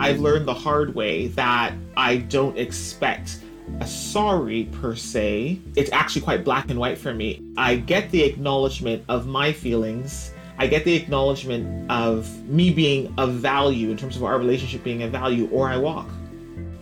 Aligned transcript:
I've 0.00 0.18
learned 0.18 0.48
the 0.48 0.54
hard 0.54 0.94
way 0.94 1.28
that 1.28 1.74
I 1.96 2.16
don't 2.16 2.56
expect 2.56 3.40
a 3.80 3.86
sorry 3.86 4.64
per 4.80 4.96
se. 4.96 5.60
It's 5.76 5.92
actually 5.92 6.22
quite 6.22 6.44
black 6.44 6.70
and 6.70 6.78
white 6.78 6.98
for 6.98 7.14
me. 7.14 7.42
I 7.56 7.76
get 7.76 8.10
the 8.10 8.22
acknowledgement 8.24 9.04
of 9.08 9.26
my 9.26 9.52
feelings. 9.52 10.32
I 10.58 10.66
get 10.66 10.84
the 10.84 10.94
acknowledgement 10.94 11.90
of 11.90 12.28
me 12.48 12.70
being 12.70 13.14
of 13.18 13.34
value 13.34 13.90
in 13.90 13.96
terms 13.96 14.16
of 14.16 14.24
our 14.24 14.38
relationship 14.38 14.82
being 14.82 15.02
of 15.02 15.12
value, 15.12 15.48
or 15.50 15.68
I 15.68 15.76
walk. 15.76 16.08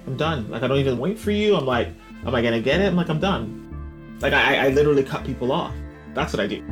I'm 0.06 0.16
done. 0.16 0.48
Like 0.50 0.62
I 0.62 0.68
don't 0.68 0.78
even 0.78 0.98
wait 0.98 1.18
for 1.18 1.30
you. 1.30 1.56
I'm 1.56 1.66
like, 1.66 1.88
am 2.24 2.34
I 2.34 2.42
gonna 2.42 2.60
get 2.60 2.80
it? 2.80 2.86
I'm 2.86 2.96
like, 2.96 3.08
I'm 3.08 3.20
done. 3.20 4.16
Like 4.20 4.32
I, 4.32 4.66
I 4.66 4.68
literally 4.70 5.02
cut 5.02 5.24
people 5.24 5.52
off. 5.52 5.74
That's 6.14 6.32
what 6.32 6.40
I 6.40 6.46
do. 6.46 6.64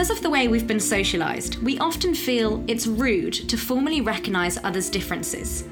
Because 0.00 0.16
of 0.16 0.22
the 0.22 0.30
way 0.30 0.48
we've 0.48 0.66
been 0.66 0.78
socialised, 0.78 1.58
we 1.58 1.78
often 1.78 2.14
feel 2.14 2.64
it's 2.66 2.86
rude 2.86 3.34
to 3.34 3.58
formally 3.58 4.00
recognise 4.00 4.56
others' 4.64 4.88
differences. 4.88 5.64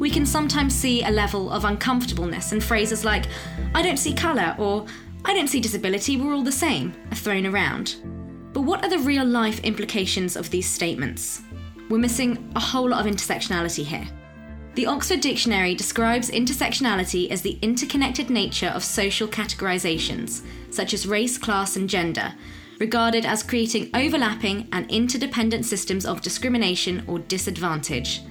We 0.00 0.10
can 0.10 0.26
sometimes 0.26 0.74
see 0.74 1.04
a 1.04 1.10
level 1.12 1.48
of 1.52 1.64
uncomfortableness, 1.64 2.50
and 2.50 2.64
phrases 2.64 3.04
like, 3.04 3.26
I 3.72 3.82
don't 3.82 3.96
see 3.96 4.12
colour, 4.12 4.56
or 4.58 4.86
I 5.24 5.34
don't 5.34 5.46
see 5.46 5.60
disability, 5.60 6.16
we're 6.16 6.34
all 6.34 6.42
the 6.42 6.50
same, 6.50 6.92
are 7.12 7.14
thrown 7.14 7.46
around. 7.46 7.94
But 8.52 8.62
what 8.62 8.84
are 8.84 8.90
the 8.90 8.98
real 8.98 9.24
life 9.24 9.60
implications 9.60 10.34
of 10.34 10.50
these 10.50 10.68
statements? 10.68 11.40
We're 11.88 11.98
missing 11.98 12.52
a 12.56 12.60
whole 12.60 12.88
lot 12.88 13.06
of 13.06 13.12
intersectionality 13.12 13.84
here. 13.84 14.08
The 14.74 14.86
Oxford 14.86 15.20
Dictionary 15.20 15.76
describes 15.76 16.28
intersectionality 16.28 17.30
as 17.30 17.42
the 17.42 17.56
interconnected 17.62 18.30
nature 18.30 18.72
of 18.74 18.82
social 18.82 19.28
categorisations, 19.28 20.42
such 20.70 20.92
as 20.92 21.06
race, 21.06 21.38
class, 21.38 21.76
and 21.76 21.88
gender, 21.88 22.34
regarded 22.80 23.26
as 23.26 23.42
creating 23.42 23.90
overlapping 23.94 24.66
and 24.72 24.90
interdependent 24.90 25.66
systems 25.66 26.06
of 26.06 26.22
discrimination 26.22 27.04
or 27.06 27.18
disadvantage. 27.18 28.22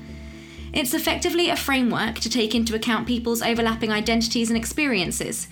It's 0.73 0.93
effectively 0.93 1.49
a 1.49 1.55
framework 1.55 2.15
to 2.19 2.29
take 2.29 2.53
into 2.53 2.75
account 2.75 3.07
people's 3.07 3.41
overlapping 3.41 3.91
identities 3.91 4.49
and 4.49 4.57
experiences 4.57 5.47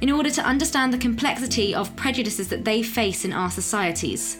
in 0.00 0.10
order 0.10 0.30
to 0.30 0.42
understand 0.44 0.92
the 0.92 0.98
complexity 0.98 1.74
of 1.74 1.96
prejudices 1.96 2.48
that 2.48 2.64
they 2.64 2.82
face 2.82 3.24
in 3.24 3.32
our 3.32 3.50
societies. 3.50 4.38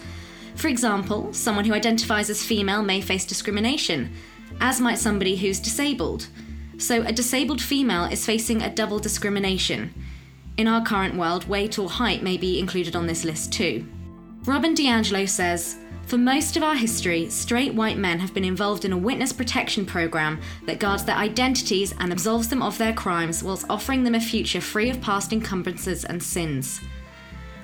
For 0.55 0.69
example, 0.69 1.33
someone 1.33 1.65
who 1.65 1.73
identifies 1.73 2.31
as 2.31 2.45
female 2.45 2.83
may 2.83 3.01
face 3.01 3.25
discrimination, 3.25 4.13
as 4.61 4.81
might 4.81 4.99
somebody 4.99 5.37
who's 5.37 5.61
disabled. 5.61 6.29
So, 6.79 7.03
a 7.03 7.13
disabled 7.13 7.63
female 7.63 8.05
is 8.05 8.27
facing 8.27 8.63
a 8.63 8.75
double 8.75 8.99
discrimination. 8.99 9.95
In 10.57 10.69
our 10.69 10.85
current 10.85 11.17
world, 11.17 11.49
weight 11.49 11.79
or 11.79 11.89
height 11.89 12.23
may 12.23 12.37
be 12.37 12.59
included 12.59 12.95
on 12.95 13.07
this 13.07 13.25
list 13.25 13.53
too. 13.53 13.87
Robin 14.47 14.75
DiAngelo 14.75 15.27
says, 15.27 15.79
for 16.07 16.19
most 16.19 16.55
of 16.59 16.63
our 16.63 16.75
history, 16.75 17.31
straight 17.31 17.73
white 17.73 17.97
men 17.97 18.19
have 18.19 18.35
been 18.35 18.45
involved 18.45 18.85
in 18.85 18.93
a 18.93 18.97
witness 18.97 19.33
protection 19.33 19.87
program 19.87 20.39
that 20.67 20.79
guards 20.79 21.03
their 21.03 21.17
identities 21.17 21.95
and 21.99 22.13
absolves 22.13 22.49
them 22.49 22.61
of 22.61 22.77
their 22.77 22.93
crimes 22.93 23.43
whilst 23.43 23.65
offering 23.71 24.05
them 24.05 24.15
a 24.15 24.21
future 24.21 24.61
free 24.61 24.91
of 24.91 25.01
past 25.01 25.33
encumbrances 25.33 26.05
and 26.05 26.23
sins. 26.23 26.83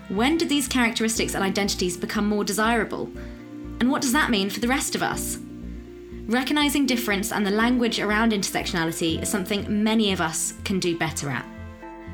When 0.08 0.38
did 0.38 0.48
these 0.48 0.66
characteristics 0.66 1.34
and 1.34 1.44
identities 1.44 1.98
become 1.98 2.26
more 2.26 2.44
desirable? 2.44 3.10
And 3.78 3.90
what 3.90 4.00
does 4.00 4.12
that 4.12 4.30
mean 4.30 4.48
for 4.48 4.60
the 4.60 4.68
rest 4.68 4.94
of 4.94 5.02
us? 5.02 5.38
Recognising 6.26 6.86
difference 6.86 7.30
and 7.30 7.46
the 7.46 7.50
language 7.50 8.00
around 8.00 8.32
intersectionality 8.32 9.20
is 9.20 9.28
something 9.28 9.84
many 9.84 10.12
of 10.12 10.22
us 10.22 10.54
can 10.64 10.80
do 10.80 10.96
better 10.96 11.28
at. 11.28 11.44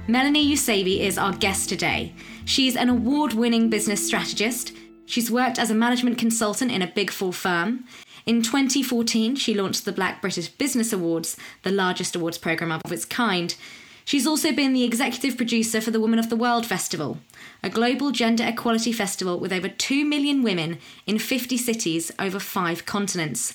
Melanie 0.09 0.47
Eusebe 0.53 1.01
is 1.01 1.19
our 1.19 1.33
guest 1.33 1.69
today. 1.69 2.15
She's 2.45 2.77
an 2.77 2.89
award 2.89 3.33
winning 3.33 3.69
business 3.69 4.07
strategist. 4.07 4.71
She's 5.05 5.33
worked 5.33 5.59
as 5.59 5.69
a 5.69 5.75
management 5.75 6.17
consultant 6.17 6.71
in 6.71 6.81
a 6.81 6.87
big 6.87 7.11
four 7.11 7.33
firm. 7.33 7.85
In 8.25 8.41
2014, 8.41 9.35
she 9.35 9.53
launched 9.53 9.85
the 9.85 9.91
Black 9.91 10.23
British 10.23 10.49
Business 10.49 10.93
Awards, 10.93 11.37
the 11.65 11.73
largest 11.73 12.15
awards 12.15 12.39
programme 12.39 12.71
of 12.71 12.93
its 12.93 13.05
kind. 13.05 13.57
She's 14.05 14.29
also 14.29 14.53
been 14.53 14.75
the 14.75 14.85
executive 14.85 15.37
producer 15.37 15.81
for 15.81 15.91
the 15.91 16.01
Women 16.01 16.21
of 16.21 16.31
the 16.31 16.37
World 16.37 16.67
Festival, 16.67 17.19
a 17.65 17.69
global 17.69 18.13
gender 18.13 18.45
equality 18.47 18.93
festival 18.93 19.41
with 19.41 19.53
over 19.53 19.69
2 19.69 20.05
million 20.05 20.45
women 20.45 20.79
in 21.09 21.19
50 21.19 21.57
cities 21.57 22.13
over 22.21 22.39
five 22.39 22.87
continents. 22.87 23.55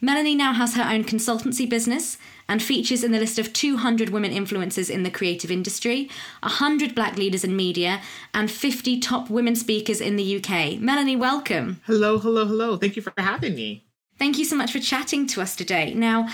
Melanie 0.00 0.36
now 0.36 0.54
has 0.54 0.76
her 0.76 0.84
own 0.84 1.04
consultancy 1.04 1.68
business 1.68 2.16
and 2.50 2.60
features 2.60 3.04
in 3.04 3.12
the 3.12 3.18
list 3.20 3.38
of 3.38 3.52
200 3.52 4.10
women 4.10 4.32
influencers 4.32 4.90
in 4.90 5.04
the 5.04 5.10
creative 5.10 5.52
industry, 5.52 6.10
100 6.42 6.96
black 6.96 7.16
leaders 7.16 7.44
in 7.44 7.54
media, 7.54 8.02
and 8.34 8.50
50 8.50 8.98
top 8.98 9.30
women 9.30 9.54
speakers 9.54 10.00
in 10.00 10.16
the 10.16 10.36
UK. 10.36 10.80
Melanie, 10.80 11.14
welcome. 11.14 11.80
Hello, 11.86 12.18
hello, 12.18 12.44
hello. 12.44 12.76
Thank 12.76 12.96
you 12.96 13.02
for 13.02 13.12
having 13.16 13.54
me. 13.54 13.84
Thank 14.18 14.36
you 14.36 14.44
so 14.44 14.56
much 14.56 14.72
for 14.72 14.80
chatting 14.80 15.28
to 15.28 15.40
us 15.40 15.54
today. 15.54 15.94
Now, 15.94 16.28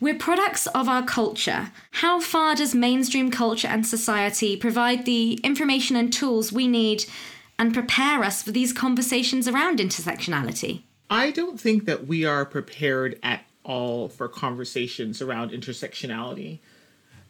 we're 0.00 0.14
products 0.14 0.66
of 0.68 0.88
our 0.88 1.04
culture. 1.04 1.70
How 1.90 2.18
far 2.18 2.54
does 2.54 2.74
mainstream 2.74 3.30
culture 3.30 3.68
and 3.68 3.86
society 3.86 4.56
provide 4.56 5.04
the 5.04 5.34
information 5.44 5.96
and 5.96 6.10
tools 6.10 6.50
we 6.50 6.66
need 6.66 7.04
and 7.58 7.74
prepare 7.74 8.24
us 8.24 8.42
for 8.42 8.52
these 8.52 8.72
conversations 8.72 9.46
around 9.46 9.80
intersectionality? 9.80 10.84
I 11.10 11.30
don't 11.30 11.60
think 11.60 11.84
that 11.84 12.06
we 12.06 12.24
are 12.24 12.44
prepared 12.44 13.18
at 13.22 13.42
all 13.68 14.08
for 14.08 14.26
conversations 14.26 15.22
around 15.22 15.52
intersectionality. 15.52 16.58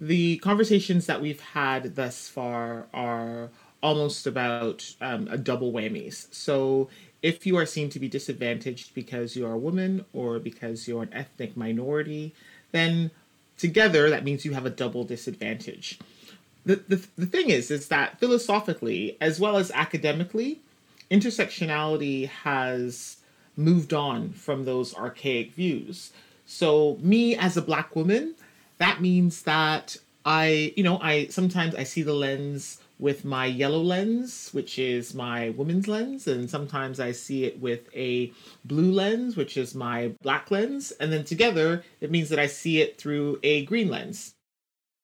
The 0.00 0.38
conversations 0.38 1.06
that 1.06 1.20
we've 1.20 1.40
had 1.40 1.96
thus 1.96 2.28
far 2.28 2.86
are 2.94 3.50
almost 3.82 4.26
about 4.26 4.94
um, 5.00 5.28
a 5.30 5.36
double 5.36 5.72
whammies. 5.72 6.32
So, 6.32 6.88
if 7.20 7.44
you 7.44 7.56
are 7.56 7.66
seen 7.66 7.90
to 7.90 7.98
be 7.98 8.08
disadvantaged 8.08 8.94
because 8.94 9.34
you 9.34 9.44
are 9.44 9.54
a 9.54 9.58
woman 9.58 10.04
or 10.12 10.38
because 10.38 10.86
you're 10.86 11.02
an 11.02 11.12
ethnic 11.12 11.56
minority, 11.56 12.32
then 12.70 13.10
together 13.56 14.08
that 14.08 14.22
means 14.22 14.44
you 14.44 14.52
have 14.52 14.64
a 14.64 14.70
double 14.70 15.02
disadvantage. 15.02 15.98
The, 16.64 16.76
the, 16.86 17.06
the 17.16 17.26
thing 17.26 17.50
is, 17.50 17.72
is 17.72 17.88
that 17.88 18.20
philosophically 18.20 19.16
as 19.20 19.40
well 19.40 19.56
as 19.56 19.72
academically, 19.72 20.60
intersectionality 21.10 22.28
has 22.28 23.16
moved 23.58 23.92
on 23.92 24.30
from 24.30 24.64
those 24.64 24.94
archaic 24.94 25.52
views. 25.52 26.12
So 26.46 26.96
me 27.02 27.36
as 27.36 27.56
a 27.56 27.62
black 27.62 27.94
woman, 27.94 28.34
that 28.78 29.02
means 29.02 29.42
that 29.42 29.98
I, 30.24 30.72
you 30.76 30.82
know, 30.82 30.98
I 31.02 31.26
sometimes 31.26 31.74
I 31.74 31.82
see 31.82 32.02
the 32.02 32.14
lens 32.14 32.80
with 32.98 33.24
my 33.24 33.46
yellow 33.46 33.80
lens, 33.80 34.50
which 34.52 34.78
is 34.78 35.14
my 35.14 35.50
woman's 35.50 35.86
lens, 35.86 36.26
and 36.26 36.50
sometimes 36.50 36.98
I 36.98 37.12
see 37.12 37.44
it 37.44 37.60
with 37.60 37.88
a 37.94 38.32
blue 38.64 38.90
lens, 38.90 39.36
which 39.36 39.56
is 39.56 39.74
my 39.74 40.12
black 40.22 40.50
lens, 40.50 40.92
and 40.92 41.12
then 41.12 41.24
together 41.24 41.84
it 42.00 42.10
means 42.10 42.28
that 42.30 42.38
I 42.38 42.46
see 42.46 42.80
it 42.80 42.98
through 42.98 43.38
a 43.42 43.64
green 43.66 43.88
lens. 43.88 44.34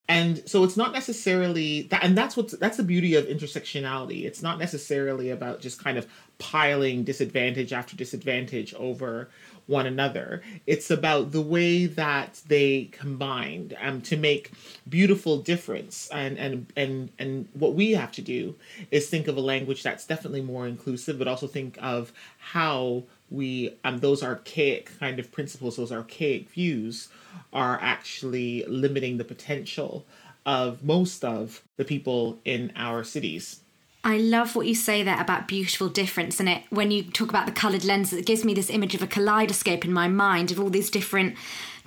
And 0.09 0.47
so 0.47 0.65
it's 0.65 0.77
not 0.77 0.93
necessarily 0.93 1.83
that, 1.83 2.05
and 2.05 2.17
that's 2.17 2.37
what 2.37 2.59
that's 2.61 2.77
the 2.77 2.83
beauty 2.83 3.15
of 3.15 3.25
intersectionality. 3.25 4.25
It's 4.25 4.43
not 4.43 4.59
necessarily 4.59 5.31
about 5.31 5.61
just 5.61 5.83
kind 5.83 5.97
of 5.97 6.07
piling 6.39 7.05
disadvantage 7.05 7.73
after 7.73 7.97
disadvantage 7.97 8.75
over 8.75 9.29
one 9.67 9.87
another. 9.87 10.43
It's 10.67 10.91
about 10.91 11.33
the 11.33 11.41
way 11.41 11.87
that 11.87 12.43
they 12.47 12.91
combined 12.93 13.77
um, 13.81 14.03
to 14.03 14.17
make 14.17 14.51
beautiful 14.89 15.39
difference. 15.39 16.09
And, 16.13 16.39
and, 16.39 16.73
and, 16.77 17.11
and 17.19 17.49
what 17.55 17.75
we 17.75 17.93
have 17.93 18.13
to 18.13 18.23
do 18.23 18.57
is 18.91 19.09
think 19.09 19.27
of 19.27 19.37
a 19.37 19.41
language 19.41 19.83
that's 19.83 20.07
definitely 20.07 20.43
more 20.43 20.67
inclusive, 20.67 21.19
but 21.19 21.29
also 21.29 21.47
think 21.47 21.79
of 21.81 22.13
how 22.39 23.05
we, 23.31 23.75
um, 23.85 23.99
those 23.99 24.23
archaic 24.23 24.99
kind 24.99 25.19
of 25.19 25.33
principles, 25.33 25.77
those 25.77 25.93
archaic 25.93 26.51
views 26.51 27.09
are 27.53 27.79
actually 27.81 28.65
limiting 28.67 29.17
the 29.17 29.25
potential 29.25 30.05
of 30.47 30.85
most 30.85 31.25
of 31.25 31.63
the 31.79 31.85
people 31.85 32.39
in 32.45 32.71
our 32.77 33.03
cities. 33.03 33.61
I 34.05 34.19
love 34.19 34.55
what 34.55 34.67
you 34.67 34.75
say 34.75 35.03
there 35.03 35.21
about 35.21 35.49
beautiful 35.49 35.89
difference. 35.89 36.39
And 36.39 36.49
it 36.49 36.63
when 36.69 36.91
you 36.91 37.03
talk 37.03 37.31
about 37.31 37.47
the 37.47 37.53
coloured 37.53 37.85
lenses, 37.85 38.19
it 38.19 38.27
gives 38.27 38.45
me 38.45 38.53
this 38.53 38.69
image 38.69 38.95
of 38.95 39.03
a 39.03 39.07
kaleidoscope 39.07 39.85
in 39.85 39.93
my 39.93 40.09
mind 40.09 40.53
of 40.53 40.61
all 40.61 40.69
these 40.69 40.91
different 40.91 41.37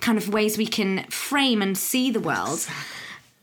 kind 0.00 0.18
of 0.18 0.28
ways 0.28 0.58
we 0.58 0.66
can 0.66 1.04
frame 1.04 1.62
and 1.62 1.78
see 1.78 2.10
the 2.10 2.20
world. 2.20 2.66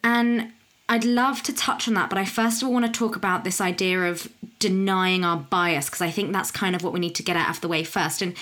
And 0.04 0.52
I'd 0.88 1.06
love 1.06 1.42
to 1.44 1.54
touch 1.54 1.88
on 1.88 1.96
that, 1.96 2.10
but 2.10 2.20
I 2.20 2.26
first 2.26 2.62
of 2.62 2.68
all 2.68 2.74
want 2.74 2.86
to 2.86 2.92
talk 2.92 3.16
about 3.16 3.44
this 3.44 3.60
idea 3.60 4.04
of 4.04 4.30
denying 4.60 5.26
our 5.26 5.38
bias, 5.38 5.86
because 5.86 6.02
I 6.02 6.12
think 6.12 6.32
that's 6.32 6.52
kind 6.52 6.76
of 6.76 6.84
what 6.84 6.94
we 6.94 7.00
need 7.00 7.16
to 7.16 7.24
get 7.24 7.36
out 7.36 7.50
of 7.50 7.62
the 7.62 7.68
way 7.68 7.84
first. 7.84 8.22
And 8.22 8.36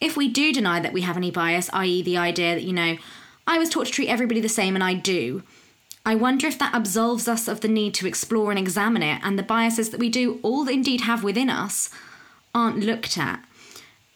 if 0.00 0.16
we 0.16 0.28
do 0.28 0.52
deny 0.52 0.80
that 0.80 0.92
we 0.92 1.00
have 1.00 1.16
any 1.16 1.30
bias, 1.30 1.70
i.e., 1.72 2.02
the 2.02 2.18
idea 2.18 2.56
that, 2.56 2.64
you 2.64 2.74
know, 2.74 2.98
I 3.46 3.58
was 3.58 3.70
taught 3.70 3.86
to 3.86 3.92
treat 3.92 4.08
everybody 4.08 4.40
the 4.40 4.48
same 4.50 4.74
and 4.74 4.84
I 4.84 4.94
do, 4.94 5.42
I 6.08 6.14
wonder 6.14 6.46
if 6.46 6.58
that 6.58 6.74
absolves 6.74 7.28
us 7.28 7.48
of 7.48 7.60
the 7.60 7.68
need 7.68 7.92
to 7.96 8.06
explore 8.06 8.48
and 8.48 8.58
examine 8.58 9.02
it, 9.02 9.20
and 9.22 9.38
the 9.38 9.42
biases 9.42 9.90
that 9.90 10.00
we 10.00 10.08
do 10.08 10.40
all 10.42 10.66
indeed 10.66 11.02
have 11.02 11.22
within 11.22 11.50
us 11.50 11.90
aren't 12.54 12.78
looked 12.78 13.18
at. 13.18 13.44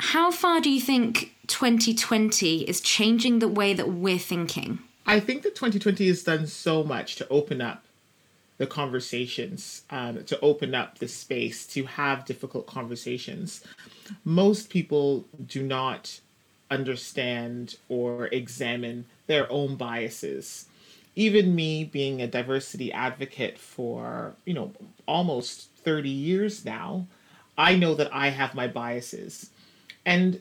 How 0.00 0.30
far 0.30 0.62
do 0.62 0.70
you 0.70 0.80
think 0.80 1.34
2020 1.48 2.62
is 2.62 2.80
changing 2.80 3.40
the 3.40 3.46
way 3.48 3.74
that 3.74 3.90
we're 3.90 4.18
thinking? 4.18 4.78
I 5.04 5.20
think 5.20 5.42
that 5.42 5.54
2020 5.54 6.08
has 6.08 6.22
done 6.22 6.46
so 6.46 6.82
much 6.82 7.16
to 7.16 7.28
open 7.28 7.60
up 7.60 7.84
the 8.56 8.66
conversations, 8.66 9.82
um, 9.90 10.24
to 10.24 10.40
open 10.40 10.74
up 10.74 10.96
the 10.96 11.08
space 11.08 11.66
to 11.66 11.84
have 11.84 12.24
difficult 12.24 12.66
conversations. 12.66 13.62
Most 14.24 14.70
people 14.70 15.26
do 15.46 15.62
not 15.62 16.20
understand 16.70 17.76
or 17.90 18.28
examine 18.28 19.04
their 19.26 19.46
own 19.52 19.76
biases. 19.76 20.68
Even 21.14 21.54
me 21.54 21.84
being 21.84 22.22
a 22.22 22.26
diversity 22.26 22.92
advocate 22.92 23.58
for, 23.58 24.34
you 24.44 24.54
know, 24.54 24.72
almost 25.06 25.68
30 25.84 26.08
years 26.08 26.64
now, 26.64 27.06
I 27.58 27.76
know 27.76 27.94
that 27.94 28.12
I 28.14 28.28
have 28.28 28.54
my 28.54 28.66
biases. 28.66 29.50
And 30.06 30.40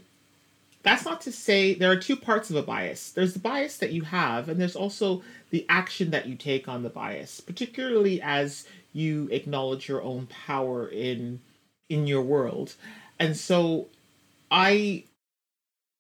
that's 0.83 1.06
not 1.06 1.21
to 1.21 1.31
say 1.31 1.73
there 1.73 1.91
are 1.91 1.97
two 1.97 2.15
parts 2.15 2.50
of 2.50 2.56
a 2.56 2.63
bias. 2.63 3.12
There's 3.12 3.33
the 3.33 3.39
bias 3.39 3.77
that 3.77 3.91
you 3.91 4.03
have, 4.03 4.50
and 4.50 4.59
there's 4.59 4.75
also 4.75 5.21
the 5.50 5.65
action 5.69 6.09
that 6.12 6.27
you 6.27 6.35
take 6.35 6.68
on 6.68 6.83
the 6.83 6.89
bias, 6.89 7.39
particularly 7.39 8.21
as 8.21 8.65
you 8.94 9.27
acknowledge 9.31 9.88
your 9.88 10.01
own 10.01 10.27
power 10.27 10.88
in 10.88 11.39
in 11.89 12.07
your 12.07 12.21
world. 12.21 12.73
And 13.19 13.38
so 13.38 13.88
I 14.50 15.03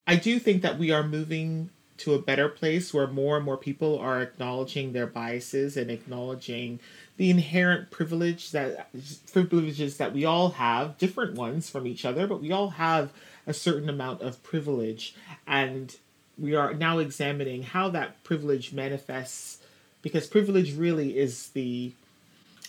I 0.07 0.15
do 0.15 0.39
think 0.39 0.61
that 0.63 0.79
we 0.79 0.91
are 0.91 1.03
moving 1.03 1.69
to 2.01 2.13
a 2.15 2.19
better 2.19 2.49
place 2.49 2.93
where 2.93 3.07
more 3.07 3.37
and 3.37 3.45
more 3.45 3.57
people 3.57 3.99
are 3.99 4.21
acknowledging 4.21 4.91
their 4.91 5.07
biases 5.07 5.77
and 5.77 5.91
acknowledging 5.91 6.79
the 7.17 7.29
inherent 7.29 7.91
privilege 7.91 8.51
that 8.51 8.89
privileges 9.31 9.97
that 9.97 10.11
we 10.11 10.25
all 10.25 10.49
have, 10.49 10.97
different 10.97 11.35
ones 11.35 11.69
from 11.69 11.85
each 11.85 12.03
other, 12.03 12.25
but 12.25 12.41
we 12.41 12.51
all 12.51 12.71
have 12.71 13.11
a 13.45 13.53
certain 13.53 13.87
amount 13.89 14.21
of 14.21 14.41
privilege. 14.41 15.13
And 15.45 15.95
we 16.39 16.55
are 16.55 16.73
now 16.73 16.97
examining 16.97 17.61
how 17.61 17.89
that 17.89 18.23
privilege 18.23 18.73
manifests 18.73 19.59
because 20.01 20.25
privilege 20.25 20.75
really 20.75 21.17
is 21.17 21.49
the 21.49 21.93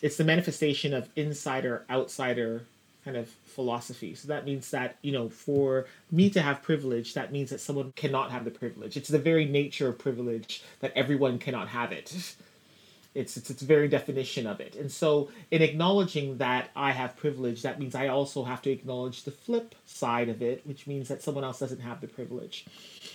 it's 0.02 0.17
the 0.17 0.25
manifestation 0.25 0.93
of 0.93 1.08
insider 1.17 1.85
outsider 1.88 2.67
kind 3.04 3.16
of 3.16 3.28
philosophy. 3.28 4.14
So 4.14 4.28
that 4.28 4.44
means 4.44 4.70
that, 4.70 4.96
you 5.02 5.12
know, 5.12 5.28
for 5.28 5.87
me 6.10 6.31
to 6.31 6.40
have 6.40 6.62
privilege, 6.62 7.14
that 7.14 7.32
means 7.32 7.50
that 7.50 7.60
someone 7.60 7.93
cannot 7.96 8.31
have 8.31 8.44
the 8.44 8.50
privilege. 8.50 8.96
It's 8.96 9.08
the 9.08 9.19
very 9.19 9.44
nature 9.44 9.88
of 9.88 9.99
privilege 9.99 10.62
that 10.81 10.93
everyone 10.94 11.38
cannot 11.38 11.69
have 11.69 11.90
it. 11.93 12.12
It's, 12.14 12.37
it's 13.37 13.50
its 13.50 13.62
very 13.62 13.88
definition 13.88 14.46
of 14.46 14.60
it. 14.60 14.75
And 14.75 14.90
so, 14.90 15.31
in 15.50 15.60
acknowledging 15.60 16.38
that 16.38 16.70
I 16.75 16.93
have 16.93 17.16
privilege, 17.16 17.62
that 17.62 17.78
means 17.78 17.94
I 17.94 18.08
also 18.08 18.44
have 18.44 18.62
to 18.62 18.70
acknowledge 18.70 19.25
the 19.25 19.31
flip 19.31 19.75
side 19.84 20.28
of 20.31 20.40
it, 20.40 20.66
which 20.66 20.87
means 20.87 21.08
that 21.08 21.22
someone 21.22 21.44
else 21.44 21.58
doesn't 21.58 21.81
have 21.81 22.00
the 22.00 22.06
privilege. 22.06 22.64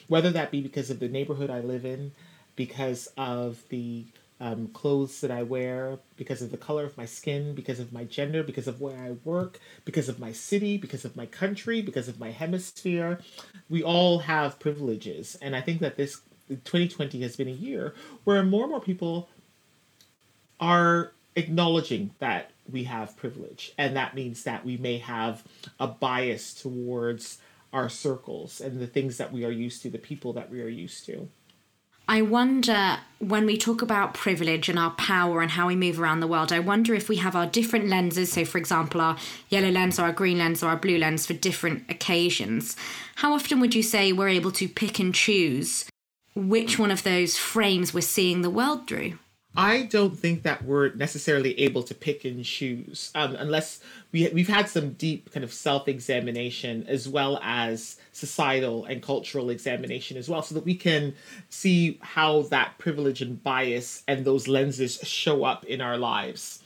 Whether 0.07 0.30
that 0.31 0.51
be 0.51 0.62
because 0.62 0.92
of 0.92 1.00
the 1.00 1.07
neighborhood 1.07 1.50
I 1.50 1.62
live 1.62 1.84
in, 1.84 2.12
because 2.56 3.07
of 3.18 3.63
the 3.69 4.06
um, 4.39 4.68
clothes 4.68 5.22
that 5.22 5.31
I 5.31 5.44
wear, 5.44 5.98
because 6.16 6.42
of 6.42 6.51
the 6.51 6.57
color 6.57 6.86
of 6.86 6.98
my 6.98 7.06
skin, 7.06 7.56
because 7.56 7.80
of 7.80 7.92
my 7.92 8.04
gender, 8.04 8.44
because 8.44 8.68
of 8.68 8.80
where 8.80 8.98
I 8.98 9.12
work, 9.24 9.60
because 9.84 10.10
of 10.10 10.19
my 10.19 10.31
city, 10.31 10.78
because 10.78 11.06
of 11.06 11.16
my 11.16 11.25
country, 11.25 11.81
because 11.81 12.07
of 12.07 12.19
my 12.19 12.31
hemisphere. 12.31 13.19
We 13.69 13.84
all 13.84 14.19
have 14.19 14.60
privileges. 14.60 15.38
And 15.42 15.56
I 15.56 15.62
think 15.62 15.80
that 15.81 15.98
this 15.98 16.22
2020 16.50 17.22
has 17.22 17.36
been 17.36 17.48
a 17.48 17.51
year 17.51 17.94
where 18.24 18.44
more 18.44 18.63
and 18.63 18.72
more 18.72 18.81
people 18.81 19.30
are 20.60 21.12
acknowledging 21.36 22.12
that 22.19 22.51
we 22.69 22.84
have 22.86 23.16
privilege. 23.18 23.74
And 23.78 23.95
that 23.95 24.16
means 24.16 24.44
that 24.44 24.66
we 24.66 24.78
may 24.78 24.98
have 24.98 25.44
a 25.80 25.88
bias 25.88 26.54
towards 26.54 27.39
our 27.74 27.89
circles 27.89 28.62
and 28.62 28.80
the 28.80 28.88
things 28.88 29.18
that 29.18 29.31
we 29.31 29.45
are 29.45 29.51
used 29.51 29.81
to, 29.84 29.89
the 29.89 29.98
people 29.98 30.34
that 30.34 30.50
we 30.50 30.62
are 30.62 30.68
used 30.68 31.06
to. 31.06 31.30
I 32.09 32.21
wonder 32.21 33.00
when 33.19 33.45
we 33.45 33.57
talk 33.57 33.81
about 33.81 34.13
privilege 34.13 34.69
and 34.69 34.80
our 34.80 34.92
power 34.92 35.42
and 35.42 35.51
how 35.51 35.68
we 35.68 35.75
move 35.75 36.00
around 36.00 36.21
the 36.21 36.27
world, 36.27 36.54
I 36.54 36.59
wonder 36.59 36.95
if 36.95 37.09
we 37.09 37.18
have 37.18 37.36
our 37.36 37.45
different 37.45 37.88
lenses. 37.89 38.31
So, 38.31 38.45
for 38.45 38.57
example, 38.57 39.01
our 39.01 39.18
yellow 39.50 39.69
lens 39.69 40.00
or 40.00 40.04
our 40.04 40.13
green 40.13 40.38
lens 40.38 40.63
or 40.63 40.69
our 40.69 40.77
blue 40.77 40.98
lens 40.98 41.25
for 41.25 41.33
different 41.33 41.83
occasions. 41.89 42.77
How 43.15 43.33
often 43.33 43.59
would 43.59 43.75
you 43.75 43.83
say 43.83 44.13
we're 44.13 44.30
able 44.30 44.51
to 44.54 44.69
pick 44.69 45.00
and 45.00 45.13
choose 45.13 45.89
which 46.33 46.80
one 46.80 46.92
of 46.92 47.04
those 47.04 47.38
frames 47.38 47.94
we're 47.94 48.01
seeing 48.01 48.42
the 48.42 48.50
world 48.50 48.88
through? 48.88 49.19
I 49.56 49.84
don't 49.84 50.18
think 50.18 50.44
that 50.44 50.64
we're 50.64 50.94
necessarily 50.94 51.60
able 51.60 51.82
to 51.84 51.96
pick 51.96 52.26
and 52.26 52.46
choose 52.46 53.12
um, 53.16 53.36
unless 53.36 53.80
we 54.12 54.30
we've 54.30 54.48
had 54.48 54.70
some 54.70 54.94
deep 54.94 55.32
kind 55.32 55.44
of 55.44 55.52
self 55.52 55.88
examination 55.88 56.86
as 56.88 57.08
well 57.10 57.40
as 57.42 57.98
societal 58.12 58.86
and 58.86 59.02
cultural 59.02 59.50
examination 59.50 60.16
as 60.18 60.30
well, 60.30 60.44
so 60.44 60.54
that 60.54 60.66
we 60.66 60.76
can 60.76 61.16
see 61.50 61.98
how 62.02 62.44
that 62.44 62.78
privilege 62.78 63.22
and 63.22 63.44
bias 63.44 64.04
and 64.08 64.26
those 64.26 64.48
lenses 64.48 65.00
show 65.04 65.44
up 65.44 65.66
in 65.66 65.82
our 65.82 65.98
lives 65.98 66.62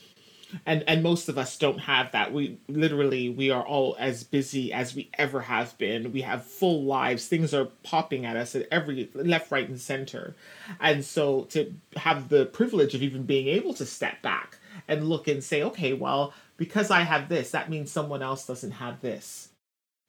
and 0.66 0.84
and 0.86 1.02
most 1.02 1.28
of 1.28 1.38
us 1.38 1.56
don't 1.58 1.78
have 1.78 2.12
that. 2.12 2.32
We 2.32 2.58
literally 2.68 3.28
we 3.28 3.50
are 3.50 3.64
all 3.64 3.96
as 3.98 4.24
busy 4.24 4.72
as 4.72 4.94
we 4.94 5.10
ever 5.14 5.40
have 5.40 5.76
been. 5.78 6.12
We 6.12 6.22
have 6.22 6.44
full 6.44 6.84
lives. 6.84 7.26
Things 7.26 7.54
are 7.54 7.66
popping 7.82 8.24
at 8.26 8.36
us 8.36 8.54
at 8.54 8.68
every 8.70 9.10
left 9.14 9.50
right 9.50 9.68
and 9.68 9.80
center. 9.80 10.34
And 10.80 11.04
so 11.04 11.42
to 11.50 11.72
have 11.96 12.28
the 12.28 12.46
privilege 12.46 12.94
of 12.94 13.02
even 13.02 13.24
being 13.24 13.48
able 13.48 13.74
to 13.74 13.86
step 13.86 14.22
back 14.22 14.58
and 14.88 15.08
look 15.08 15.28
and 15.28 15.44
say 15.44 15.62
okay 15.62 15.92
well 15.92 16.34
because 16.56 16.90
i 16.90 17.02
have 17.02 17.28
this 17.28 17.52
that 17.52 17.70
means 17.70 17.90
someone 17.90 18.22
else 18.22 18.46
doesn't 18.46 18.72
have 18.72 19.00
this. 19.00 19.48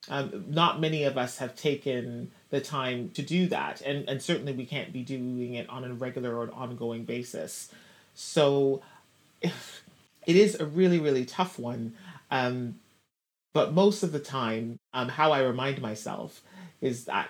Um, 0.10 0.46
not 0.50 0.82
many 0.82 1.06
of 1.06 1.18
us 1.18 1.38
have 1.38 1.56
taken 1.56 2.32
the 2.50 2.60
time 2.60 3.10
to 3.12 3.22
do 3.22 3.48
that. 3.48 3.82
And 3.82 4.08
and 4.10 4.22
certainly 4.22 4.54
we 4.54 4.66
can't 4.66 4.92
be 4.92 5.02
doing 5.02 5.54
it 5.54 5.70
on 5.70 5.84
a 5.84 5.94
regular 5.94 6.36
or 6.36 6.44
an 6.44 6.50
ongoing 6.50 7.06
basis. 7.06 7.72
So 8.14 8.82
if 9.42 9.84
it 10.26 10.36
is 10.36 10.60
a 10.60 10.66
really 10.66 11.00
really 11.00 11.26
tough 11.26 11.60
one 11.60 11.94
um, 12.32 12.76
but 13.54 13.74
most 13.74 14.04
of 14.04 14.12
the 14.12 14.20
time 14.20 14.78
um, 14.94 15.10
how 15.10 15.32
i 15.32 15.40
remind 15.42 15.82
myself 15.82 16.42
is 16.82 17.06
that 17.06 17.30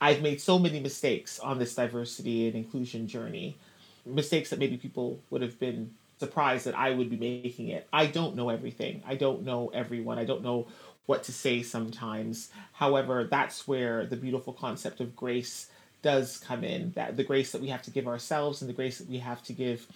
i've 0.00 0.22
made 0.22 0.40
so 0.40 0.58
many 0.58 0.80
mistakes 0.80 1.38
on 1.38 1.58
this 1.58 1.74
diversity 1.74 2.46
and 2.46 2.56
inclusion 2.56 3.06
journey 3.06 3.56
mistakes 4.04 4.50
that 4.50 4.58
maybe 4.58 4.76
people 4.76 5.18
would 5.30 5.42
have 5.42 5.58
been 5.58 5.90
surprised 6.18 6.66
that 6.66 6.76
i 6.78 6.90
would 6.90 7.10
be 7.10 7.16
making 7.16 7.68
it. 7.68 7.86
I 7.92 8.06
don't 8.06 8.36
know 8.36 8.48
everything. 8.48 9.02
I 9.06 9.16
don't 9.16 9.42
know 9.44 9.70
everyone. 9.74 10.18
I 10.18 10.24
don't 10.24 10.42
know 10.42 10.66
what 11.06 11.24
to 11.24 11.32
say 11.32 11.62
sometimes. 11.62 12.50
However 12.72 13.24
that's 13.24 13.68
where 13.68 14.06
the 14.06 14.16
beautiful 14.16 14.52
concept 14.52 15.00
of 15.00 15.14
grace 15.14 15.68
does 16.02 16.38
come 16.38 16.62
in 16.62 16.92
that 16.92 17.16
the 17.16 17.24
grace 17.24 17.52
that 17.52 17.60
we 17.60 17.68
have 17.68 17.82
to 17.82 17.90
give 17.90 18.06
ourselves 18.06 18.60
and 18.60 18.68
the 18.68 18.74
grace 18.74 18.98
that 18.98 19.08
we 19.08 19.18
have 19.18 19.42
to 19.42 19.52
give 19.52 19.86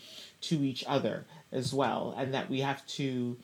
to 0.41 0.65
each 0.65 0.85
other 0.87 1.25
as 1.53 1.73
well 1.73 2.15
and 2.17 2.35
that 2.35 2.51
we 2.51 2.61
have 2.61 2.85
to 2.87 3.37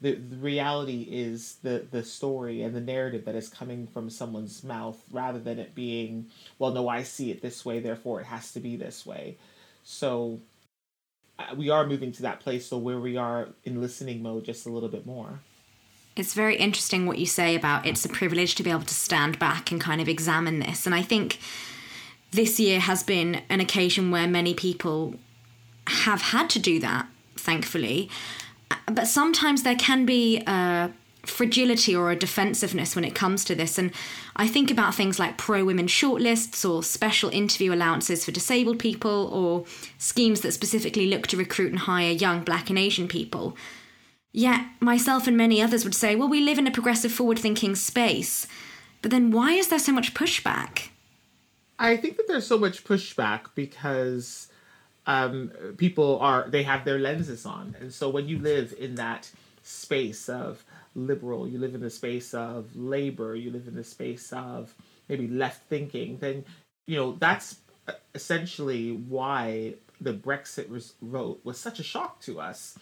the, 0.00 0.14
the 0.14 0.36
reality 0.36 1.08
is 1.10 1.56
the 1.62 1.86
the 1.90 2.02
story 2.02 2.62
and 2.62 2.74
the 2.74 2.80
narrative 2.80 3.24
that 3.24 3.34
is 3.34 3.48
coming 3.48 3.86
from 3.86 4.10
someone's 4.10 4.62
mouth 4.62 4.98
rather 5.10 5.38
than 5.38 5.58
it 5.58 5.74
being 5.74 6.26
well 6.58 6.72
no 6.72 6.88
i 6.88 7.02
see 7.02 7.30
it 7.30 7.40
this 7.42 7.64
way 7.64 7.80
therefore 7.80 8.20
it 8.20 8.26
has 8.26 8.52
to 8.52 8.60
be 8.60 8.76
this 8.76 9.04
way. 9.06 9.36
So 9.82 10.40
uh, 11.38 11.54
we 11.56 11.70
are 11.70 11.86
moving 11.86 12.12
to 12.12 12.22
that 12.22 12.40
place 12.40 12.66
so 12.66 12.78
where 12.78 12.98
we 12.98 13.16
are 13.16 13.48
in 13.64 13.80
listening 13.80 14.22
mode 14.22 14.44
just 14.44 14.66
a 14.66 14.70
little 14.70 14.88
bit 14.88 15.06
more. 15.06 15.40
It's 16.16 16.32
very 16.32 16.56
interesting 16.56 17.06
what 17.06 17.18
you 17.18 17.26
say 17.26 17.54
about 17.54 17.86
it's 17.86 18.04
a 18.04 18.08
privilege 18.08 18.54
to 18.56 18.62
be 18.62 18.70
able 18.70 18.82
to 18.82 18.94
stand 18.94 19.38
back 19.38 19.70
and 19.70 19.80
kind 19.80 20.00
of 20.00 20.08
examine 20.08 20.60
this 20.60 20.86
and 20.86 20.94
i 20.94 21.02
think 21.02 21.38
this 22.34 22.58
year 22.58 22.80
has 22.80 23.02
been 23.02 23.42
an 23.48 23.60
occasion 23.60 24.10
where 24.10 24.26
many 24.26 24.54
people 24.54 25.14
have 25.86 26.20
had 26.20 26.50
to 26.50 26.58
do 26.58 26.80
that 26.80 27.06
thankfully. 27.36 28.10
But 28.86 29.06
sometimes 29.06 29.62
there 29.62 29.76
can 29.76 30.04
be 30.04 30.42
a 30.46 30.90
fragility 31.22 31.94
or 31.94 32.10
a 32.10 32.16
defensiveness 32.16 32.94
when 32.94 33.04
it 33.04 33.14
comes 33.14 33.44
to 33.44 33.54
this. 33.54 33.78
And 33.78 33.92
I 34.36 34.48
think 34.48 34.70
about 34.70 34.94
things 34.94 35.18
like 35.18 35.38
pro 35.38 35.64
women 35.64 35.86
shortlists 35.86 36.68
or 36.68 36.82
special 36.82 37.30
interview 37.30 37.72
allowances 37.72 38.24
for 38.24 38.32
disabled 38.32 38.78
people 38.78 39.30
or 39.32 39.64
schemes 39.98 40.40
that 40.40 40.52
specifically 40.52 41.06
look 41.06 41.26
to 41.28 41.36
recruit 41.36 41.70
and 41.70 41.80
hire 41.80 42.10
young 42.10 42.42
black 42.42 42.68
and 42.68 42.78
Asian 42.78 43.06
people. 43.08 43.56
Yet, 44.32 44.66
myself 44.80 45.28
and 45.28 45.36
many 45.36 45.62
others 45.62 45.84
would 45.84 45.94
say, 45.94 46.16
well, 46.16 46.28
we 46.28 46.40
live 46.40 46.58
in 46.58 46.66
a 46.66 46.72
progressive, 46.72 47.12
forward 47.12 47.38
thinking 47.38 47.76
space. 47.76 48.48
But 49.00 49.12
then 49.12 49.30
why 49.30 49.52
is 49.52 49.68
there 49.68 49.78
so 49.78 49.92
much 49.92 50.14
pushback? 50.14 50.88
I 51.78 51.96
think 51.96 52.16
that 52.16 52.28
there's 52.28 52.46
so 52.46 52.58
much 52.58 52.84
pushback 52.84 53.46
because 53.54 54.48
um, 55.06 55.50
people 55.76 56.18
are 56.20 56.46
they 56.48 56.62
have 56.62 56.84
their 56.84 56.98
lenses 56.98 57.44
on, 57.44 57.76
and 57.80 57.92
so 57.92 58.08
when 58.08 58.28
you 58.28 58.38
live 58.38 58.74
in 58.78 58.94
that 58.96 59.30
space 59.62 60.28
of 60.28 60.64
liberal, 60.94 61.48
you 61.48 61.58
live 61.58 61.74
in 61.74 61.80
the 61.80 61.90
space 61.90 62.32
of 62.34 62.74
labor, 62.76 63.34
you 63.34 63.50
live 63.50 63.66
in 63.66 63.74
the 63.74 63.84
space 63.84 64.32
of 64.32 64.74
maybe 65.08 65.26
left 65.28 65.64
thinking, 65.68 66.18
then 66.18 66.44
you 66.86 66.96
know 66.96 67.16
that's 67.18 67.56
essentially 68.14 68.92
why 68.92 69.74
the 70.00 70.12
Brexit 70.12 70.68
vote 71.02 71.40
was 71.44 71.58
such 71.58 71.80
a 71.80 71.82
shock 71.82 72.20
to 72.20 72.40
us, 72.40 72.78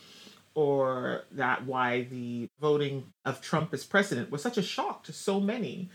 or 0.55 1.25
that 1.33 1.65
why 1.67 2.03
the 2.03 2.49
voting 2.61 3.05
of 3.25 3.41
Trump 3.41 3.73
as 3.73 3.85
president 3.85 4.31
was 4.31 4.43
such 4.43 4.59
a 4.59 4.63
shock 4.63 5.05
to 5.05 5.13
so 5.13 5.41
many. 5.41 5.91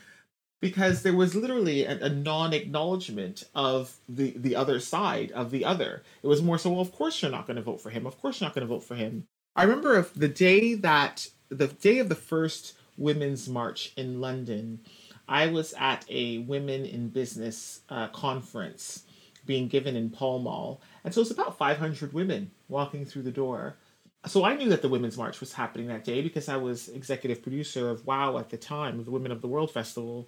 Because 0.60 1.04
there 1.04 1.14
was 1.14 1.36
literally 1.36 1.84
a, 1.84 2.00
a, 2.06 2.10
non-acknowledgement 2.10 3.44
of 3.54 3.98
the 4.10 4.34
the 4.38 4.56
other 4.56 4.80
side 4.80 5.32
of 5.32 5.52
the 5.52 5.64
other. 5.64 6.04
It 6.24 6.28
was 6.28 6.42
more 6.42 6.58
so, 6.58 6.72
well, 6.72 6.82
of 6.82 6.92
course 6.92 7.22
you're 7.22 7.32
not 7.32 7.46
going 7.46 7.58
to 7.58 7.62
vote 7.62 7.82
for 7.82 7.90
him. 7.90 8.08
Of 8.08 8.20
course 8.20 8.40
you're 8.40 8.48
not 8.48 8.56
going 8.56 8.68
to 8.68 8.74
vote 8.74 8.84
for 8.84 8.96
him. 8.96 9.26
I 9.56 9.64
remember 9.64 10.08
the 10.16 10.28
day 10.28 10.76
that 10.76 11.28
the 11.50 11.68
day 11.68 12.00
of 12.00 12.10
the 12.10 12.16
first 12.16 12.78
women's 12.98 13.48
march 13.48 13.94
in 13.96 14.20
London, 14.20 14.80
I 15.28 15.48
was 15.48 15.74
at 15.78 16.06
a 16.10 16.40
women 16.40 16.86
in 16.86 17.10
business 17.10 17.82
uh, 17.90 18.08
conference 18.10 19.04
being 19.46 19.68
given 19.68 19.96
in 19.96 20.10
Pall 20.10 20.40
Mall, 20.40 20.82
and 21.04 21.14
so 21.14 21.22
it's 21.22 21.32
about 21.32 21.58
500 21.58 22.14
women 22.14 22.52
walking 22.68 23.06
through 23.06 23.24
the 23.24 23.32
door. 23.32 23.78
So 24.26 24.44
I 24.44 24.56
knew 24.56 24.68
that 24.70 24.82
the 24.82 24.90
Women's 24.90 25.18
March 25.18 25.40
was 25.40 25.54
happening 25.54 25.88
that 25.88 26.04
day 26.04 26.22
because 26.22 26.50
I 26.50 26.58
was 26.58 26.90
executive 26.90 27.42
producer 27.42 27.90
of 27.90 28.06
WOW 28.06 28.38
at 28.40 28.50
the 28.50 28.58
time, 28.58 29.02
the 29.04 29.12
Women 29.12 29.32
of 29.32 29.42
the 29.42 29.48
World 29.48 29.72
Festival. 29.72 30.28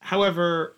However, 0.00 0.76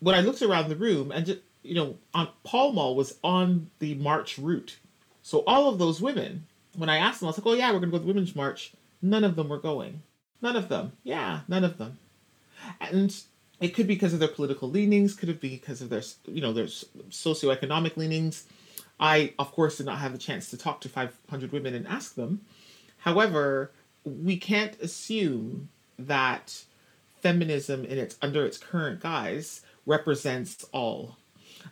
when 0.00 0.14
I 0.14 0.20
looked 0.20 0.42
around 0.42 0.68
the 0.68 0.76
room, 0.76 1.10
and 1.10 1.26
just, 1.26 1.40
you 1.62 1.74
know, 1.74 1.96
on 2.12 2.28
Pall 2.44 2.72
Mall 2.72 2.94
was 2.94 3.16
on 3.24 3.70
the 3.78 3.94
march 3.94 4.38
route, 4.38 4.76
so 5.22 5.42
all 5.46 5.68
of 5.68 5.78
those 5.78 6.00
women, 6.00 6.46
when 6.76 6.88
I 6.88 6.98
asked 6.98 7.20
them, 7.20 7.28
I 7.28 7.30
was 7.30 7.38
like, 7.38 7.46
"Oh 7.46 7.54
yeah, 7.54 7.72
we're 7.72 7.78
going 7.78 7.90
to 7.90 7.92
go 7.92 7.98
to 7.98 8.04
the 8.04 8.12
Women's 8.12 8.36
March." 8.36 8.72
None 9.00 9.24
of 9.24 9.36
them 9.36 9.48
were 9.48 9.58
going. 9.58 10.02
None 10.42 10.56
of 10.56 10.68
them. 10.68 10.92
Yeah, 11.02 11.40
none 11.48 11.64
of 11.64 11.78
them. 11.78 11.98
And 12.80 13.14
it 13.60 13.74
could 13.74 13.86
be 13.86 13.94
because 13.94 14.12
of 14.12 14.20
their 14.20 14.28
political 14.28 14.68
leanings, 14.68 15.14
could 15.14 15.28
it 15.28 15.40
be 15.40 15.50
because 15.50 15.80
of 15.80 15.88
their, 15.90 16.02
you 16.26 16.40
know, 16.40 16.52
their 16.52 16.66
socioeconomic 16.66 17.96
leanings. 17.96 18.44
I, 18.98 19.32
of 19.38 19.52
course, 19.52 19.78
did 19.78 19.86
not 19.86 19.98
have 19.98 20.12
the 20.12 20.18
chance 20.18 20.50
to 20.50 20.56
talk 20.56 20.80
to 20.82 20.88
500 20.88 21.52
women 21.52 21.74
and 21.74 21.86
ask 21.86 22.14
them. 22.14 22.42
However, 22.98 23.70
we 24.04 24.36
can't 24.36 24.80
assume 24.80 25.68
that 25.98 26.64
feminism 27.24 27.86
in 27.86 27.96
its 27.96 28.18
under 28.20 28.44
its 28.44 28.58
current 28.58 29.00
guise 29.00 29.62
represents 29.86 30.64
all. 30.72 31.16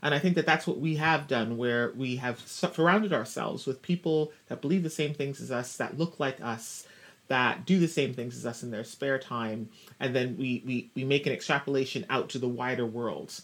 And 0.03 0.15
I 0.15 0.19
think 0.19 0.35
that 0.37 0.47
that's 0.47 0.67
what 0.67 0.81
we 0.81 0.97
have 0.97 1.29
done, 1.29 1.59
where 1.59 1.93
we 1.95 2.17
have 2.17 2.41
surrounded 2.41 3.13
ourselves 3.13 3.67
with 3.67 3.83
people 3.83 4.33
that 4.49 4.63
believe 4.63 4.83
the 4.83 4.91
same 4.91 5.13
things 5.13 5.43
as 5.43 5.51
us, 5.51 5.77
that 5.77 5.99
look 5.99 6.19
like 6.19 6.41
us, 6.41 6.87
that 7.29 7.67
do 7.67 7.79
the 7.79 7.89
same 7.89 8.15
things 8.15 8.35
as 8.37 8.47
us 8.47 8.63
in 8.63 8.71
their 8.71 8.85
spare 8.85 9.19
time, 9.19 9.69
and 10.01 10.17
then 10.17 10.37
we, 10.39 10.63
we, 10.67 10.91
we 10.95 11.05
make 11.05 11.27
an 11.27 11.33
extrapolation 11.33 12.07
out 12.09 12.31
to 12.31 12.39
the 12.39 12.49
wider 12.49 12.87
world. 12.87 13.43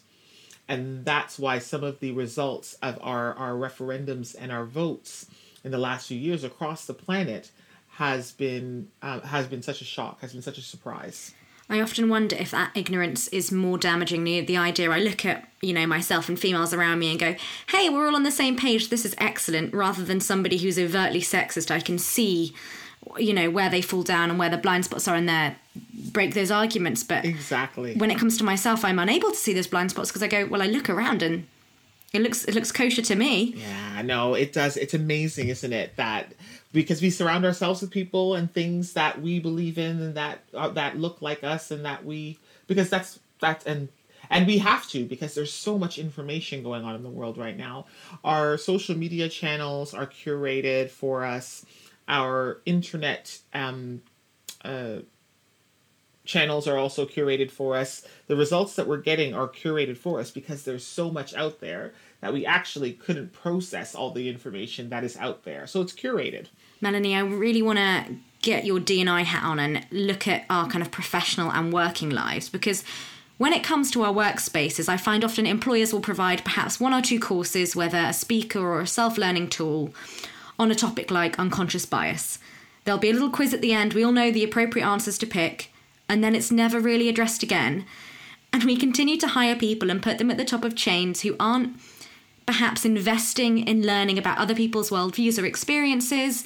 And 0.67 1.05
that's 1.05 1.38
why 1.38 1.59
some 1.59 1.85
of 1.85 2.00
the 2.00 2.12
results 2.12 2.75
of 2.83 2.99
our, 3.03 3.35
our 3.35 3.53
referendums 3.53 4.35
and 4.38 4.50
our 4.50 4.65
votes 4.65 5.27
in 5.65 5.71
the 5.71 5.79
last 5.79 6.09
few 6.09 6.19
years 6.19 6.45
across 6.45 6.87
the 6.87 6.95
planet 6.95 7.50
has 7.88 8.33
been 8.33 8.88
uh, 9.03 9.21
has 9.21 9.47
been 9.47 9.62
such 9.62 9.83
a 9.83 9.85
shock, 9.85 10.21
has 10.21 10.33
been 10.33 10.43
such 10.43 10.59
a 10.59 10.62
surprise. 10.62 11.35
I 11.71 11.81
often 11.81 12.09
wonder 12.09 12.35
if 12.37 12.51
that 12.53 12.71
ignorance 12.75 13.29
is 13.29 13.53
more 13.53 13.77
damaging. 13.77 14.25
The, 14.25 14.41
the 14.41 14.57
idea 14.57 14.91
I 14.91 15.01
look 15.01 15.27
at, 15.27 15.49
you 15.61 15.75
know, 15.75 15.87
myself 15.87 16.29
and 16.29 16.39
females 16.39 16.73
around 16.73 16.99
me 16.99 17.11
and 17.11 17.21
go, 17.21 17.35
hey, 17.69 17.91
we're 17.91 18.07
all 18.07 18.17
on 18.17 18.23
the 18.23 18.31
same 18.31 18.57
page, 18.57 18.89
this 18.89 19.05
is 19.05 19.15
excellent, 19.19 19.75
rather 19.75 20.03
than 20.03 20.21
somebody 20.21 20.57
who's 20.57 20.79
overtly 20.79 21.21
sexist. 21.21 21.71
I 21.71 21.81
can 21.81 21.99
see 21.99 22.55
you 23.17 23.33
know 23.33 23.49
where 23.49 23.71
they 23.71 23.81
fall 23.81 24.03
down 24.03 24.29
and 24.29 24.39
where 24.39 24.51
the 24.51 24.59
blind 24.59 24.85
spots 24.85 25.09
are 25.09 25.15
and 25.15 25.29
there 25.29 25.57
break 26.13 26.35
those 26.35 26.51
arguments 26.51 27.03
but 27.03 27.25
exactly 27.25 27.95
when 27.95 28.11
it 28.11 28.19
comes 28.19 28.37
to 28.37 28.45
myself 28.45 28.85
i'm 28.85 28.99
unable 28.99 29.31
to 29.31 29.37
see 29.37 29.53
those 29.55 29.67
blind 29.67 29.91
spots 29.91 30.11
because 30.11 30.23
i 30.23 30.27
go 30.27 30.45
well 30.47 30.61
i 30.61 30.67
look 30.67 30.91
around 30.91 31.23
and 31.23 31.47
it 32.12 32.23
looks 32.23 32.45
it 32.45 32.55
looks 32.55 32.73
kosher 32.73 33.03
to 33.03 33.17
me. 33.17 33.55
Yeah 33.57 34.03
no 34.03 34.35
it 34.35 34.53
does. 34.53 34.77
It's 34.77 34.95
amazing 34.95 35.49
isn't 35.49 35.73
it 35.73 35.97
that 35.97 36.33
because 36.73 37.00
we 37.00 37.11
surround 37.11 37.45
ourselves 37.45 37.81
with 37.81 37.91
people 37.91 38.35
and 38.35 38.53
things 38.53 38.93
that 38.93 39.21
we 39.21 39.41
believe 39.41 39.79
in 39.79 40.00
and 40.00 40.15
that 40.15 40.41
uh, 40.55 40.69
that 40.71 40.99
look 40.99 41.23
like 41.23 41.45
us 41.45 41.71
and 41.71 41.85
that 41.85 42.05
we 42.05 42.38
because 42.67 42.91
that's 42.91 43.19
that's 43.41 43.65
and 43.67 43.88
and 44.31 44.47
we 44.47 44.59
have 44.59 44.87
to 44.88 45.05
because 45.05 45.35
there's 45.35 45.53
so 45.53 45.79
much 45.79 45.99
information 45.99 46.62
going 46.62 46.85
on 46.85 46.95
in 46.95 47.03
the 47.03 47.09
world 47.09 47.38
right 47.38 47.57
now. 47.57 47.87
Our 48.25 48.59
social 48.59 48.97
media 48.97 49.29
channels 49.29 49.95
are 49.95 50.07
curated 50.07 50.91
for 50.91 51.25
us. 51.25 51.65
Our 52.07 52.61
internet 52.67 53.38
um, 53.55 54.03
uh, 54.65 54.99
channels 56.29 56.69
are 56.69 56.77
also 56.77 57.07
curated 57.07 57.51
for 57.51 57.75
us. 57.75 58.07
The 58.27 58.37
results 58.37 58.77
that 58.77 58.87
we're 58.87 58.99
getting 58.99 59.35
are 59.35 59.49
curated 59.49 59.97
for 59.97 60.21
us 60.21 60.31
because 60.31 60.63
there's 60.63 60.85
so 60.85 61.11
much 61.11 61.35
out 61.35 61.61
there 61.61 61.95
that 62.21 62.35
we 62.35 62.45
actually 62.45 62.93
couldn't 62.93 63.33
process 63.33 63.95
all 63.95 64.11
the 64.11 64.29
information 64.29 64.91
that 64.91 65.03
is 65.03 65.17
out 65.17 65.45
there. 65.45 65.67
So 65.67 65.81
it's 65.81 65.95
curated. 65.95 66.49
Melanie, 66.83 67.17
I 67.17 67.21
really 67.21 67.63
want 67.63 67.79
to 67.79 68.17
get 68.43 68.67
your 68.67 68.79
D&I 68.79 69.23
hat 69.23 69.43
on 69.43 69.59
and 69.59 69.87
look 69.91 70.29
at 70.29 70.45
our 70.51 70.69
kind 70.69 70.83
of 70.83 70.91
professional 70.91 71.51
and 71.51 71.73
working 71.73 72.11
lives 72.11 72.51
because 72.51 72.85
when 73.39 73.55
it 73.55 73.65
comes 73.65 73.91
to 73.93 74.03
our 74.03 74.13
workspaces, 74.13 74.89
I 74.89 74.99
find 74.99 75.25
often 75.25 75.47
employers 75.47 75.95
will 75.95 76.01
provide 76.01 76.45
perhaps 76.45 76.79
one 76.79 76.93
or 76.93 77.01
two 77.01 77.21
courses, 77.21 77.75
whether 77.75 77.99
a 77.99 78.13
speaker 78.13 78.59
or 78.59 78.81
a 78.81 78.87
self 78.87 79.17
learning 79.17 79.49
tool, 79.49 79.95
on 80.59 80.71
a 80.71 80.75
topic 80.75 81.11
like 81.11 81.39
unconscious 81.39 81.87
bias. 81.87 82.39
There'll 82.85 83.01
be 83.01 83.11
a 83.11 83.13
little 83.13 83.31
quiz 83.31 83.55
at 83.55 83.61
the 83.61 83.73
end, 83.73 83.95
we 83.95 84.03
all 84.03 84.13
know 84.13 84.31
the 84.31 84.45
appropriate 84.45 84.85
answers 84.85 85.19
to 85.19 85.27
pick, 85.27 85.71
and 86.09 86.23
then 86.23 86.35
it's 86.35 86.50
never 86.50 86.81
really 86.81 87.09
addressed 87.09 87.43
again. 87.43 87.85
And 88.53 88.65
we 88.65 88.77
continue 88.77 89.19
to 89.19 89.29
hire 89.29 89.57
people 89.57 89.91
and 89.91 90.03
put 90.03 90.19
them 90.19 90.31
at 90.31 90.38
the 90.38 90.45
top 90.45 90.65
of 90.65 90.75
chains 90.75 91.21
who 91.21 91.37
aren't 91.38 91.79
perhaps 92.47 92.85
investing 92.85 93.59
in 93.59 93.83
learning 93.83 94.17
about 94.17 94.38
other 94.38 94.55
people's 94.55 94.91
worldviews 94.91 95.41
or 95.41 95.45
experiences. 95.45 96.45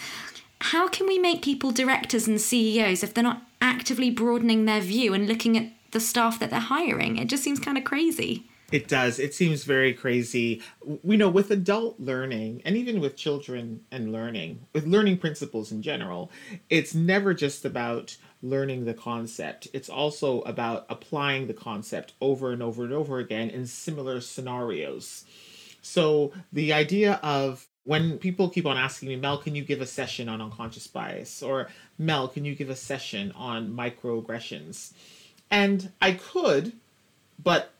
How 0.61 0.88
can 0.88 1.07
we 1.07 1.19
make 1.19 1.42
people 1.42 1.71
directors 1.71 2.26
and 2.26 2.40
CEOs 2.40 3.04
if 3.04 3.14
they're 3.14 3.23
not 3.23 3.42
actively 3.61 4.11
broadening 4.11 4.64
their 4.64 4.81
view 4.81 5.14
and 5.14 5.28
looking 5.28 5.57
at 5.57 5.71
the 5.92 6.00
staff 6.00 6.40
that 6.40 6.50
they're 6.50 6.59
hiring? 6.59 7.19
It 7.19 7.28
just 7.28 7.45
seems 7.45 7.61
kind 7.61 7.78
of 7.78 7.85
crazy. 7.85 8.49
It 8.73 8.88
does. 8.88 9.19
It 9.19 9.35
seems 9.35 9.64
very 9.64 9.92
crazy. 9.92 10.62
We 11.02 11.19
know 11.19 11.28
with 11.28 11.50
adult 11.50 12.00
learning 12.00 12.62
and 12.64 12.75
even 12.76 13.00
with 13.00 13.16
children 13.16 13.83
and 13.92 14.12
learning, 14.12 14.61
with 14.73 14.87
learning 14.87 15.19
principles 15.19 15.71
in 15.71 15.83
general, 15.83 16.31
it's 16.71 16.95
never 16.95 17.35
just 17.35 17.66
about 17.66 18.16
learning 18.42 18.84
the 18.84 18.94
concept. 18.94 19.68
It's 19.72 19.88
also 19.88 20.40
about 20.42 20.87
applying 20.88 21.46
the 21.46 21.54
concept 21.54 22.12
over 22.20 22.52
and 22.52 22.62
over 22.62 22.84
and 22.84 22.92
over 22.92 23.18
again 23.18 23.50
in 23.50 23.66
similar 23.66 24.20
scenarios. 24.20 25.25
So 25.80 26.32
the 26.52 26.72
idea 26.72 27.20
of 27.22 27.66
when 27.84 28.18
people 28.18 28.49
keep 28.49 28.66
on 28.66 28.76
asking 28.76 29.08
me, 29.08 29.16
Mel, 29.16 29.38
can 29.38 29.54
you 29.54 29.64
give 29.64 29.80
a 29.80 29.87
session 29.87 30.28
on 30.28 30.40
unconscious 30.40 30.87
bias? 30.87 31.42
Or 31.42 31.68
Mel, 31.99 32.28
can 32.28 32.44
you 32.44 32.54
give 32.54 32.70
a 32.70 32.76
session 32.76 33.32
on 33.32 33.72
microaggressions? 33.72 34.92
And 35.50 35.90
I 36.00 36.12
could, 36.12 36.72
but 37.42 37.72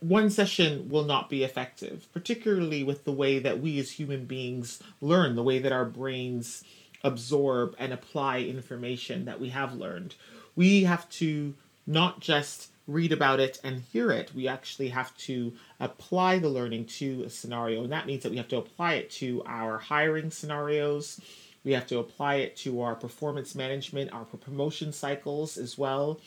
one 0.00 0.30
session 0.30 0.88
will 0.88 1.04
not 1.04 1.30
be 1.30 1.44
effective, 1.44 2.08
particularly 2.12 2.82
with 2.82 3.04
the 3.04 3.12
way 3.12 3.38
that 3.38 3.60
we 3.60 3.78
as 3.78 3.92
human 3.92 4.24
beings 4.24 4.82
learn, 5.00 5.36
the 5.36 5.42
way 5.42 5.58
that 5.60 5.72
our 5.72 5.84
brains 5.84 6.64
absorb 7.04 7.74
and 7.78 7.92
apply 7.92 8.40
information 8.40 9.24
that 9.24 9.40
we 9.40 9.50
have 9.50 9.74
learned. 9.74 10.14
We 10.54 10.84
have 10.84 11.08
to 11.10 11.54
not 11.86 12.20
just 12.20 12.68
read 12.86 13.12
about 13.12 13.40
it 13.40 13.60
and 13.62 13.82
hear 13.92 14.10
it, 14.10 14.34
we 14.34 14.48
actually 14.48 14.88
have 14.88 15.16
to 15.16 15.52
apply 15.78 16.38
the 16.38 16.48
learning 16.48 16.84
to 16.84 17.22
a 17.24 17.30
scenario. 17.30 17.82
And 17.82 17.92
that 17.92 18.06
means 18.06 18.22
that 18.22 18.30
we 18.30 18.38
have 18.38 18.48
to 18.48 18.58
apply 18.58 18.94
it 18.94 19.10
to 19.12 19.42
our 19.46 19.78
hiring 19.78 20.30
scenarios. 20.30 21.20
We 21.64 21.72
have 21.72 21.86
to 21.88 21.98
apply 21.98 22.36
it 22.36 22.56
to 22.58 22.80
our 22.82 22.94
performance 22.94 23.54
management, 23.54 24.12
our 24.12 24.24
promotion 24.24 24.92
cycles 24.92 25.56
as 25.56 25.78
well. 25.78 26.20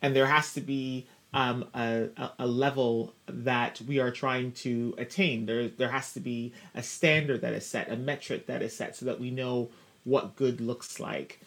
And 0.00 0.16
there 0.16 0.26
has 0.26 0.54
to 0.54 0.60
be 0.62 1.06
um, 1.34 1.66
a, 1.74 2.08
a 2.38 2.46
level 2.46 3.12
that 3.26 3.82
we 3.86 4.00
are 4.00 4.10
trying 4.10 4.52
to 4.52 4.94
attain. 4.96 5.44
There, 5.44 5.68
there 5.68 5.90
has 5.90 6.14
to 6.14 6.20
be 6.20 6.54
a 6.74 6.82
standard 6.82 7.42
that 7.42 7.52
is 7.52 7.66
set, 7.66 7.90
a 7.90 7.96
metric 7.96 8.46
that 8.46 8.62
is 8.62 8.74
set, 8.74 8.96
so 8.96 9.04
that 9.06 9.20
we 9.20 9.30
know 9.30 9.68
what 10.08 10.36
good 10.36 10.60
looks 10.60 10.98
like. 10.98 11.40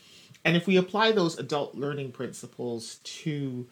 And 0.44 0.56
if 0.56 0.68
we 0.68 0.77
apply 0.77 1.12
those 1.12 1.38
adult 1.38 1.75
learning 1.75 2.12
principles 2.12 2.96
to 3.03 3.68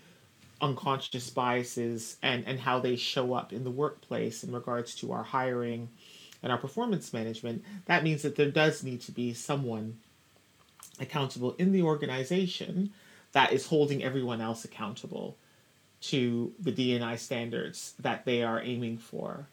unconscious 0.62 1.30
biases 1.30 2.18
and, 2.22 2.46
and 2.46 2.60
how 2.60 2.80
they 2.80 2.96
show 2.96 3.34
up 3.34 3.54
in 3.54 3.64
the 3.64 3.72
workplace 3.72 4.44
in 4.44 4.52
regards 4.52 4.94
to 4.96 5.12
our 5.12 5.24
hiring 5.24 5.90
and 6.44 6.52
our 6.52 6.58
performance 6.58 7.14
management, 7.14 7.64
that 7.86 8.04
means 8.04 8.22
that 8.22 8.36
there 8.36 8.52
does 8.52 8.84
need 8.84 9.02
to 9.02 9.12
be 9.12 9.34
someone 9.34 9.98
accountable 11.00 11.56
in 11.58 11.72
the 11.72 11.82
organization 11.82 12.92
that 13.32 13.54
is 13.54 13.68
holding 13.68 14.04
everyone 14.04 14.42
else 14.42 14.66
accountable 14.66 15.38
to 16.02 16.54
the 16.60 16.72
D&I 16.72 17.16
standards 17.18 17.94
that 18.00 18.26
they 18.26 18.44
are 18.44 18.62
aiming 18.62 18.98
for. 18.98 19.48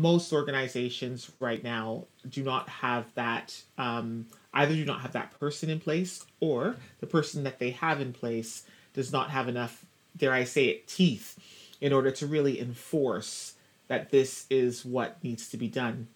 Most 0.00 0.32
organizations 0.32 1.30
right 1.40 1.62
now 1.62 2.06
do 2.26 2.42
not 2.42 2.70
have 2.70 3.12
that, 3.16 3.62
um, 3.76 4.26
either 4.54 4.74
do 4.74 4.86
not 4.86 5.02
have 5.02 5.12
that 5.12 5.38
person 5.38 5.68
in 5.68 5.78
place, 5.78 6.24
or 6.40 6.76
the 7.00 7.06
person 7.06 7.44
that 7.44 7.58
they 7.58 7.70
have 7.70 8.00
in 8.00 8.14
place 8.14 8.64
does 8.94 9.12
not 9.12 9.30
have 9.30 9.46
enough, 9.46 9.84
dare 10.16 10.32
I 10.32 10.44
say 10.44 10.68
it, 10.68 10.88
teeth 10.88 11.38
in 11.82 11.92
order 11.92 12.10
to 12.12 12.26
really 12.26 12.60
enforce 12.60 13.54
that 13.88 14.10
this 14.10 14.46
is 14.48 14.86
what 14.86 15.22
needs 15.22 15.48
to 15.50 15.58
be 15.58 15.68
done. 15.68 16.08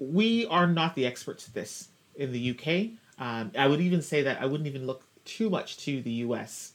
We 0.00 0.44
are 0.46 0.66
not 0.66 0.96
the 0.96 1.06
experts 1.06 1.46
at 1.46 1.54
this 1.54 1.88
in 2.16 2.32
the 2.32 2.50
UK. 2.50 2.98
Um, 3.24 3.52
I 3.56 3.68
would 3.68 3.80
even 3.80 4.02
say 4.02 4.22
that 4.22 4.40
I 4.40 4.46
wouldn't 4.46 4.66
even 4.66 4.86
look 4.86 5.04
too 5.24 5.50
much 5.50 5.76
to 5.84 6.02
the 6.02 6.24
US 6.24 6.72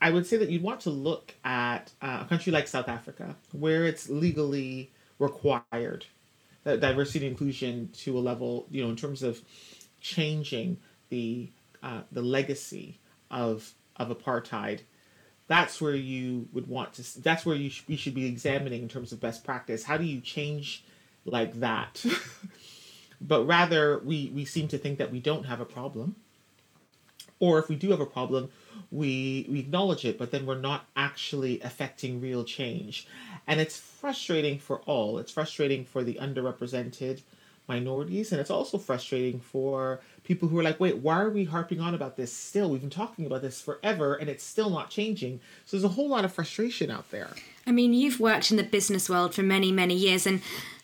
I 0.00 0.10
would 0.10 0.26
say 0.26 0.36
that 0.38 0.50
you'd 0.50 0.62
want 0.62 0.80
to 0.82 0.90
look 0.90 1.34
at 1.44 1.92
uh, 2.02 2.20
a 2.22 2.26
country 2.26 2.52
like 2.52 2.68
South 2.68 2.88
Africa, 2.88 3.36
where 3.52 3.84
it's 3.84 4.08
legally 4.08 4.92
required 5.18 6.06
that 6.64 6.80
diversity 6.80 7.26
and 7.26 7.32
inclusion 7.32 7.90
to 7.98 8.18
a 8.18 8.20
level, 8.20 8.66
you 8.70 8.84
know, 8.84 8.90
in 8.90 8.96
terms 8.96 9.22
of 9.22 9.40
changing 10.00 10.78
the 11.10 11.50
uh, 11.82 12.02
the 12.12 12.22
legacy 12.22 12.98
of 13.30 13.72
of 13.96 14.08
apartheid. 14.08 14.80
That's 15.48 15.80
where 15.80 15.94
you 15.96 16.48
would 16.52 16.68
want 16.68 16.94
to. 16.94 17.22
That's 17.22 17.44
where 17.46 17.56
you, 17.56 17.70
sh- 17.70 17.84
you 17.88 17.96
should 17.96 18.14
be 18.14 18.26
examining 18.26 18.82
in 18.82 18.88
terms 18.88 19.12
of 19.12 19.20
best 19.20 19.44
practice. 19.44 19.84
How 19.84 19.96
do 19.98 20.04
you 20.04 20.20
change 20.20 20.84
like 21.26 21.54
that? 21.60 22.04
but 23.20 23.44
rather, 23.46 23.98
we 24.00 24.30
we 24.34 24.44
seem 24.44 24.68
to 24.68 24.78
think 24.78 24.98
that 24.98 25.12
we 25.12 25.20
don't 25.20 25.46
have 25.46 25.60
a 25.60 25.64
problem, 25.66 26.16
or 27.42 27.58
if 27.58 27.68
we 27.68 27.74
do 27.74 27.90
have 27.90 28.00
a 28.00 28.06
problem, 28.06 28.52
we 28.92 29.46
we 29.50 29.58
acknowledge 29.58 30.04
it, 30.04 30.16
but 30.16 30.30
then 30.30 30.46
we're 30.46 30.60
not 30.60 30.84
actually 30.94 31.60
affecting 31.62 32.20
real 32.20 32.44
change. 32.44 33.08
And 33.48 33.60
it's 33.60 33.76
frustrating 33.76 34.60
for 34.60 34.80
all. 34.82 35.18
It's 35.18 35.32
frustrating 35.32 35.84
for 35.84 36.04
the 36.04 36.14
underrepresented 36.14 37.22
minorities, 37.66 38.30
and 38.30 38.40
it's 38.40 38.50
also 38.50 38.78
frustrating 38.78 39.40
for 39.40 40.00
people 40.22 40.48
who 40.48 40.56
are 40.56 40.62
like, 40.62 40.78
wait, 40.78 40.98
why 40.98 41.20
are 41.20 41.30
we 41.30 41.42
harping 41.42 41.80
on 41.80 41.94
about 41.94 42.16
this 42.16 42.32
still? 42.32 42.70
We've 42.70 42.80
been 42.80 42.90
talking 42.90 43.26
about 43.26 43.42
this 43.42 43.60
forever 43.60 44.14
and 44.14 44.30
it's 44.30 44.44
still 44.44 44.70
not 44.70 44.88
changing. 44.88 45.40
So 45.66 45.76
there's 45.76 45.84
a 45.84 45.94
whole 45.94 46.08
lot 46.08 46.24
of 46.24 46.32
frustration 46.32 46.92
out 46.92 47.10
there. 47.10 47.30
I 47.66 47.72
mean, 47.72 47.92
you've 47.92 48.20
worked 48.20 48.52
in 48.52 48.56
the 48.56 48.62
business 48.62 49.10
world 49.10 49.34
for 49.34 49.42
many, 49.42 49.72
many 49.72 49.94
years, 49.94 50.26
and 50.28 50.42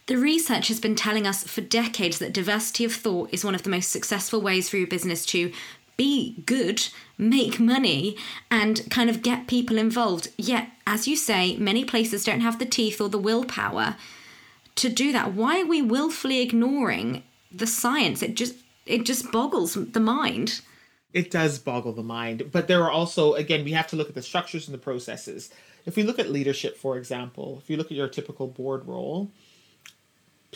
the 0.08 0.16
research 0.16 0.68
has 0.68 0.80
been 0.80 0.96
telling 0.96 1.26
us 1.26 1.44
for 1.44 1.60
decades 1.60 2.18
that 2.18 2.32
diversity 2.32 2.86
of 2.86 2.94
thought 2.94 3.28
is 3.30 3.44
one 3.44 3.54
of 3.54 3.62
the 3.62 3.68
most 3.68 3.90
successful 3.90 4.40
ways 4.40 4.68
for 4.70 4.78
your 4.78 4.86
business 4.86 5.26
to 5.26 5.52
be 5.98 6.42
good, 6.46 6.88
make 7.18 7.60
money, 7.60 8.16
and 8.50 8.88
kind 8.88 9.10
of 9.10 9.20
get 9.20 9.46
people 9.46 9.76
involved. 9.76 10.28
Yet, 10.38 10.70
as 10.86 11.06
you 11.06 11.16
say, 11.16 11.56
many 11.56 11.84
places 11.84 12.24
don't 12.24 12.40
have 12.40 12.58
the 12.58 12.64
teeth 12.64 13.02
or 13.02 13.10
the 13.10 13.18
willpower 13.18 13.96
to 14.76 14.88
do 14.88 15.12
that. 15.12 15.34
Why 15.34 15.60
are 15.60 15.66
we 15.66 15.82
willfully 15.82 16.40
ignoring 16.40 17.24
the 17.52 17.66
science? 17.66 18.22
It 18.22 18.34
just 18.34 18.54
it 18.86 19.04
just 19.04 19.30
boggles 19.30 19.74
the 19.74 20.00
mind. 20.00 20.62
It 21.12 21.30
does 21.30 21.58
boggle 21.58 21.92
the 21.92 22.02
mind, 22.02 22.50
but 22.52 22.68
there 22.68 22.82
are 22.84 22.90
also 22.90 23.34
again 23.34 23.64
we 23.64 23.72
have 23.72 23.88
to 23.88 23.96
look 23.96 24.08
at 24.08 24.14
the 24.14 24.22
structures 24.22 24.68
and 24.68 24.74
the 24.74 24.78
processes. 24.78 25.50
If 25.84 25.96
we 25.96 26.04
look 26.04 26.18
at 26.18 26.30
leadership, 26.30 26.76
for 26.76 26.96
example, 26.96 27.58
if 27.62 27.68
you 27.68 27.76
look 27.76 27.90
at 27.90 27.96
your 27.96 28.08
typical 28.08 28.46
board 28.46 28.86
role, 28.86 29.30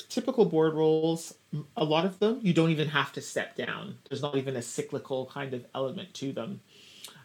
typical 0.09 0.45
board 0.45 0.75
roles, 0.75 1.35
a 1.77 1.85
lot 1.85 2.05
of 2.05 2.19
them, 2.19 2.41
you 2.43 2.53
don't 2.53 2.71
even 2.71 2.89
have 2.89 3.13
to 3.13 3.21
step 3.21 3.57
down. 3.57 3.99
There's 4.09 4.23
not 4.23 4.37
even 4.37 4.57
a 4.57 4.63
cyclical 4.63 5.27
kind 5.27 5.55
of 5.55 5.67
element 5.75 6.15
to 6.15 6.33
them. 6.33 6.61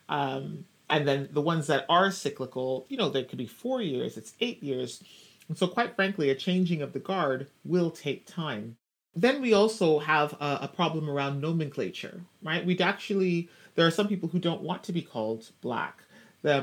Um, 0.09 0.65
and 0.89 1.07
then 1.07 1.29
the 1.31 1.41
ones 1.41 1.67
that 1.67 1.85
are 1.89 2.11
cyclical, 2.11 2.85
you 2.89 2.97
know, 2.97 3.09
there 3.09 3.23
could 3.23 3.37
be 3.37 3.47
four 3.47 3.81
years, 3.81 4.17
it's 4.17 4.33
eight 4.39 4.61
years. 4.63 5.03
And 5.47 5.57
so, 5.57 5.67
quite 5.67 5.95
frankly, 5.95 6.29
a 6.29 6.35
changing 6.35 6.81
of 6.81 6.93
the 6.93 6.99
guard 6.99 7.47
will 7.63 7.91
take 7.91 8.25
time. 8.25 8.77
Then 9.15 9.41
we 9.41 9.53
also 9.53 9.99
have 9.99 10.33
a, 10.33 10.59
a 10.63 10.67
problem 10.67 11.09
around 11.09 11.41
nomenclature, 11.41 12.21
right? 12.43 12.65
We'd 12.65 12.81
actually, 12.81 13.49
there 13.75 13.87
are 13.87 13.91
some 13.91 14.07
people 14.07 14.29
who 14.29 14.39
don't 14.39 14.61
want 14.61 14.83
to 14.83 14.93
be 14.93 15.01
called 15.01 15.49
black. 15.61 16.03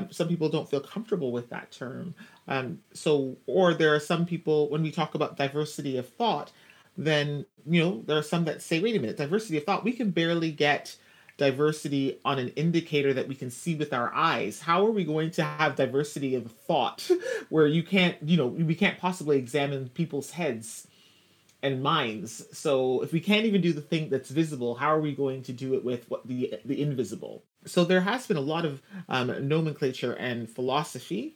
Some 0.09 0.27
people 0.27 0.49
don't 0.49 0.69
feel 0.69 0.79
comfortable 0.79 1.31
with 1.31 1.49
that 1.49 1.71
term. 1.71 2.15
Um, 2.47 2.79
so, 2.93 3.37
or 3.47 3.73
there 3.73 3.93
are 3.93 3.99
some 3.99 4.25
people, 4.25 4.69
when 4.69 4.83
we 4.83 4.91
talk 4.91 5.15
about 5.15 5.37
diversity 5.37 5.97
of 5.97 6.07
thought, 6.07 6.51
then, 6.97 7.45
you 7.65 7.83
know, 7.83 8.03
there 8.05 8.17
are 8.17 8.23
some 8.23 8.45
that 8.45 8.61
say, 8.61 8.79
wait 8.79 8.95
a 8.95 8.99
minute, 8.99 9.17
diversity 9.17 9.57
of 9.57 9.63
thought, 9.63 9.83
we 9.83 9.91
can 9.91 10.11
barely 10.11 10.51
get 10.51 10.95
diversity 11.37 12.19
on 12.23 12.39
an 12.39 12.49
indicator 12.49 13.13
that 13.13 13.27
we 13.27 13.35
can 13.35 13.51
see 13.51 13.75
with 13.75 13.93
our 13.93 14.13
eyes. 14.13 14.61
How 14.61 14.85
are 14.85 14.91
we 14.91 15.03
going 15.03 15.31
to 15.31 15.43
have 15.43 15.75
diversity 15.75 16.35
of 16.35 16.51
thought 16.51 17.09
where 17.49 17.67
you 17.67 17.83
can't, 17.83 18.15
you 18.23 18.37
know, 18.37 18.47
we 18.47 18.75
can't 18.75 18.97
possibly 18.97 19.37
examine 19.37 19.89
people's 19.89 20.31
heads 20.31 20.87
and 21.61 21.83
minds? 21.83 22.45
So 22.57 23.01
if 23.01 23.11
we 23.11 23.19
can't 23.19 23.45
even 23.45 23.61
do 23.61 23.73
the 23.73 23.81
thing 23.81 24.09
that's 24.09 24.29
visible, 24.29 24.75
how 24.75 24.89
are 24.95 25.01
we 25.01 25.13
going 25.13 25.43
to 25.43 25.53
do 25.53 25.73
it 25.73 25.83
with 25.83 26.09
what 26.09 26.25
the 26.25 26.53
the 26.63 26.81
invisible? 26.81 27.43
So 27.65 27.83
there 27.83 28.01
has 28.01 28.27
been 28.27 28.37
a 28.37 28.41
lot 28.41 28.63
of 28.63 28.81
um, 29.09 29.47
nomenclature 29.47 30.13
and 30.13 30.49
philosophy 30.49 31.35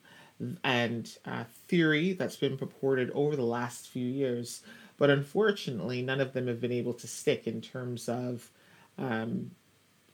and 0.63 1.17
uh, 1.25 1.43
theory 1.67 2.13
that's 2.13 2.35
been 2.35 2.57
purported 2.57 3.11
over 3.11 3.35
the 3.35 3.43
last 3.43 3.89
few 3.89 4.05
years, 4.05 4.61
but 4.97 5.09
unfortunately, 5.09 6.01
none 6.01 6.21
of 6.21 6.33
them 6.33 6.47
have 6.47 6.61
been 6.61 6.71
able 6.71 6.93
to 6.93 7.07
stick 7.07 7.47
in 7.47 7.61
terms 7.61 8.07
of 8.07 8.49
um, 8.97 9.51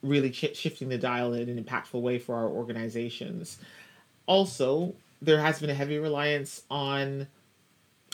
really 0.02 0.30
ch- 0.30 0.56
shifting 0.56 0.88
the 0.88 0.98
dial 0.98 1.32
in 1.34 1.48
an 1.48 1.62
impactful 1.62 2.00
way 2.00 2.18
for 2.18 2.34
our 2.34 2.48
organizations. 2.48 3.58
Also, 4.26 4.94
there 5.22 5.40
has 5.40 5.60
been 5.60 5.70
a 5.70 5.74
heavy 5.74 5.98
reliance 5.98 6.62
on, 6.70 7.26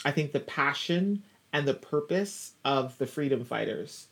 I 0.05 0.11
think, 0.11 0.31
the 0.31 0.39
passion 0.39 1.23
and 1.51 1.67
the 1.67 1.73
purpose 1.73 2.53
of 2.65 2.97
the 2.97 3.07
freedom 3.07 3.43
fighters. 3.43 4.07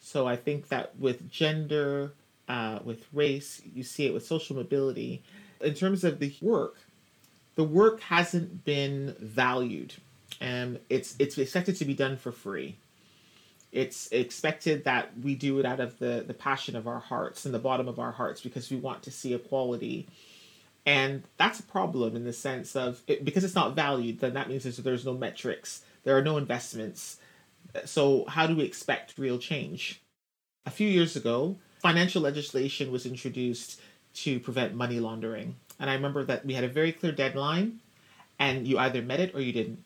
So 0.00 0.26
I 0.26 0.36
think 0.36 0.68
that 0.68 0.96
with 0.98 1.30
gender, 1.30 2.14
uh, 2.48 2.80
with 2.84 3.06
race, 3.12 3.62
you 3.74 3.82
see 3.82 4.06
it 4.06 4.12
with 4.12 4.26
social 4.26 4.56
mobility. 4.56 5.22
In 5.60 5.74
terms 5.74 6.04
of 6.04 6.18
the 6.18 6.34
work, 6.42 6.76
the 7.56 7.64
work 7.64 8.00
hasn't 8.00 8.64
been 8.64 9.16
valued, 9.20 9.94
and 10.40 10.78
it's 10.88 11.14
it's 11.18 11.38
expected 11.38 11.76
to 11.76 11.84
be 11.84 11.94
done 11.94 12.16
for 12.16 12.32
free. 12.32 12.76
It's 13.72 14.06
expected 14.12 14.84
that 14.84 15.10
we 15.20 15.34
do 15.34 15.58
it 15.58 15.66
out 15.66 15.80
of 15.80 15.98
the, 15.98 16.24
the 16.24 16.34
passion 16.34 16.76
of 16.76 16.86
our 16.86 17.00
hearts 17.00 17.44
and 17.44 17.52
the 17.52 17.58
bottom 17.58 17.88
of 17.88 17.98
our 17.98 18.12
hearts 18.12 18.40
because 18.40 18.70
we 18.70 18.76
want 18.76 19.02
to 19.02 19.10
see 19.10 19.34
equality. 19.34 20.06
And 20.86 21.24
that's 21.38 21.58
a 21.58 21.64
problem 21.64 22.14
in 22.14 22.22
the 22.22 22.32
sense 22.32 22.76
of 22.76 23.02
it, 23.08 23.24
because 23.24 23.42
it's 23.42 23.56
not 23.56 23.74
valued, 23.74 24.20
then 24.20 24.34
that 24.34 24.48
means 24.48 24.62
there's, 24.62 24.76
there's 24.76 25.04
no 25.04 25.14
metrics, 25.14 25.82
there 26.04 26.16
are 26.16 26.22
no 26.22 26.36
investments. 26.36 27.18
So, 27.84 28.26
how 28.28 28.46
do 28.46 28.54
we 28.54 28.62
expect 28.62 29.18
real 29.18 29.38
change? 29.38 30.00
A 30.66 30.70
few 30.70 30.88
years 30.88 31.16
ago, 31.16 31.56
financial 31.80 32.22
legislation 32.22 32.92
was 32.92 33.06
introduced 33.06 33.80
to 34.14 34.38
prevent 34.38 34.74
money 34.74 35.00
laundering. 35.00 35.56
And 35.78 35.90
I 35.90 35.94
remember 35.94 36.24
that 36.24 36.44
we 36.44 36.54
had 36.54 36.64
a 36.64 36.68
very 36.68 36.92
clear 36.92 37.12
deadline, 37.12 37.80
and 38.38 38.66
you 38.66 38.78
either 38.78 39.02
met 39.02 39.20
it 39.20 39.34
or 39.34 39.40
you 39.40 39.52
didn't. 39.52 39.82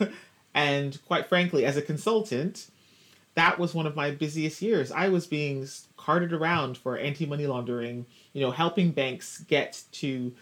and 0.54 0.98
quite 1.06 1.26
frankly, 1.28 1.64
as 1.64 1.76
a 1.76 1.82
consultant, 1.82 2.68
that 3.34 3.58
was 3.58 3.74
one 3.74 3.86
of 3.86 3.96
my 3.96 4.10
busiest 4.10 4.62
years. 4.62 4.92
I 4.92 5.08
was 5.08 5.26
being 5.26 5.66
carted 5.96 6.32
around 6.32 6.78
for 6.78 6.96
anti 6.96 7.26
money 7.26 7.46
laundering, 7.46 8.06
you 8.32 8.40
know, 8.40 8.50
helping 8.50 8.92
banks 8.92 9.40
get 9.48 9.82
to 9.92 10.32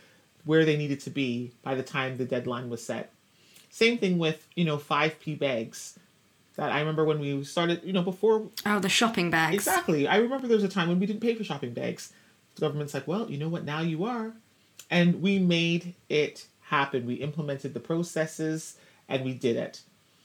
where 0.44 0.64
they 0.64 0.76
needed 0.76 1.00
to 1.00 1.11
be 1.11 1.52
by 1.62 1.74
the 1.74 1.83
time 1.83 2.16
the 2.16 2.24
deadline 2.24 2.68
was 2.68 2.85
set. 2.85 3.12
Same 3.70 3.96
thing 3.96 4.18
with, 4.18 4.46
you 4.55 4.64
know, 4.64 4.76
5p 4.76 5.38
bags. 5.38 5.98
That 6.57 6.70
I 6.70 6.81
remember 6.81 7.05
when 7.05 7.18
we 7.18 7.42
started, 7.44 7.83
you 7.83 7.94
know, 7.94 8.02
before. 8.02 8.46
Oh, 8.66 8.78
the 8.78 8.90
shopping 8.90 9.31
bags. 9.31 9.55
Exactly. 9.55 10.07
I 10.07 10.16
remember 10.16 10.46
there 10.46 10.57
was 10.57 10.64
a 10.64 10.68
time 10.68 10.88
when 10.88 11.00
we 11.00 11.07
didn't 11.07 11.20
pay 11.20 11.35
for 11.35 11.44
shopping 11.44 11.72
bags. 11.72 12.12
The 12.57 12.61
government's 12.61 12.92
like, 12.92 13.09
well, 13.09 13.31
you 13.31 13.38
know 13.38 13.48
what, 13.48 13.64
now 13.64 13.81
you 13.81 14.05
are. 14.05 14.35
And 14.90 15.22
we 15.22 15.38
made 15.38 15.94
it 16.08 16.46
happen. 16.61 17.06
We 17.06 17.14
implemented 17.14 17.74
the 17.74 17.80
processes 17.80 18.76
and 19.08 19.24
we 19.24 19.35
did 19.35 19.56
it 19.56 19.82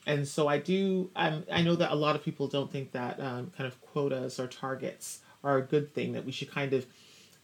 and 0.08 0.26
so 0.26 0.48
I 0.48 0.58
do. 0.58 1.12
Um, 1.16 1.44
I 1.52 1.62
know 1.62 1.76
that 1.76 1.92
a 1.92 1.96
lot 1.96 2.16
of 2.16 2.24
people 2.24 2.48
don't 2.48 2.72
think 2.72 2.94
that 2.94 3.20
um, 3.20 3.52
kind 3.56 3.68
of 3.68 3.80
quotas 3.82 4.40
or 4.40 4.48
targets 4.48 5.20
are 5.44 5.58
a 5.58 5.62
good 5.62 5.94
thing. 5.94 6.14
That 6.14 6.26
we 6.26 6.32
should 6.32 6.50
kind 6.50 6.74
of 6.74 6.86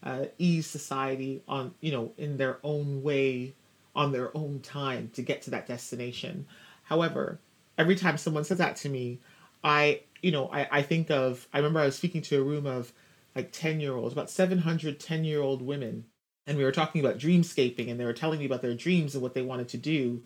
uh, 0.01 0.25
ease 0.37 0.65
society 0.65 1.43
on, 1.45 1.73
you 1.81 1.91
know, 1.91 2.13
in 2.17 2.37
their 2.37 2.59
own 2.63 3.03
way, 3.03 3.53
on 3.93 4.13
their 4.13 4.35
own 4.35 4.61
time 4.61 5.11
to 5.15 5.21
get 5.21 5.41
to 5.43 5.51
that 5.51 5.67
destination. 5.67 6.47
However, 6.83 7.37
every 7.77 7.97
time 7.97 8.17
someone 8.17 8.45
says 8.45 8.59
that 8.59 8.77
to 8.77 8.89
me, 8.89 9.19
I, 9.61 9.99
you 10.21 10.31
know, 10.31 10.49
I, 10.51 10.67
I 10.71 10.81
think 10.83 11.11
of. 11.11 11.45
I 11.53 11.57
remember 11.57 11.81
I 11.81 11.85
was 11.85 11.97
speaking 11.97 12.21
to 12.23 12.39
a 12.39 12.43
room 12.43 12.65
of 12.65 12.93
like 13.35 13.51
ten 13.51 13.81
year 13.81 13.93
olds, 13.93 14.13
about 14.13 14.29
700 14.29 15.01
10 15.01 15.25
year 15.25 15.41
old 15.41 15.61
women, 15.61 16.05
and 16.45 16.57
we 16.57 16.63
were 16.63 16.71
talking 16.71 17.03
about 17.03 17.17
dreamscaping, 17.17 17.89
and 17.89 17.99
they 17.99 18.05
were 18.05 18.13
telling 18.13 18.39
me 18.39 18.45
about 18.45 18.61
their 18.61 18.73
dreams 18.73 19.13
and 19.13 19.21
what 19.21 19.33
they 19.33 19.41
wanted 19.41 19.69
to 19.69 19.77
do, 19.77 20.21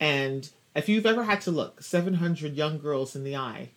and 0.00 0.50
if 0.74 0.88
you've 0.88 1.06
ever 1.06 1.24
had 1.24 1.40
to 1.42 1.50
look 1.50 1.82
700 1.82 2.54
young 2.54 2.78
girls 2.78 3.14
in 3.14 3.24
the 3.24 3.36
eye 3.36 3.70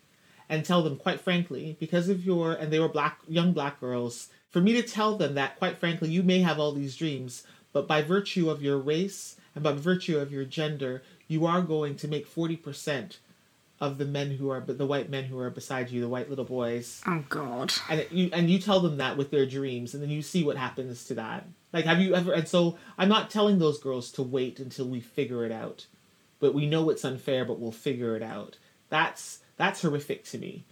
and 0.50 0.66
tell 0.66 0.82
them, 0.82 0.98
quite 0.98 1.22
frankly, 1.22 1.78
because 1.80 2.10
of 2.10 2.26
your, 2.26 2.54
and 2.54 2.72
they 2.72 2.80
were 2.80 2.90
black, 2.90 3.20
young 3.28 3.54
black 3.54 3.80
girls, 3.80 4.30
for 4.50 4.62
me 4.62 4.74
to 4.74 4.82
tell 4.82 5.18
them 5.18 5.36
that, 5.36 5.58
quite 5.58 5.78
frankly, 5.78 6.10
you 6.10 6.24
may 6.24 6.40
have 6.40 6.60
all 6.60 6.72
these 6.72 6.96
dreams, 6.96 7.44
but 7.74 7.88
by 7.88 8.02
virtue 8.02 8.50
of 8.50 8.64
your 8.64 8.78
race 8.78 9.36
and 9.54 9.64
by 9.64 9.74
virtue 9.74 10.18
of 10.18 10.32
your 10.32 10.46
gender, 10.46 11.04
you 11.28 11.46
are 11.46 11.62
going 11.62 11.96
to 11.98 12.08
make 12.08 12.34
40% 12.34 13.18
of 13.80 13.98
the 14.00 14.06
men 14.06 14.32
who 14.32 14.50
are 14.50 14.62
the 14.62 14.88
white 14.88 15.10
men 15.10 15.26
who 15.26 15.38
are 15.38 15.52
beside 15.52 15.92
you, 15.92 16.02
the 16.02 16.10
white 16.10 16.30
little 16.30 16.46
boys. 16.46 17.02
Oh 17.06 17.24
God! 17.30 17.72
And 17.90 18.08
you 18.10 18.30
and 18.34 18.50
you 18.50 18.58
tell 18.58 18.80
them 18.80 18.98
that 18.98 19.18
with 19.18 19.30
their 19.30 19.46
dreams, 19.46 19.94
and 19.94 20.02
then 20.02 20.10
you 20.10 20.24
see 20.24 20.44
what 20.44 20.58
happens 20.58 21.06
to 21.06 21.14
that. 21.16 21.46
Like, 21.74 21.86
have 21.86 22.00
you 22.02 22.16
ever? 22.16 22.32
And 22.34 22.48
so 22.48 22.78
I'm 22.98 23.10
not 23.10 23.30
telling 23.30 23.60
those 23.60 23.80
girls 23.80 24.12
to 24.14 24.24
wait 24.24 24.60
until 24.60 24.88
we 24.88 25.00
figure 25.00 25.46
it 25.46 25.52
out 25.52 25.86
but 26.40 26.54
we 26.54 26.68
know 26.68 26.90
it's 26.90 27.06
unfair, 27.06 27.46
but 27.46 27.60
we'll 27.60 27.72
figure 27.72 28.16
it 28.16 28.24
out. 28.24 28.58
That's 28.90 29.40
that's 29.58 29.82
horrific 29.82 30.24
to 30.26 30.38
me. 30.38 30.66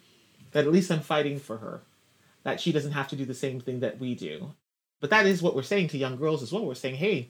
That 0.52 0.66
at 0.66 0.72
least 0.72 0.92
I'm 0.92 1.02
fighting 1.02 1.40
for 1.40 1.58
her. 1.58 1.82
That 2.44 2.62
she 2.62 2.72
doesn't 2.72 2.92
have 2.92 3.08
to 3.10 3.16
do 3.16 3.26
the 3.26 3.34
same 3.34 3.60
thing 3.60 3.80
that 3.80 4.00
we 4.00 4.16
do. 4.16 4.54
But 5.02 5.10
that 5.10 5.26
is 5.26 5.42
what 5.42 5.56
we're 5.56 5.64
saying 5.64 5.90
to 5.90 5.98
young 5.98 6.18
girls 6.18 6.44
as 6.44 6.52
well. 6.52 6.66
We're 6.66 6.76
saying, 6.76 6.96
hey, 6.96 7.30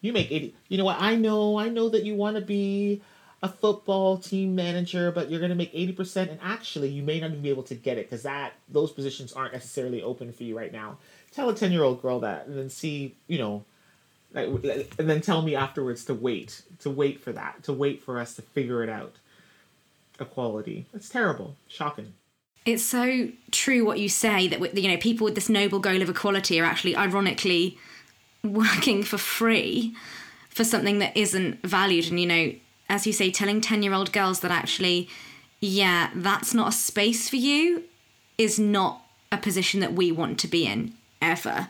you 0.00 0.12
make 0.12 0.30
80. 0.30 0.54
You 0.68 0.78
know 0.78 0.84
what? 0.84 1.00
I 1.00 1.14
know, 1.16 1.58
I 1.58 1.68
know 1.68 1.88
that 1.88 2.04
you 2.04 2.14
want 2.14 2.36
to 2.36 2.42
be 2.42 3.00
a 3.42 3.48
football 3.48 4.16
team 4.16 4.54
manager, 4.54 5.12
but 5.12 5.30
you're 5.30 5.40
going 5.40 5.50
to 5.50 5.56
make 5.56 5.72
80%. 5.74 6.30
And 6.30 6.38
actually, 6.42 6.88
you 6.88 7.02
may 7.02 7.20
not 7.20 7.30
even 7.30 7.42
be 7.42 7.50
able 7.50 7.62
to 7.64 7.74
get 7.74 7.98
it 7.98 8.08
because 8.08 8.22
that 8.22 8.54
those 8.68 8.92
positions 8.92 9.32
aren't 9.32 9.52
necessarily 9.52 10.02
open 10.02 10.32
for 10.32 10.44
you 10.44 10.56
right 10.56 10.72
now. 10.72 10.98
Tell 11.32 11.48
a 11.48 11.54
10 11.54 11.72
year 11.72 11.82
old 11.82 12.00
girl 12.00 12.20
that 12.20 12.46
and 12.46 12.56
then 12.56 12.70
see, 12.70 13.14
you 13.26 13.38
know, 13.38 13.64
and 14.34 14.88
then 14.98 15.20
tell 15.20 15.42
me 15.42 15.54
afterwards 15.54 16.04
to 16.06 16.14
wait, 16.14 16.62
to 16.80 16.90
wait 16.90 17.20
for 17.20 17.32
that, 17.32 17.62
to 17.64 17.72
wait 17.72 18.02
for 18.02 18.18
us 18.18 18.34
to 18.34 18.42
figure 18.42 18.82
it 18.82 18.88
out. 18.88 19.16
Equality. 20.18 20.86
That's 20.92 21.08
terrible. 21.08 21.56
Shocking. 21.68 22.14
It's 22.64 22.82
so 22.82 23.28
true 23.52 23.84
what 23.84 24.00
you 24.00 24.08
say 24.08 24.48
that 24.48 24.76
you 24.76 24.88
know 24.88 24.96
people 24.96 25.24
with 25.24 25.36
this 25.36 25.48
noble 25.48 25.78
goal 25.78 26.02
of 26.02 26.08
equality 26.08 26.60
are 26.60 26.64
actually 26.64 26.96
ironically 26.96 27.78
working 28.42 29.02
for 29.02 29.18
free 29.18 29.94
for 30.48 30.64
something 30.64 30.98
that 30.98 31.16
isn't 31.16 31.62
valued 31.62 32.08
and 32.08 32.18
you 32.18 32.26
know 32.26 32.52
as 32.88 33.06
you 33.06 33.12
say 33.12 33.30
telling 33.30 33.60
10 33.60 33.82
year 33.82 33.92
old 33.92 34.12
girls 34.12 34.40
that 34.40 34.50
actually 34.50 35.08
yeah 35.60 36.10
that's 36.14 36.54
not 36.54 36.68
a 36.68 36.72
space 36.72 37.28
for 37.28 37.36
you 37.36 37.84
is 38.38 38.58
not 38.58 39.02
a 39.32 39.36
position 39.36 39.80
that 39.80 39.94
we 39.94 40.12
want 40.12 40.38
to 40.38 40.48
be 40.48 40.66
in 40.66 40.92
ever 41.20 41.68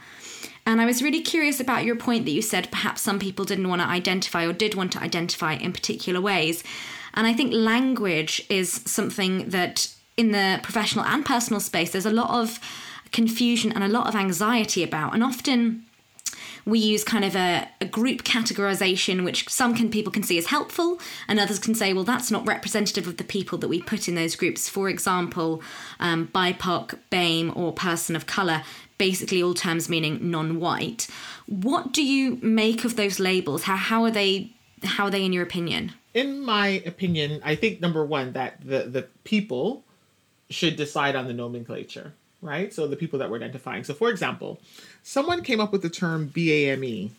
and 0.66 0.80
I 0.80 0.84
was 0.84 1.00
really 1.00 1.22
curious 1.22 1.60
about 1.60 1.84
your 1.84 1.94
point 1.94 2.24
that 2.24 2.32
you 2.32 2.42
said 2.42 2.72
perhaps 2.72 3.00
some 3.00 3.20
people 3.20 3.44
didn't 3.44 3.68
want 3.68 3.80
to 3.80 3.86
identify 3.86 4.44
or 4.44 4.52
did 4.52 4.74
want 4.74 4.92
to 4.92 5.00
identify 5.00 5.54
in 5.54 5.72
particular 5.72 6.20
ways. 6.20 6.64
And 7.14 7.24
I 7.24 7.32
think 7.32 7.52
language 7.52 8.44
is 8.50 8.72
something 8.84 9.50
that 9.50 9.94
in 10.16 10.32
the 10.32 10.58
professional 10.64 11.04
and 11.04 11.24
personal 11.24 11.60
space, 11.60 11.92
there's 11.92 12.04
a 12.04 12.10
lot 12.10 12.30
of 12.30 12.58
confusion 13.12 13.70
and 13.72 13.84
a 13.84 13.88
lot 13.88 14.08
of 14.08 14.16
anxiety 14.16 14.82
about. 14.82 15.14
And 15.14 15.22
often 15.22 15.85
we 16.66 16.80
use 16.80 17.04
kind 17.04 17.24
of 17.24 17.36
a, 17.36 17.68
a, 17.80 17.86
group 17.86 18.24
categorization, 18.24 19.24
which 19.24 19.48
some 19.48 19.74
can, 19.74 19.88
people 19.88 20.12
can 20.12 20.24
see 20.24 20.36
as 20.36 20.46
helpful, 20.46 21.00
and 21.28 21.38
others 21.38 21.60
can 21.60 21.74
say, 21.74 21.92
well, 21.92 22.02
that's 22.02 22.30
not 22.30 22.46
representative 22.46 23.06
of 23.06 23.16
the 23.16 23.24
people 23.24 23.56
that 23.58 23.68
we 23.68 23.80
put 23.80 24.08
in 24.08 24.16
those 24.16 24.34
groups. 24.34 24.68
For 24.68 24.88
example, 24.88 25.62
um, 26.00 26.26
BIPOC, 26.34 26.98
BAME, 27.10 27.56
or 27.56 27.72
person 27.72 28.16
of 28.16 28.26
color, 28.26 28.64
basically 28.98 29.42
all 29.42 29.54
terms 29.54 29.88
meaning 29.88 30.30
non-white. 30.30 31.06
What 31.46 31.92
do 31.92 32.02
you 32.02 32.38
make 32.42 32.84
of 32.84 32.96
those 32.96 33.20
labels? 33.20 33.64
How 33.64 33.76
how 33.76 34.04
are 34.04 34.10
they 34.10 34.52
how 34.82 35.04
are 35.04 35.10
they 35.10 35.24
in 35.24 35.32
your 35.32 35.42
opinion? 35.42 35.92
In 36.14 36.44
my 36.44 36.82
opinion, 36.86 37.40
I 37.44 37.54
think 37.54 37.80
number 37.80 38.04
one 38.04 38.32
that 38.32 38.60
the 38.64 38.84
the 38.84 39.02
people 39.24 39.84
should 40.48 40.76
decide 40.76 41.16
on 41.16 41.26
the 41.26 41.32
nomenclature, 41.32 42.14
right? 42.40 42.72
So 42.72 42.86
the 42.86 42.96
people 42.96 43.18
that 43.18 43.30
we're 43.30 43.36
identifying. 43.36 43.84
So, 43.84 43.94
for 43.94 44.10
example, 44.10 44.60
someone 45.06 45.40
came 45.44 45.60
up 45.60 45.70
with 45.70 45.82
the 45.82 45.88
term 45.88 46.28
BAME. 46.28 47.10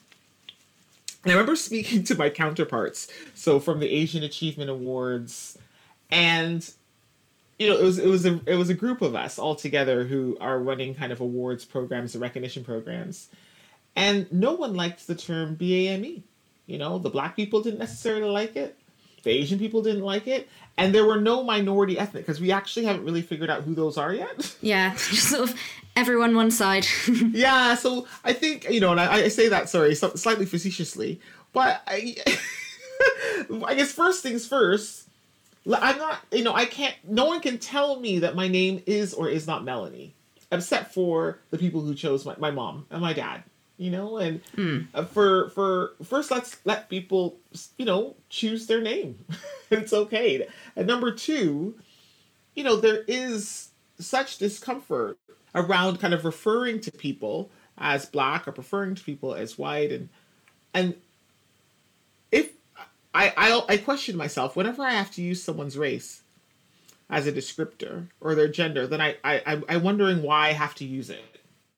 And 1.23 1.31
I 1.31 1.35
remember 1.35 1.55
speaking 1.55 2.03
to 2.03 2.15
my 2.15 2.29
counterparts, 2.29 3.07
so 3.33 3.59
from 3.59 3.79
the 3.79 3.89
Asian 3.89 4.23
Achievement 4.23 4.69
Awards, 4.69 5.57
and 6.11 6.69
you 7.57 7.69
know, 7.69 7.77
it 7.77 7.83
was 7.83 7.97
it 7.97 8.07
was 8.07 8.25
a 8.25 8.39
it 8.45 8.55
was 8.55 8.69
a 8.69 8.73
group 8.73 9.01
of 9.01 9.15
us 9.15 9.39
all 9.39 9.55
together 9.55 10.03
who 10.03 10.37
are 10.39 10.59
running 10.59 10.93
kind 10.93 11.11
of 11.11 11.21
awards 11.21 11.65
programs 11.65 12.13
and 12.13 12.21
recognition 12.21 12.63
programs, 12.63 13.29
and 13.95 14.31
no 14.31 14.53
one 14.53 14.75
liked 14.75 15.07
the 15.07 15.15
term 15.15 15.55
BAME. 15.55 16.21
You 16.67 16.77
know, 16.77 16.99
the 16.99 17.09
black 17.09 17.37
people 17.37 17.61
didn't 17.63 17.79
necessarily 17.79 18.29
like 18.29 18.55
it. 18.57 18.77
The 19.23 19.31
Asian 19.31 19.59
people 19.59 19.81
didn't 19.81 20.03
like 20.03 20.27
it, 20.27 20.47
and 20.77 20.93
there 20.93 21.05
were 21.05 21.19
no 21.19 21.43
minority 21.43 21.97
ethnic 21.97 22.25
because 22.25 22.39
we 22.39 22.51
actually 22.51 22.85
haven't 22.85 23.03
really 23.03 23.21
figured 23.21 23.49
out 23.49 23.63
who 23.63 23.73
those 23.73 23.97
are 23.97 24.13
yet. 24.13 24.55
Yeah, 24.61 24.93
just 25.09 25.29
sort 25.29 25.49
of 25.49 25.59
everyone 25.95 26.35
one 26.35 26.51
side. 26.51 26.85
yeah, 27.31 27.75
so 27.75 28.07
I 28.23 28.33
think 28.33 28.69
you 28.69 28.79
know, 28.79 28.91
and 28.91 28.99
I, 28.99 29.23
I 29.23 29.27
say 29.27 29.49
that 29.49 29.69
sorry, 29.69 29.95
so, 29.95 30.13
slightly 30.15 30.45
facetiously, 30.45 31.19
but 31.53 31.81
I, 31.87 32.15
I 33.65 33.75
guess 33.75 33.91
first 33.91 34.23
things 34.23 34.47
first. 34.47 35.05
I'm 35.69 35.97
not, 35.97 36.19
you 36.31 36.43
know, 36.43 36.53
I 36.53 36.65
can't. 36.65 36.95
No 37.03 37.25
one 37.25 37.41
can 37.41 37.57
tell 37.57 37.99
me 37.99 38.19
that 38.19 38.35
my 38.35 38.47
name 38.47 38.81
is 38.85 39.13
or 39.13 39.27
is 39.27 39.47
not 39.47 39.65
Melanie, 39.65 40.15
except 40.49 40.93
for 40.93 41.39
the 41.49 41.57
people 41.57 41.81
who 41.81 41.93
chose 41.93 42.25
my, 42.25 42.35
my 42.37 42.51
mom 42.51 42.85
and 42.89 43.01
my 43.01 43.11
dad 43.11 43.43
you 43.77 43.91
know 43.91 44.17
and 44.17 44.43
mm. 44.55 45.07
for 45.09 45.49
for 45.51 45.93
first 46.03 46.31
let's 46.31 46.57
let 46.65 46.89
people 46.89 47.37
you 47.77 47.85
know 47.85 48.15
choose 48.29 48.67
their 48.67 48.81
name. 48.81 49.23
It's 49.69 49.91
okay. 49.91 50.47
And 50.77 50.87
number 50.87 51.11
two 51.11 51.75
you 52.55 52.63
know 52.63 52.77
there 52.77 53.03
is 53.07 53.69
such 53.99 54.37
discomfort 54.37 55.17
around 55.53 55.99
kind 55.99 56.13
of 56.13 56.23
referring 56.23 56.79
to 56.81 56.91
people 56.91 57.49
as 57.77 58.05
black 58.05 58.47
or 58.47 58.51
referring 58.51 58.95
to 58.95 59.03
people 59.03 59.33
as 59.33 59.57
white. 59.57 59.91
And 59.91 60.09
and 60.73 60.95
if 62.31 62.51
I, 63.13 63.33
I 63.35 63.63
I 63.73 63.77
question 63.77 64.17
myself 64.17 64.55
whenever 64.55 64.83
I 64.83 64.91
have 64.91 65.11
to 65.11 65.21
use 65.21 65.43
someone's 65.43 65.77
race 65.77 66.21
as 67.09 67.27
a 67.27 67.31
descriptor 67.31 68.07
or 68.19 68.35
their 68.35 68.49
gender, 68.49 68.87
then 68.87 69.01
I, 69.01 69.15
I 69.23 69.61
I'm 69.69 69.83
wondering 69.83 70.21
why 70.21 70.47
I 70.49 70.53
have 70.53 70.75
to 70.75 70.85
use 70.85 71.09
it 71.09 71.36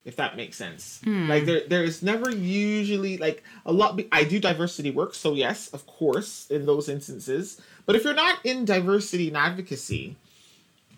if 0.09 0.15
that 0.15 0.35
makes 0.35 0.57
sense. 0.57 0.99
Mm. 1.05 1.27
Like 1.27 1.45
there, 1.45 1.61
there's 1.67 2.01
never 2.01 2.31
usually 2.31 3.17
like 3.17 3.43
a 3.63 3.71
lot. 3.71 4.01
I 4.11 4.23
do 4.23 4.39
diversity 4.39 4.89
work, 4.89 5.13
so 5.13 5.35
yes, 5.35 5.69
of 5.69 5.85
course, 5.85 6.47
in 6.49 6.65
those 6.65 6.89
instances. 6.89 7.61
But 7.85 7.95
if 7.95 8.03
you're 8.03 8.15
not 8.15 8.43
in 8.43 8.65
diversity 8.65 9.27
and 9.27 9.37
advocacy, 9.37 10.15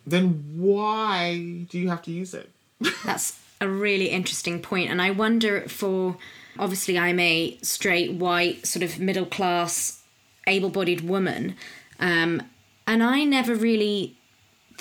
then 0.08 0.56
why 0.56 1.65
do 1.69 1.78
you 1.78 1.89
have 1.89 2.02
to 2.04 2.12
use 2.12 2.34
it? 2.34 2.50
That's 3.04 3.38
a 3.60 3.67
really 3.67 4.08
interesting 4.08 4.62
point, 4.62 4.89
and 4.89 5.02
I 5.02 5.12
wonder 5.12 5.67
for 5.67 6.15
obviously 6.58 6.97
I'm 6.97 7.19
a 7.19 7.58
straight 7.62 8.13
white 8.13 8.65
sort 8.65 8.84
of 8.84 8.97
middle 8.97 9.26
class 9.26 10.02
able-bodied 10.47 11.02
woman, 11.02 11.56
um, 12.00 12.41
and 12.88 13.04
I 13.04 13.26
never 13.26 13.56
really 13.56 14.15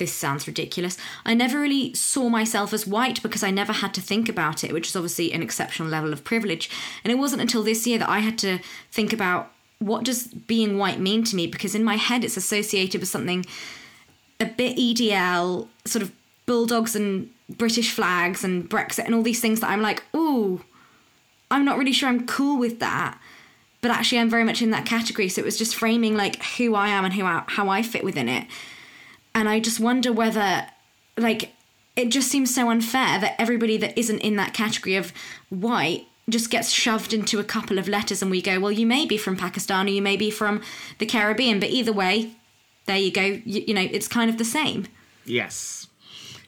this 0.01 0.13
sounds 0.13 0.49
ridiculous. 0.49 0.99
I 1.25 1.35
never 1.35 1.61
really 1.61 1.95
saw 1.95 2.29
myself 2.29 2.73
as 2.73 2.87
white 2.87 3.23
because 3.23 3.45
I 3.45 3.53
never 3.53 3.73
had 3.73 3.95
to 3.95 4.01
think 4.01 4.29
about 4.29 4.65
it, 4.65 4.73
which 4.73 4.89
is 4.89 4.97
obviously 4.97 5.33
an 5.33 5.43
exceptional 5.43 5.89
level 5.89 6.13
of 6.13 6.25
privilege. 6.25 6.69
And 7.05 7.13
it 7.13 7.17
wasn't 7.17 7.43
until 7.43 7.63
this 7.63 7.87
year 7.87 7.99
that 7.99 8.09
I 8.09 8.19
had 8.19 8.37
to 8.39 8.59
think 8.91 9.13
about 9.13 9.53
what 9.79 10.05
does 10.05 10.27
being 10.27 10.77
white 10.77 10.99
mean 10.99 11.23
to 11.25 11.37
me 11.37 11.47
because 11.47 11.75
in 11.75 11.85
my 11.85 11.95
head 11.95 12.25
it's 12.25 12.37
associated 12.37 13.01
with 13.01 13.09
something 13.09 13.47
a 14.41 14.47
bit 14.47 14.77
EDL, 14.77 15.69
sort 15.85 16.03
of 16.03 16.13
bulldogs 16.47 16.97
and 16.97 17.31
British 17.49 17.93
flags 17.93 18.43
and 18.43 18.69
Brexit 18.69 19.05
and 19.05 19.15
all 19.15 19.23
these 19.23 19.41
things 19.41 19.61
that 19.61 19.71
I'm 19.71 19.83
like, 19.83 20.03
ooh, 20.17 20.65
I'm 21.51 21.65
not 21.65 21.79
really 21.79 21.93
sure 21.93 22.09
I'm 22.09 22.27
cool 22.27 22.59
with 22.59 22.81
that. 22.81 23.19
But 23.83 23.91
actually, 23.91 24.19
I'm 24.19 24.29
very 24.29 24.45
much 24.45 24.61
in 24.61 24.71
that 24.71 24.85
category. 24.85 25.29
So 25.29 25.41
it 25.41 25.45
was 25.45 25.57
just 25.57 25.75
framing 25.75 26.15
like 26.15 26.43
who 26.57 26.75
I 26.75 26.89
am 26.89 27.05
and 27.05 27.15
who 27.15 27.25
I, 27.25 27.45
how 27.47 27.69
I 27.69 27.83
fit 27.83 28.05
within 28.05 28.29
it. 28.29 28.47
And 29.41 29.49
I 29.49 29.59
just 29.59 29.81
wonder 29.81 30.13
whether, 30.13 30.67
like, 31.17 31.55
it 31.97 32.11
just 32.11 32.31
seems 32.31 32.55
so 32.55 32.69
unfair 32.69 33.19
that 33.19 33.37
everybody 33.39 33.79
that 33.79 33.97
isn't 33.99 34.19
in 34.19 34.37
that 34.37 34.53
category 34.53 34.97
of 34.97 35.15
white 35.49 36.07
just 36.29 36.51
gets 36.51 36.71
shoved 36.71 37.15
into 37.15 37.39
a 37.39 37.45
couple 37.45 37.79
of 37.79 37.89
letters 37.89 38.21
and 38.21 38.31
we 38.31 38.43
go, 38.43 38.61
well, 38.61 38.71
you 38.71 38.87
may 38.87 39.07
be 39.07 39.17
from 39.17 39.39
Pakistan 39.39 39.87
or 39.87 39.89
you 39.93 40.03
may 40.03 40.19
be 40.19 40.31
from 40.31 40.61
the 40.99 41.07
Caribbean, 41.07 41.59
but 41.59 41.71
either 41.71 41.91
way, 41.91 42.33
there 42.85 42.99
you 42.99 43.11
go. 43.11 43.23
You, 43.23 43.65
you 43.69 43.73
know, 43.73 43.81
it's 43.81 44.09
kind 44.09 44.29
of 44.29 44.37
the 44.37 44.45
same. 44.45 44.87
Yes. 45.25 45.87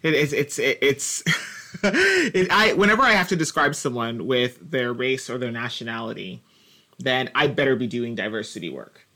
It 0.03 0.13
is, 0.13 0.35
it's, 0.35 0.59
it's, 0.59 1.23
it, 1.83 2.53
I, 2.53 2.75
whenever 2.75 3.05
I 3.05 3.13
have 3.13 3.29
to 3.29 3.37
describe 3.37 3.75
someone 3.75 4.27
with 4.27 4.71
their 4.71 4.93
race 4.93 5.31
or 5.31 5.39
their 5.39 5.51
nationality, 5.51 6.43
then 6.99 7.31
I 7.35 7.47
better 7.47 7.75
be 7.75 7.87
doing 7.87 8.15
diversity 8.15 8.69
work 8.69 9.07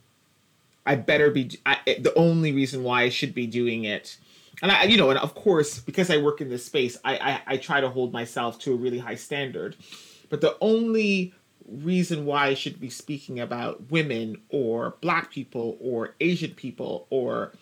I 0.87 0.95
better 0.95 1.31
be 1.31 1.51
I, 1.67 1.79
the 1.99 2.15
only 2.15 2.53
reason 2.53 2.83
why 2.83 3.03
I 3.03 3.09
should 3.09 3.35
be 3.35 3.47
doing 3.47 3.85
it. 3.85 4.17
And 4.63 4.73
I, 4.73 4.85
you 4.85 4.97
know, 4.97 5.11
and 5.11 5.19
of 5.19 5.35
course, 5.35 5.81
because 5.81 6.11
I 6.11 6.17
work 6.17 6.41
in 6.41 6.49
this 6.49 6.65
space, 6.65 6.97
I, 7.05 7.17
I, 7.19 7.41
I 7.47 7.57
try 7.59 7.81
to 7.81 7.91
hold 7.91 8.13
myself 8.13 8.59
to 8.61 8.73
a 8.73 8.77
really 8.77 8.99
high 8.99 9.17
standard. 9.17 9.77
But 10.31 10.41
the 10.41 10.57
only 10.61 11.35
reason 11.69 12.25
why 12.25 12.47
I 12.47 12.55
should 12.55 12.81
be 12.81 12.91
speaking 12.91 13.41
about 13.41 13.91
women 13.91 14.41
or 14.49 14.97
black 15.01 15.31
people 15.31 15.77
or 15.81 16.15
Asian 16.21 16.53
people 16.53 17.07
or 17.11 17.53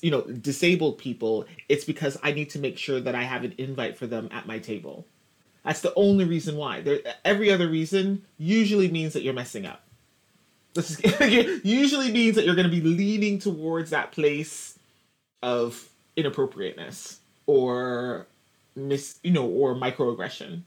you 0.00 0.10
know 0.10 0.22
disabled 0.22 0.96
people 0.96 1.44
it's 1.68 1.84
because 1.84 2.16
I 2.22 2.32
need 2.32 2.48
to 2.50 2.58
make 2.58 2.78
sure 2.78 2.98
that 2.98 3.14
I 3.14 3.24
have 3.24 3.44
an 3.44 3.54
invite 3.58 3.96
for 3.96 4.06
them 4.06 4.28
at 4.32 4.46
my 4.46 4.58
table. 4.58 5.06
That's 5.64 5.80
the 5.80 5.92
only 5.94 6.24
reason 6.24 6.56
why. 6.56 6.80
There, 6.80 7.00
every 7.24 7.50
other 7.50 7.68
reason 7.68 8.24
usually 8.38 8.88
means 8.88 9.14
that 9.14 9.22
you're 9.22 9.34
messing 9.34 9.66
up. 9.66 9.85
This 10.76 11.00
is, 11.00 11.64
usually 11.64 12.12
means 12.12 12.36
that 12.36 12.44
you're 12.44 12.54
going 12.54 12.70
to 12.70 12.80
be 12.80 12.80
leaning 12.80 13.38
towards 13.38 13.90
that 13.90 14.12
place 14.12 14.78
of 15.42 15.88
inappropriateness 16.16 17.20
or 17.46 18.26
mis, 18.74 19.18
you 19.22 19.32
know, 19.32 19.46
or 19.46 19.74
microaggression. 19.74 20.62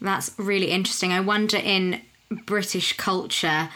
That's 0.00 0.32
really 0.38 0.70
interesting. 0.70 1.12
I 1.12 1.20
wonder 1.20 1.58
in 1.58 2.00
British 2.46 2.96
culture 2.96 3.68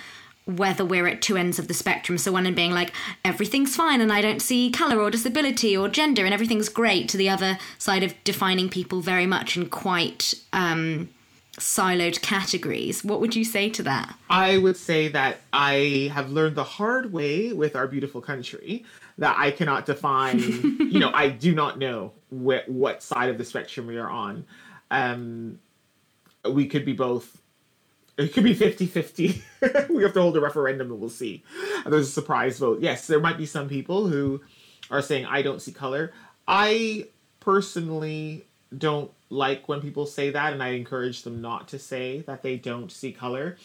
whether 0.47 0.85
we're 0.85 1.09
at 1.09 1.21
two 1.21 1.37
ends 1.37 1.59
of 1.59 1.67
the 1.67 1.75
spectrum. 1.75 2.19
So 2.19 2.31
one 2.31 2.47
in 2.47 2.55
being 2.55 2.71
like 2.71 2.93
everything's 3.25 3.75
fine 3.75 4.01
and 4.01 4.13
I 4.13 4.21
don't 4.21 4.41
see 4.41 4.71
color 4.71 5.01
or 5.01 5.11
disability 5.11 5.77
or 5.77 5.89
gender 5.89 6.25
and 6.25 6.33
everything's 6.33 6.69
great. 6.69 7.09
To 7.11 7.17
the 7.17 7.29
other 7.29 7.59
side 7.79 8.05
of 8.05 8.15
defining 8.23 8.69
people 8.69 9.01
very 9.01 9.27
much 9.27 9.57
and 9.57 9.71
quite 9.71 10.35
um, 10.53 11.09
siloed 11.59 12.21
categories. 12.23 13.03
What 13.05 13.21
would 13.21 13.35
you 13.35 13.45
say 13.45 13.71
to 13.71 13.83
that? 13.85 14.17
I 14.29 14.59
would 14.59 14.77
say 14.77 15.09
that 15.09 15.39
I 15.53 16.11
have 16.13 16.31
learned 16.31 16.57
the 16.57 16.65
hard 16.65 17.13
way 17.13 17.53
with 17.53 17.77
our 17.77 17.87
beautiful 17.87 18.21
country 18.21 18.85
that 19.19 19.37
I 19.39 19.51
cannot 19.51 19.87
define, 19.87 20.39
you 20.41 20.99
know, 20.99 21.11
I 21.13 21.29
do 21.29 21.55
not 21.55 21.79
know 21.79 22.13
wh- 22.29 22.69
what 22.69 23.03
side 23.03 23.31
of 23.31 23.39
the 23.39 23.45
spectrum 23.45 23.87
we 23.87 23.97
are 23.97 24.09
on. 24.11 24.45
Um, 24.91 25.59
we 26.49 26.67
could 26.67 26.85
be 26.85 26.93
both. 26.93 27.41
It 28.19 28.33
could 28.33 28.45
be 28.45 28.55
50 28.55 28.87
50. 28.87 29.43
we 29.91 30.03
have 30.03 30.13
to 30.15 30.21
hold 30.21 30.37
a 30.37 30.41
referendum 30.41 30.91
and 30.91 31.01
we'll 31.01 31.11
see. 31.11 31.43
There's 31.85 32.09
a 32.09 32.13
surprise 32.13 32.59
vote. 32.59 32.81
Yes, 32.81 33.07
there 33.07 33.21
might 33.21 33.37
be 33.37 33.47
some 33.47 33.69
people 33.69 34.07
who 34.09 34.41
are 34.91 35.03
saying, 35.03 35.27
I 35.27 35.43
don't 35.43 35.61
see 35.61 35.73
color. 35.73 36.13
I 36.49 37.09
personally 37.41 38.47
don't 38.77 39.11
like 39.31 39.69
when 39.69 39.81
people 39.81 40.07
say 40.07 40.31
that, 40.31 40.53
and 40.53 40.63
I 40.63 40.69
encourage 40.69 41.23
them 41.23 41.41
not 41.41 41.69
to 41.69 41.79
say 41.79 42.21
that 42.27 42.43
they 42.43 42.57
don't 42.57 42.91
see 42.93 43.13
color. 43.13 43.57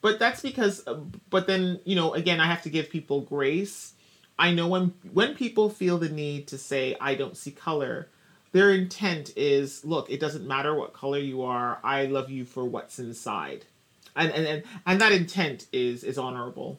But 0.00 0.18
that's 0.18 0.40
because, 0.40 0.84
but 1.28 1.46
then, 1.46 1.80
you 1.84 1.96
know, 1.96 2.14
again, 2.14 2.40
I 2.40 2.46
have 2.46 2.62
to 2.62 2.70
give 2.70 2.88
people 2.90 3.20
grace. 3.22 3.94
I 4.38 4.52
know 4.52 4.68
when 4.68 4.94
when 5.12 5.34
people 5.34 5.68
feel 5.70 5.98
the 5.98 6.08
need 6.08 6.46
to 6.48 6.58
say 6.58 6.96
I 7.00 7.16
don't 7.16 7.36
see 7.36 7.50
color, 7.50 8.08
their 8.52 8.70
intent 8.70 9.32
is, 9.36 9.84
look, 9.84 10.08
it 10.10 10.20
doesn't 10.20 10.46
matter 10.46 10.74
what 10.74 10.92
color 10.92 11.18
you 11.18 11.42
are. 11.42 11.80
I 11.82 12.06
love 12.06 12.30
you 12.30 12.44
for 12.44 12.64
what's 12.64 13.00
inside, 13.00 13.64
and 14.14 14.30
and 14.30 14.46
and, 14.46 14.62
and 14.86 15.00
that 15.00 15.10
intent 15.10 15.66
is 15.72 16.04
is 16.04 16.18
honorable. 16.18 16.78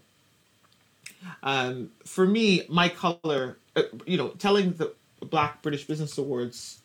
Um, 1.44 1.92
for 2.06 2.26
me, 2.26 2.64
my 2.70 2.88
color, 2.88 3.58
uh, 3.76 3.84
you 4.06 4.18
know, 4.18 4.30
telling 4.30 4.72
the 4.74 4.94
Black 5.20 5.62
British 5.62 5.86
Business 5.86 6.18
Awards 6.18 6.79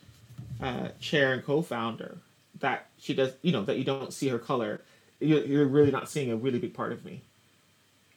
uh, 0.60 0.88
chair 1.00 1.32
and 1.32 1.44
co-founder 1.44 2.18
that 2.60 2.86
she 2.98 3.14
does, 3.14 3.32
you 3.42 3.52
know, 3.52 3.62
that 3.64 3.76
you 3.76 3.84
don't 3.84 4.12
see 4.12 4.28
her 4.28 4.38
color, 4.38 4.80
you're, 5.20 5.44
you're 5.44 5.66
really 5.66 5.90
not 5.90 6.08
seeing 6.08 6.30
a 6.30 6.36
really 6.36 6.58
big 6.58 6.74
part 6.74 6.92
of 6.92 7.04
me. 7.04 7.22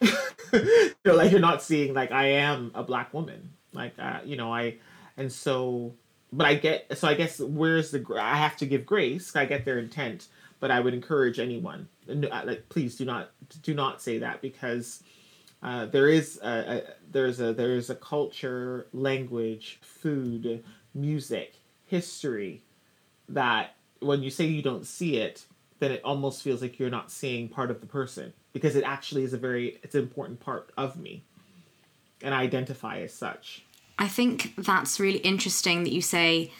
you 0.00 0.94
know, 1.04 1.14
like 1.14 1.30
you're 1.30 1.40
not 1.40 1.62
seeing 1.62 1.92
like 1.94 2.12
I 2.12 2.26
am 2.28 2.70
a 2.74 2.82
black 2.82 3.12
woman, 3.12 3.50
like 3.72 3.94
uh, 3.98 4.20
you 4.24 4.36
know 4.36 4.52
I, 4.52 4.76
and 5.16 5.30
so, 5.30 5.92
but 6.32 6.46
I 6.46 6.54
get 6.54 6.96
so 6.96 7.08
I 7.08 7.14
guess 7.14 7.40
where's 7.40 7.90
the 7.90 8.04
I 8.18 8.36
have 8.36 8.56
to 8.58 8.66
give 8.66 8.86
grace. 8.86 9.34
I 9.34 9.44
get 9.44 9.64
their 9.64 9.78
intent, 9.78 10.28
but 10.60 10.70
I 10.70 10.78
would 10.78 10.94
encourage 10.94 11.40
anyone 11.40 11.88
uh, 12.08 12.42
like 12.44 12.68
please 12.68 12.96
do 12.96 13.04
not 13.04 13.30
do 13.62 13.74
not 13.74 14.00
say 14.00 14.18
that 14.18 14.40
because 14.40 15.02
uh, 15.62 15.86
there 15.86 16.08
is 16.08 16.38
a, 16.42 16.48
a, 16.48 16.82
there's 17.10 17.40
a 17.40 17.52
there's 17.52 17.90
a 17.90 17.94
culture, 17.94 18.86
language, 18.92 19.78
food, 19.82 20.64
music 20.94 21.57
history 21.88 22.62
that 23.28 23.74
when 24.00 24.22
you 24.22 24.30
say 24.30 24.46
you 24.46 24.62
don't 24.62 24.86
see 24.86 25.16
it, 25.16 25.44
then 25.80 25.92
it 25.92 26.00
almost 26.04 26.42
feels 26.42 26.62
like 26.62 26.78
you're 26.78 26.90
not 26.90 27.10
seeing 27.10 27.48
part 27.48 27.70
of 27.70 27.80
the 27.80 27.86
person 27.86 28.32
because 28.52 28.76
it 28.76 28.84
actually 28.84 29.24
is 29.24 29.32
a 29.32 29.38
very 29.38 29.78
it's 29.82 29.94
an 29.94 30.02
important 30.02 30.40
part 30.40 30.70
of 30.76 30.96
me 30.96 31.22
and 32.22 32.34
I 32.34 32.42
identify 32.42 33.00
as 33.00 33.12
such. 33.12 33.62
I 33.98 34.08
think 34.08 34.54
that's 34.56 35.00
really 35.00 35.18
interesting 35.18 35.84
that 35.84 35.92
you 35.92 36.02
say, 36.02 36.52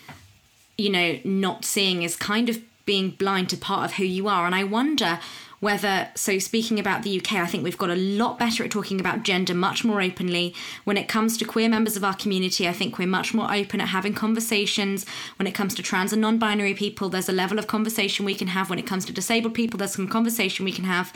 you 0.77 0.91
know, 0.91 1.19
not 1.25 1.64
seeing 1.64 2.03
is 2.03 2.17
kind 2.17 2.49
of 2.49 2.59
being 2.85 3.11
blind 3.11 3.51
to 3.51 3.57
part 3.57 3.85
of 3.85 3.97
who 3.97 4.05
you 4.05 4.29
are. 4.29 4.47
And 4.47 4.55
I 4.55 4.64
wonder 4.64 5.21
whether 5.61 6.09
so 6.14 6.38
speaking 6.38 6.79
about 6.79 7.03
the 7.03 7.18
UK 7.18 7.35
I 7.35 7.47
think 7.47 7.64
we've 7.64 7.79
got 7.79 7.90
a 7.90 7.97
lot 7.97 8.38
better 8.38 8.64
at 8.64 8.71
talking 8.71 9.01
about 9.01 9.23
gender 9.23 9.55
much 9.55 9.85
more 9.85 10.01
openly. 10.01 10.55
When 10.85 10.97
it 10.97 11.09
comes 11.09 11.37
to 11.38 11.44
queer 11.44 11.68
members 11.68 11.97
of 11.97 12.05
our 12.05 12.14
community 12.14 12.68
I 12.68 12.73
think 12.73 12.99
we're 12.99 13.09
much 13.09 13.35
more 13.35 13.53
open 13.53 13.81
at 13.81 13.88
having 13.88 14.14
conversations. 14.14 15.05
When 15.37 15.47
it 15.47 15.55
comes 15.55 15.75
to 15.75 15.83
trans 15.83 16.12
and 16.12 16.23
non-binary 16.23 16.75
people 16.75 17.09
there's 17.09 17.29
a 17.29 17.33
level 17.33 17.59
of 17.59 17.66
conversation 17.66 18.25
we 18.25 18.35
can 18.35 18.49
have. 18.49 18.71
When 18.71 18.79
it 18.79 18.87
comes 18.87 19.05
to 19.07 19.12
disabled 19.12 19.55
people 19.55 19.79
there's 19.79 19.94
some 19.94 20.09
conversation 20.09 20.64
we 20.64 20.73
can 20.73 20.85
have. 20.85 21.12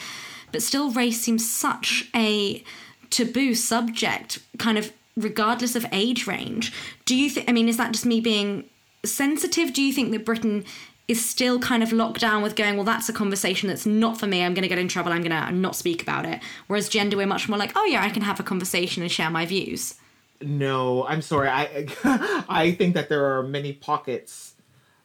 But 0.50 0.62
still 0.62 0.90
race 0.90 1.20
seems 1.20 1.48
such 1.48 2.08
a 2.14 2.62
taboo 3.10 3.54
subject 3.54 4.40
kind 4.58 4.78
of 4.78 4.92
regardless 5.16 5.76
of 5.76 5.86
age 5.92 6.26
range. 6.26 6.72
Do 7.04 7.14
you 7.14 7.30
think 7.30 7.48
I 7.48 7.52
mean 7.52 7.68
is 7.68 7.76
that 7.76 7.92
just 7.92 8.06
me 8.06 8.20
being 8.20 8.64
sensitive? 9.04 9.72
Do 9.72 9.82
you 9.82 9.92
think 9.92 10.10
that 10.12 10.24
Britain 10.24 10.64
is 11.08 11.24
still 11.28 11.58
kind 11.58 11.82
of 11.82 11.92
locked 11.92 12.20
down 12.20 12.42
with 12.42 12.54
going, 12.54 12.76
well, 12.76 12.84
that's 12.84 13.08
a 13.08 13.12
conversation 13.12 13.68
that's 13.68 13.84
not 13.84 14.18
for 14.18 14.26
me. 14.26 14.42
I'm 14.42 14.54
going 14.54 14.62
to 14.62 14.68
get 14.68 14.78
in 14.78 14.88
trouble. 14.88 15.12
I'm 15.12 15.22
going 15.22 15.30
to 15.30 15.52
not 15.52 15.76
speak 15.76 16.02
about 16.02 16.24
it. 16.24 16.40
Whereas 16.68 16.88
gender, 16.88 17.16
we're 17.16 17.26
much 17.26 17.48
more 17.48 17.58
like, 17.58 17.72
oh, 17.76 17.84
yeah, 17.84 18.02
I 18.02 18.10
can 18.10 18.22
have 18.22 18.38
a 18.38 18.42
conversation 18.42 19.02
and 19.02 19.10
share 19.10 19.30
my 19.30 19.44
views. 19.44 19.96
No, 20.40 21.06
I'm 21.06 21.22
sorry. 21.22 21.48
I 21.48 21.86
I 22.48 22.72
think 22.72 22.94
that 22.94 23.08
there 23.08 23.36
are 23.36 23.42
many 23.42 23.72
pockets 23.72 24.54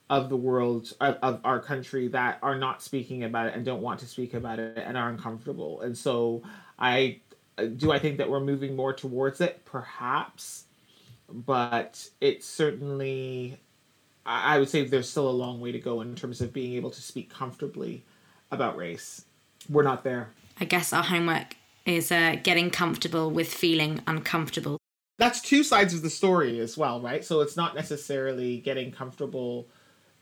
of 0.09 0.29
the 0.29 0.37
world 0.37 0.93
of, 1.01 1.17
of, 1.21 1.41
our 1.43 1.59
country 1.59 2.07
that 2.07 2.39
are 2.41 2.57
not 2.57 2.81
speaking 2.81 3.23
about 3.25 3.47
it 3.47 3.53
and 3.53 3.65
don't 3.65 3.81
want 3.81 3.99
to 3.99 4.05
speak 4.07 4.33
about 4.33 4.57
it 4.57 4.77
and 4.77 4.97
are 4.97 5.09
uncomfortable. 5.09 5.81
And 5.81 5.97
so 5.97 6.41
I 6.79 7.19
do 7.75 7.91
I 7.91 7.99
think 7.99 8.17
that 8.17 8.29
we're 8.29 8.39
moving 8.39 8.75
more 8.75 8.93
towards 8.93 9.41
it, 9.41 9.63
perhaps, 9.65 10.65
but 11.29 12.09
it's 12.21 12.47
certainly 12.47 13.59
I 14.27 14.59
would 14.59 14.69
say 14.69 14.83
there's 14.83 15.09
still 15.09 15.29
a 15.29 15.31
long 15.31 15.61
way 15.61 15.71
to 15.71 15.79
go 15.79 16.01
in 16.01 16.13
terms 16.13 16.41
of 16.41 16.51
being 16.51 16.73
able 16.73 16.89
to 16.91 17.01
speak 17.01 17.29
comfortably 17.29 18.03
about 18.51 18.75
race. 18.75 19.23
We're 19.69 19.83
not 19.83 20.03
there. 20.03 20.31
I 20.59 20.65
guess 20.65 20.91
our 20.91 21.03
homework 21.03 21.55
is 21.85 22.11
uh, 22.11 22.35
getting 22.43 22.69
comfortable 22.69 23.31
with 23.31 23.51
feeling 23.53 24.01
uncomfortable. 24.05 24.77
That's 25.17 25.41
two 25.41 25.63
sides 25.63 25.93
of 25.93 26.01
the 26.01 26.09
story 26.09 26.59
as 26.59 26.77
well, 26.77 26.99
right? 26.99 27.23
So 27.23 27.39
it's 27.41 27.55
not 27.55 27.73
necessarily 27.73 28.57
getting 28.57 28.91
comfortable. 28.91 29.67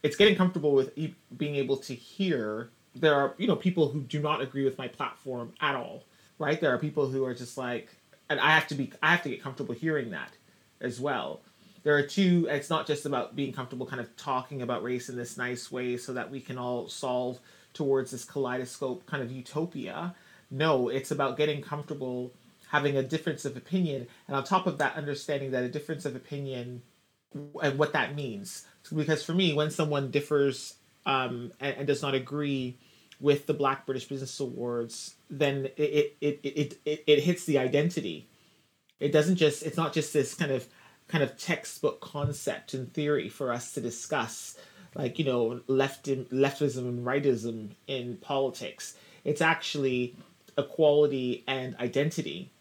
It's 0.04 0.16
getting 0.16 0.36
comfortable 0.36 0.74
with 0.74 0.96
e- 0.96 1.16
being 1.36 1.56
able 1.56 1.78
to 1.78 1.96
hear. 1.96 2.70
There 2.96 3.16
are, 3.16 3.34
you 3.38 3.48
know, 3.48 3.56
people 3.56 3.90
who 3.90 4.02
do 4.02 4.20
not 4.20 4.40
agree 4.40 4.64
with 4.64 4.78
my 4.78 4.88
platform 4.88 5.52
at 5.60 5.76
all, 5.76 6.04
right? 6.38 6.62
There 6.62 6.74
are 6.74 6.78
people 6.78 7.10
who 7.10 7.26
are 7.26 7.34
just 7.34 7.58
like, 7.58 7.90
and 8.30 8.40
I 8.40 8.52
have 8.52 8.68
to 8.68 8.76
be, 8.76 8.94
I 9.02 9.12
have 9.12 9.24
to 9.24 9.30
get 9.30 9.42
comfortable 9.42 9.74
hearing 9.74 10.12
that 10.12 10.32
as 10.80 11.00
well 11.00 11.42
there 11.86 11.96
are 11.96 12.02
two 12.02 12.48
it's 12.50 12.70
not 12.70 12.88
just 12.88 13.06
about 13.06 13.36
being 13.36 13.54
comfortable 13.54 13.86
kind 13.86 14.02
of 14.02 14.14
talking 14.18 14.62
about 14.62 14.84
race 14.84 15.08
in 15.08 15.16
this 15.16 15.38
nice 15.38 15.72
way 15.72 15.96
so 15.96 16.14
that 16.14 16.30
we 16.30 16.42
can 16.42 16.58
all 16.58 16.90
solve 16.90 17.40
towards 17.74 18.12
this 18.12 18.26
kaleidoscope 18.26 19.06
kind 19.06 19.24
of 19.24 19.32
utopia. 19.32 20.14
No 20.50 20.90
it's 20.90 21.12
about 21.12 21.38
getting 21.38 21.62
comfortable 21.62 22.34
having 22.70 22.98
a 22.98 23.04
difference 23.04 23.46
of 23.46 23.56
opinion 23.56 24.08
and 24.28 24.36
on 24.36 24.44
top 24.44 24.66
of 24.66 24.80
that 24.80 24.96
understanding 24.96 25.52
that 25.52 25.64
a 25.64 25.70
difference 25.70 26.06
of 26.06 26.16
opinion 26.16 26.82
and 27.62 27.78
what 27.78 27.94
that 27.94 28.16
means. 28.16 28.66
Because 28.94 29.24
for 29.24 29.34
me 29.34 29.54
when 29.54 29.70
someone 29.70 30.10
differs 30.10 30.76
um, 31.06 31.52
and, 31.60 31.78
and, 31.78 31.88
does 31.88 32.02
not 32.02 32.16
agree 32.16 32.78
with 33.20 33.46
the 33.46 33.54
black 33.54 33.86
british 33.86 34.06
business 34.06 34.40
awards 34.40 35.14
then 35.30 35.68
it 35.78 36.16
it, 36.20 36.20
it, 36.20 36.40
it, 36.44 36.80
it, 36.84 37.04
it 37.06 37.20
hits 37.20 37.46
the 37.46 37.60
identity. 37.60 38.28
It 39.00 39.12
doesn't 39.12 39.36
just 39.36 39.62
it's 39.62 39.78
not 39.78 39.94
just 39.94 40.14
this 40.14 40.34
kind 40.34 40.52
of 40.52 40.66
kind 41.08 41.24
of 41.24 41.38
textbook 41.38 42.02
concept 42.02 42.74
and 42.74 42.92
theory 42.92 43.30
for 43.30 43.52
us 43.52 43.74
to 43.74 43.82
discuss, 43.82 44.58
like 44.96 45.20
you 45.20 45.26
know, 45.26 45.62
left 45.68 46.06
leftism 46.06 46.80
and 46.80 47.06
rightism 47.06 47.72
in 47.88 48.18
politics. 48.18 48.96
It's 49.24 49.42
actually 49.42 50.16
equality 50.58 51.44
and 51.48 51.76
identity, 51.78 52.52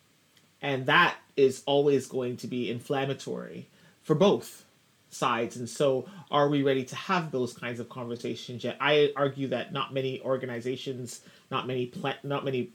and 0.60 0.86
that 0.86 1.16
is 1.36 1.62
always 1.66 2.06
going 2.06 2.36
to 2.38 2.46
be 2.46 2.70
inflammatory 2.70 3.68
for 4.02 4.14
both 4.14 4.64
sides. 5.10 5.56
And 5.56 5.68
so, 5.68 6.06
are 6.30 6.48
we 6.48 6.62
ready 6.62 6.84
to 6.84 6.96
have 6.96 7.30
those 7.30 7.52
kinds 7.52 7.80
of 7.80 7.88
conversations 7.88 8.64
yet? 8.64 8.76
I 8.80 9.12
argue 9.16 9.48
that 9.48 9.72
not 9.72 9.94
many 9.94 10.20
organizations, 10.20 11.20
not 11.50 11.66
many 11.66 11.86
pla- 11.86 12.14
not 12.22 12.44
many 12.44 12.72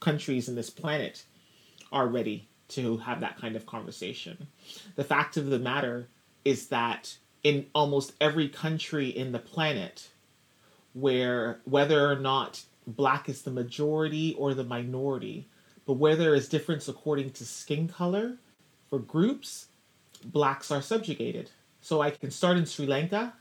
countries 0.00 0.48
in 0.48 0.54
this 0.54 0.70
planet 0.70 1.24
are 1.90 2.06
ready 2.06 2.48
to 2.68 2.98
have 2.98 3.20
that 3.20 3.38
kind 3.38 3.56
of 3.56 3.66
conversation. 3.66 4.48
The 4.96 5.04
fact 5.04 5.36
of 5.36 5.46
the 5.46 5.58
matter 5.58 6.08
is 6.44 6.68
that 6.68 7.16
in 7.42 7.66
almost 7.74 8.12
every 8.20 8.48
country 8.48 9.08
in 9.08 9.32
the 9.32 9.38
planet, 9.38 10.10
where 10.92 11.60
whether 11.64 12.10
or 12.10 12.16
not 12.16 12.62
black 12.86 13.28
is 13.28 13.42
the 13.42 13.50
majority 13.50 14.34
or 14.34 14.54
the 14.54 14.64
minority, 14.64 15.46
but 15.86 15.94
where 15.94 16.16
there 16.16 16.34
is 16.34 16.48
difference 16.48 16.88
according 16.88 17.30
to 17.30 17.44
skin 17.44 17.88
color 17.88 18.36
for 18.88 18.98
groups, 18.98 19.68
blacks 20.24 20.70
are 20.70 20.82
subjugated. 20.82 21.50
So 21.80 22.00
I 22.00 22.10
can 22.10 22.30
start 22.30 22.56
in 22.56 22.66
Sri 22.66 22.86
Lanka, 22.86 23.34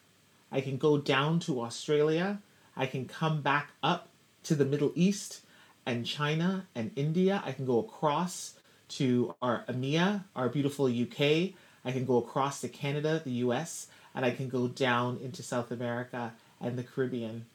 I 0.52 0.62
can 0.62 0.78
go 0.78 0.98
down 0.98 1.40
to 1.42 1.62
Australia, 1.62 2.40
I 2.76 2.86
can 2.86 3.06
come 3.06 3.42
back 3.42 3.72
up 3.82 4.10
to 4.44 4.56
the 4.56 4.66
Middle 4.66 4.92
East 4.96 5.42
and 5.86 6.06
China 6.06 6.68
and 6.76 6.92
India, 6.96 7.42
I 7.46 7.52
can 7.52 7.66
go 7.66 7.80
across 7.80 8.54
to 8.90 9.36
our 9.42 9.64
EMEA, 9.68 10.24
our 10.36 10.50
beautiful 10.50 10.86
UK. 10.86 11.54
I 11.86 11.92
can 11.92 12.06
go 12.06 12.18
across 12.18 12.62
to 12.62 12.70
Canada, 12.70 13.22
the 13.24 13.32
US, 13.32 13.88
and 14.14 14.26
I 14.26 14.32
can 14.32 14.50
go 14.50 14.68
down 14.68 15.20
into 15.24 15.44
South 15.44 15.72
America 15.72 16.34
and 16.60 16.78
the 16.78 16.84
Caribbean. 16.84 17.46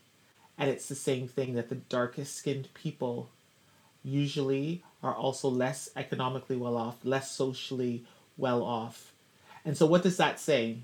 And 0.59 0.71
it's 0.71 0.88
the 0.88 0.95
same 0.95 1.29
thing 1.29 1.55
that 1.55 1.68
the 1.68 1.77
darkest 1.77 2.37
skinned 2.37 2.73
people 2.75 3.31
usually 4.05 4.83
are 5.03 5.14
also 5.14 5.49
less 5.49 5.90
economically 5.97 6.57
well 6.57 6.77
off, 6.77 6.97
less 7.05 7.31
socially 7.31 8.05
well 8.37 8.62
off. 8.62 9.12
And 9.64 9.77
so, 9.77 9.87
what 9.87 10.03
does 10.03 10.16
that 10.16 10.40
say? 10.40 10.79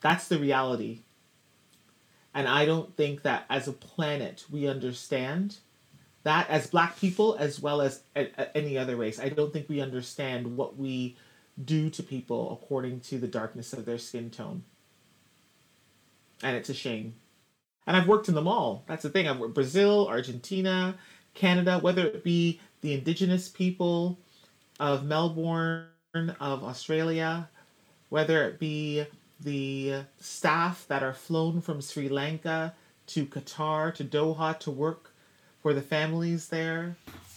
That's 0.00 0.28
the 0.28 0.38
reality. 0.38 1.00
And 2.34 2.48
I 2.48 2.64
don't 2.64 2.96
think 2.96 3.22
that 3.22 3.44
as 3.50 3.68
a 3.68 3.72
planet 3.72 4.44
we 4.50 4.66
understand 4.66 5.58
that 6.24 6.48
as 6.48 6.66
black 6.68 6.98
people 6.98 7.36
as 7.38 7.60
well 7.60 7.80
as 7.80 8.02
a, 8.14 8.28
a, 8.38 8.56
any 8.56 8.78
other 8.78 8.96
race. 8.96 9.18
I 9.18 9.28
don't 9.28 9.52
think 9.52 9.68
we 9.68 9.80
understand 9.80 10.56
what 10.56 10.76
we 10.76 11.16
do 11.62 11.90
to 11.90 12.02
people 12.02 12.52
according 12.52 13.00
to 13.00 13.18
the 13.18 13.28
darkness 13.28 13.72
of 13.72 13.84
their 13.84 13.98
skin 13.98 14.30
tone. 14.30 14.64
And 16.42 16.56
it's 16.56 16.68
a 16.68 16.74
shame. 16.74 17.14
And 17.86 17.96
I've 17.96 18.08
worked 18.08 18.28
in 18.28 18.34
them 18.34 18.48
all. 18.48 18.84
That's 18.86 19.02
the 19.02 19.10
thing. 19.10 19.28
I've 19.28 19.38
worked 19.38 19.54
Brazil, 19.54 20.06
Argentina, 20.08 20.94
Canada, 21.34 21.78
whether 21.78 22.06
it 22.06 22.22
be 22.22 22.60
the 22.80 22.94
indigenous 22.94 23.48
people 23.48 24.18
of 24.78 25.04
Melbourne, 25.04 25.86
of 26.14 26.62
Australia, 26.64 27.48
whether 28.08 28.44
it 28.44 28.58
be 28.58 29.04
the 29.40 30.02
staff 30.20 30.86
that 30.88 31.02
are 31.02 31.14
flown 31.14 31.60
from 31.60 31.80
Sri 31.80 32.08
Lanka 32.08 32.74
to 33.08 33.26
Qatar 33.26 33.94
to 33.94 34.04
Doha 34.04 34.58
to 34.60 34.70
work 34.70 35.11
for 35.62 35.72
the 35.72 35.82
families 35.82 36.48
there. 36.48 36.96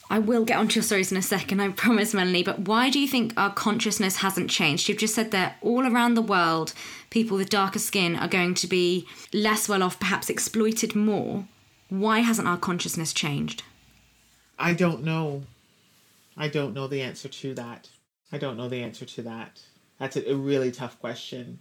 I 0.09 0.19
will 0.19 0.45
get 0.45 0.59
onto 0.59 0.75
your 0.75 0.83
stories 0.83 1.11
in 1.11 1.17
a 1.17 1.21
second, 1.21 1.59
I 1.61 1.69
promise, 1.69 2.13
Melanie. 2.13 2.43
But 2.43 2.59
why 2.59 2.89
do 2.89 2.99
you 2.99 3.07
think 3.07 3.33
our 3.38 3.51
consciousness 3.51 4.17
hasn't 4.17 4.51
changed? 4.51 4.88
You've 4.88 4.99
just 4.99 5.15
said 5.15 5.31
that 5.31 5.57
all 5.61 5.88
around 5.88 6.13
the 6.13 6.21
world, 6.21 6.73
people 7.09 7.38
with 7.38 7.49
darker 7.49 7.79
skin 7.79 8.15
are 8.15 8.27
going 8.27 8.53
to 8.55 8.67
be 8.67 9.07
less 9.33 9.67
well 9.67 9.81
off, 9.81 9.99
perhaps 9.99 10.29
exploited 10.29 10.95
more. 10.95 11.47
Why 11.89 12.19
hasn't 12.19 12.47
our 12.47 12.57
consciousness 12.57 13.13
changed? 13.13 13.63
I 14.59 14.73
don't 14.73 15.03
know. 15.03 15.43
I 16.38 16.49
don't 16.49 16.73
know 16.73 16.88
the 16.88 17.01
answer 17.01 17.29
to 17.29 17.55
that. 17.55 17.89
I 18.31 18.38
don't 18.38 18.57
know 18.57 18.69
the 18.69 18.83
answer 18.83 19.05
to 19.05 19.21
that. 19.23 19.61
That's 19.99 20.17
a, 20.17 20.31
a 20.31 20.35
really 20.35 20.71
tough 20.71 20.99
question. 20.99 21.59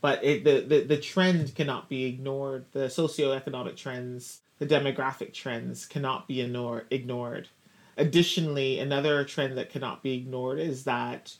But 0.00 0.24
it, 0.24 0.44
the, 0.44 0.60
the, 0.60 0.84
the 0.84 0.96
trend 0.96 1.54
cannot 1.54 1.88
be 1.88 2.04
ignored. 2.04 2.66
The 2.72 2.86
socioeconomic 2.86 3.76
trends, 3.76 4.40
the 4.58 4.66
demographic 4.66 5.32
trends 5.32 5.86
cannot 5.86 6.28
be 6.28 6.40
ignore, 6.40 6.84
ignored. 6.90 7.48
Additionally, 7.96 8.78
another 8.78 9.24
trend 9.24 9.56
that 9.58 9.70
cannot 9.70 10.02
be 10.02 10.14
ignored 10.14 10.58
is 10.58 10.84
that 10.84 11.36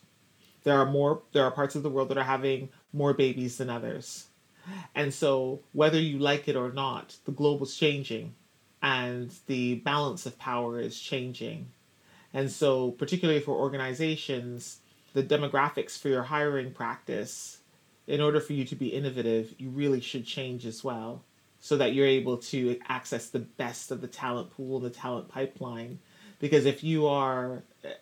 there 0.62 0.78
are 0.78 0.86
more 0.86 1.22
there 1.32 1.44
are 1.44 1.50
parts 1.50 1.74
of 1.74 1.82
the 1.82 1.90
world 1.90 2.08
that 2.08 2.18
are 2.18 2.24
having 2.24 2.70
more 2.92 3.12
babies 3.12 3.58
than 3.58 3.70
others. 3.70 4.26
And 4.94 5.12
so 5.12 5.60
whether 5.72 6.00
you 6.00 6.18
like 6.18 6.48
it 6.48 6.56
or 6.56 6.72
not, 6.72 7.16
the 7.24 7.32
globe 7.32 7.62
is 7.62 7.76
changing 7.76 8.34
and 8.82 9.32
the 9.46 9.76
balance 9.76 10.26
of 10.26 10.38
power 10.38 10.78
is 10.78 10.98
changing. 10.98 11.70
And 12.32 12.50
so, 12.50 12.90
particularly 12.92 13.40
for 13.40 13.54
organizations, 13.54 14.80
the 15.12 15.22
demographics 15.22 15.98
for 15.98 16.08
your 16.08 16.24
hiring 16.24 16.72
practice, 16.72 17.58
in 18.06 18.20
order 18.20 18.40
for 18.40 18.54
you 18.54 18.64
to 18.64 18.74
be 18.74 18.88
innovative, 18.88 19.54
you 19.58 19.70
really 19.70 20.00
should 20.00 20.26
change 20.26 20.66
as 20.66 20.82
well 20.82 21.24
so 21.64 21.78
that 21.78 21.94
you're 21.94 22.06
able 22.06 22.36
to 22.36 22.78
access 22.88 23.28
the 23.28 23.38
best 23.38 23.90
of 23.90 24.00
the 24.00 24.06
talent 24.06 24.50
pool, 24.50 24.80
the 24.80 24.90
talent 24.90 25.28
pipeline. 25.28 25.98
Because 26.38 26.66
if 26.66 26.84
you 26.84 27.06
are, 27.06 27.62
eh, 27.82 27.94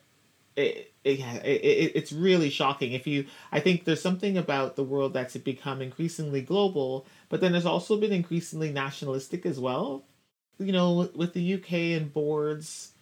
it, 0.57 0.93
it, 1.05 1.21
it, 1.45 1.93
it's 1.95 2.13
really 2.13 2.51
shocking. 2.51 2.93
If 2.93 3.07
you, 3.07 3.27
I 3.53 3.61
think 3.61 3.85
there's 3.85 4.03
something 4.03 4.37
about 4.37 4.75
the 4.75 4.83
world 4.83 5.13
that's 5.13 5.37
become 5.37 5.81
increasingly 5.81 6.43
global, 6.43 7.07
but 7.29 7.41
then 7.41 7.53
there's 7.53 7.65
also 7.65 7.97
been 7.97 8.13
increasingly 8.13 8.73
nationalistic 8.73 9.47
as 9.47 9.61
well 9.61 10.05
you 10.59 10.73
know, 10.73 11.11
with 11.15 11.33
the 11.33 11.55
UK 11.55 11.73
and 11.73 12.13
boards, 12.13 12.93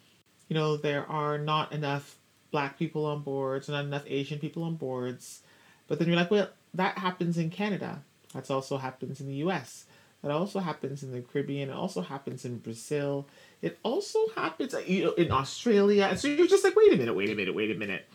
you 0.48 0.54
know, 0.54 0.76
there 0.76 1.06
are 1.06 1.38
not 1.38 1.72
enough 1.72 2.16
black 2.50 2.78
people 2.78 3.06
on 3.06 3.22
boards, 3.22 3.68
not 3.68 3.84
enough 3.84 4.04
Asian 4.06 4.38
people 4.38 4.62
on 4.64 4.76
boards. 4.76 5.42
But 5.86 5.98
then 5.98 6.08
you're 6.08 6.16
like, 6.16 6.30
well, 6.30 6.48
that 6.74 6.98
happens 6.98 7.38
in 7.38 7.50
Canada. 7.50 8.02
That 8.34 8.50
also 8.50 8.78
happens 8.78 9.20
in 9.20 9.28
the 9.28 9.34
US. 9.34 9.86
That 10.22 10.32
also 10.32 10.58
happens 10.58 11.02
in 11.02 11.12
the 11.12 11.22
Caribbean. 11.22 11.70
It 11.70 11.74
also 11.74 12.02
happens 12.02 12.44
in 12.44 12.58
Brazil. 12.58 13.26
It 13.62 13.78
also 13.82 14.18
happens 14.36 14.74
you 14.86 15.04
know, 15.04 15.12
in 15.12 15.32
Australia. 15.32 16.08
And 16.10 16.18
so 16.18 16.28
you're 16.28 16.46
just 16.46 16.62
like, 16.62 16.76
wait 16.76 16.92
a 16.92 16.96
minute, 16.96 17.14
wait 17.14 17.30
a 17.30 17.34
minute, 17.34 17.54
wait 17.54 17.70
a 17.70 17.74
minute. 17.74 18.06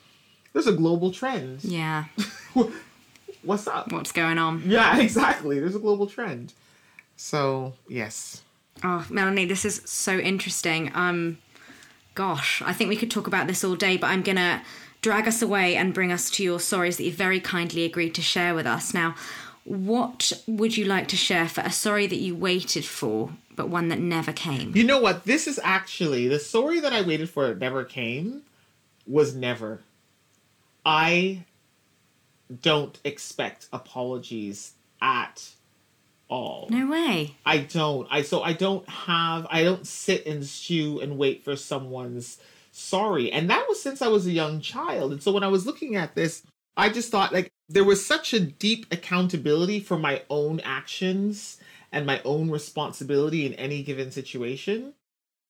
There's 0.53 0.67
a 0.67 0.73
global 0.73 1.11
trend. 1.11 1.63
Yeah. 1.63 2.05
What's 3.43 3.67
up? 3.67 3.91
What's 3.91 4.11
going 4.11 4.37
on? 4.37 4.63
Yeah, 4.65 4.97
exactly. 4.99 5.59
There's 5.59 5.75
a 5.75 5.79
global 5.79 6.07
trend. 6.07 6.53
So, 7.15 7.73
yes. 7.87 8.43
Oh, 8.83 9.05
Melanie, 9.09 9.45
this 9.45 9.65
is 9.65 9.81
so 9.85 10.17
interesting. 10.17 10.91
Um, 10.93 11.39
gosh, 12.13 12.61
I 12.61 12.73
think 12.73 12.89
we 12.89 12.95
could 12.95 13.11
talk 13.11 13.27
about 13.27 13.47
this 13.47 13.63
all 13.63 13.75
day, 13.75 13.97
but 13.97 14.07
I'm 14.07 14.21
gonna 14.21 14.63
drag 15.01 15.27
us 15.27 15.41
away 15.41 15.75
and 15.75 15.93
bring 15.93 16.11
us 16.11 16.29
to 16.31 16.43
your 16.43 16.59
stories 16.59 16.97
that 16.97 17.03
you 17.03 17.11
very 17.11 17.39
kindly 17.39 17.83
agreed 17.83 18.15
to 18.15 18.21
share 18.21 18.55
with 18.55 18.65
us. 18.65 18.93
Now, 18.93 19.15
what 19.65 20.31
would 20.47 20.77
you 20.77 20.85
like 20.85 21.07
to 21.09 21.17
share 21.17 21.49
for 21.49 21.61
a 21.61 21.71
sorry 21.71 22.05
that 22.07 22.17
you 22.17 22.35
waited 22.35 22.85
for, 22.85 23.31
but 23.55 23.67
one 23.67 23.89
that 23.89 23.99
never 23.99 24.31
came? 24.31 24.75
You 24.75 24.83
know 24.83 24.99
what? 24.99 25.25
This 25.25 25.47
is 25.47 25.59
actually 25.63 26.27
the 26.27 26.39
story 26.39 26.79
that 26.79 26.93
I 26.93 27.01
waited 27.01 27.29
for 27.29 27.47
it 27.51 27.57
never 27.57 27.83
came 27.83 28.43
was 29.07 29.35
never. 29.35 29.81
I 30.85 31.45
don't 32.61 32.97
expect 33.03 33.67
apologies 33.73 34.73
at 35.01 35.49
all. 36.29 36.67
No 36.69 36.87
way. 36.87 37.35
I 37.43 37.57
don't. 37.59 38.07
I 38.11 38.21
so 38.21 38.43
I 38.43 38.53
don't 38.53 38.87
have 38.87 39.47
I 39.49 39.63
don't 39.63 39.85
sit 39.85 40.27
and 40.27 40.45
stew 40.45 40.99
and 40.99 41.17
wait 41.17 41.43
for 41.43 41.55
someone's 41.55 42.37
sorry. 42.71 43.31
And 43.31 43.49
that 43.49 43.65
was 43.67 43.81
since 43.81 44.03
I 44.03 44.09
was 44.09 44.27
a 44.27 44.31
young 44.31 44.61
child. 44.61 45.11
And 45.11 45.23
so 45.23 45.31
when 45.31 45.43
I 45.43 45.47
was 45.47 45.65
looking 45.65 45.95
at 45.95 46.13
this, 46.13 46.43
I 46.77 46.89
just 46.89 47.09
thought 47.09 47.33
like 47.33 47.51
there 47.67 47.83
was 47.83 48.05
such 48.05 48.33
a 48.33 48.39
deep 48.39 48.85
accountability 48.91 49.79
for 49.79 49.97
my 49.97 50.21
own 50.29 50.59
actions 50.61 51.57
and 51.91 52.05
my 52.05 52.21
own 52.23 52.49
responsibility 52.49 53.45
in 53.45 53.53
any 53.53 53.81
given 53.83 54.11
situation 54.11 54.93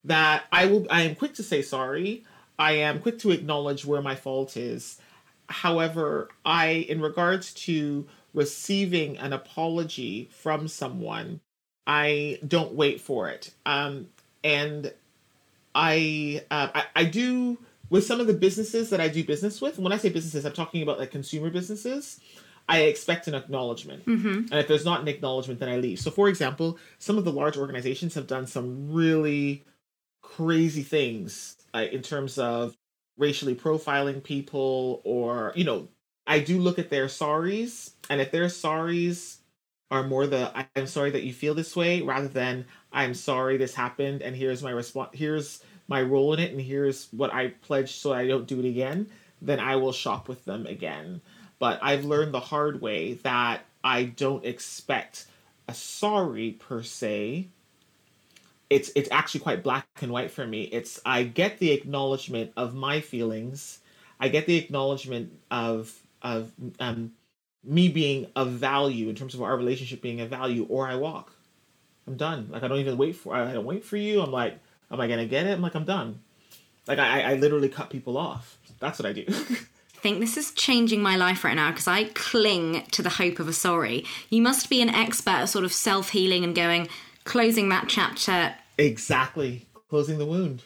that 0.03 0.43
I 0.51 0.67
will 0.67 0.87
I 0.89 1.01
am 1.01 1.15
quick 1.15 1.33
to 1.35 1.43
say 1.43 1.61
sorry. 1.61 2.23
I 2.57 2.73
am 2.73 2.99
quick 2.99 3.19
to 3.19 3.31
acknowledge 3.31 3.85
where 3.85 4.01
my 4.01 4.15
fault 4.15 4.55
is. 4.55 4.99
However, 5.49 6.29
I 6.45 6.67
in 6.67 7.01
regards 7.01 7.53
to 7.65 8.07
receiving 8.33 9.17
an 9.17 9.33
apology 9.33 10.29
from 10.31 10.67
someone, 10.67 11.41
I 11.87 12.39
don't 12.47 12.73
wait 12.73 13.01
for 13.01 13.29
it. 13.29 13.51
Um, 13.65 14.09
and 14.43 14.93
I, 15.73 16.43
uh, 16.51 16.69
I, 16.73 16.83
I 16.95 17.03
do 17.05 17.57
with 17.95 18.05
some 18.05 18.19
of 18.19 18.27
the 18.27 18.33
businesses 18.33 18.89
that 18.89 18.99
I 18.99 19.07
do 19.07 19.23
business 19.23 19.61
with. 19.61 19.79
When 19.79 19.93
I 19.93 19.97
say 19.97 20.09
businesses, 20.09 20.45
I'm 20.45 20.51
talking 20.51 20.83
about 20.83 20.99
like 20.99 21.11
consumer 21.11 21.49
businesses. 21.49 22.19
I 22.67 22.81
expect 22.81 23.29
an 23.29 23.35
acknowledgment. 23.35 24.05
Mm-hmm. 24.05 24.51
And 24.51 24.53
if 24.53 24.67
there's 24.67 24.83
not 24.83 24.99
an 24.99 25.07
acknowledgement, 25.07 25.61
then 25.61 25.69
I 25.69 25.77
leave. 25.77 26.01
So, 26.01 26.11
for 26.11 26.27
example, 26.27 26.77
some 26.99 27.17
of 27.17 27.23
the 27.23 27.31
large 27.31 27.55
organizations 27.55 28.13
have 28.15 28.27
done 28.27 28.47
some 28.47 28.91
really 28.91 29.63
crazy 30.21 30.83
things 30.83 31.55
uh, 31.73 31.85
in 31.89 32.01
terms 32.01 32.37
of 32.37 32.75
racially 33.17 33.55
profiling 33.55 34.21
people 34.21 35.01
or, 35.05 35.53
you 35.55 35.63
know, 35.63 35.87
I 36.27 36.39
do 36.39 36.59
look 36.59 36.77
at 36.79 36.89
their 36.89 37.05
sorries, 37.05 37.91
and 38.09 38.19
if 38.19 38.31
their 38.31 38.47
sorries 38.47 39.37
are 39.91 40.03
more 40.03 40.27
the 40.27 40.51
I'm 40.75 40.87
sorry 40.87 41.11
that 41.11 41.23
you 41.23 41.31
feel 41.31 41.53
this 41.53 41.75
way 41.75 42.01
rather 42.01 42.27
than 42.27 42.65
I'm 42.91 43.13
sorry 43.13 43.57
this 43.57 43.75
happened 43.75 44.23
and 44.23 44.35
here's 44.35 44.63
my 44.63 44.71
response 44.71 45.11
here's 45.13 45.63
my 45.87 46.01
role 46.01 46.33
in 46.33 46.39
it 46.39 46.51
and 46.51 46.61
here's 46.61 47.07
what 47.11 47.33
I 47.33 47.49
pledge 47.49 47.91
so 47.93 48.13
I 48.13 48.27
don't 48.27 48.47
do 48.47 48.59
it 48.59 48.67
again, 48.67 49.07
then 49.41 49.59
I 49.59 49.75
will 49.75 49.91
shop 49.91 50.27
with 50.27 50.45
them 50.45 50.65
again. 50.65 51.21
But 51.59 51.79
I've 51.81 52.05
learned 52.05 52.33
the 52.33 52.39
hard 52.39 52.81
way 52.81 53.13
that 53.23 53.61
I 53.83 54.03
don't 54.03 54.45
expect 54.45 55.25
a 55.67 55.73
sorry 55.73 56.51
per 56.51 56.83
se. 56.83 57.47
It's 58.69 58.91
it's 58.95 59.09
actually 59.11 59.41
quite 59.41 59.63
black 59.63 59.87
and 60.01 60.11
white 60.11 60.31
for 60.31 60.45
me. 60.45 60.63
It's 60.63 60.99
I 61.05 61.23
get 61.23 61.59
the 61.59 61.71
acknowledgement 61.71 62.51
of 62.57 62.73
my 62.73 62.99
feelings. 62.99 63.79
I 64.19 64.29
get 64.29 64.47
the 64.47 64.57
acknowledgement 64.57 65.33
of 65.51 65.93
of 66.21 66.51
um, 66.79 67.11
me 67.63 67.89
being 67.89 68.27
of 68.35 68.51
value 68.51 69.09
in 69.09 69.15
terms 69.15 69.35
of 69.35 69.41
our 69.41 69.55
relationship 69.55 70.01
being 70.01 70.21
a 70.21 70.25
value, 70.25 70.65
or 70.69 70.87
I 70.87 70.95
walk. 70.95 71.31
I'm 72.07 72.17
done. 72.17 72.49
Like 72.51 72.63
I 72.63 72.67
don't 72.67 72.79
even 72.79 72.97
wait 72.97 73.15
for. 73.15 73.35
I 73.35 73.53
don't 73.53 73.65
wait 73.65 73.85
for 73.85 73.97
you. 73.97 74.21
I'm 74.21 74.31
like, 74.31 74.59
am 74.91 74.99
I 74.99 75.07
gonna 75.07 75.25
get 75.25 75.45
it? 75.45 75.51
I'm 75.51 75.61
like, 75.61 75.75
I'm 75.75 75.85
done. 75.85 76.19
Like 76.87 76.99
I, 76.99 77.31
I 77.31 77.33
literally 77.35 77.69
cut 77.69 77.89
people 77.89 78.17
off. 78.17 78.57
That's 78.79 78.99
what 78.99 79.05
I 79.05 79.13
do. 79.13 79.25
I 79.29 80.07
think 80.07 80.19
this 80.19 80.37
is 80.37 80.51
changing 80.51 81.01
my 81.01 81.15
life 81.15 81.43
right 81.43 81.55
now 81.55 81.71
because 81.71 81.87
I 81.87 82.05
cling 82.05 82.85
to 82.91 83.01
the 83.01 83.09
hope 83.09 83.39
of 83.39 83.47
a 83.47 83.53
sorry. 83.53 84.05
You 84.29 84.41
must 84.41 84.69
be 84.69 84.81
an 84.81 84.89
expert 84.89 85.31
at 85.31 85.45
sort 85.49 85.65
of 85.65 85.73
self 85.73 86.09
healing 86.09 86.43
and 86.43 86.55
going, 86.55 86.87
closing 87.23 87.69
that 87.69 87.85
chapter. 87.87 88.55
Exactly, 88.77 89.65
closing 89.89 90.19
the 90.19 90.25
wound. 90.25 90.63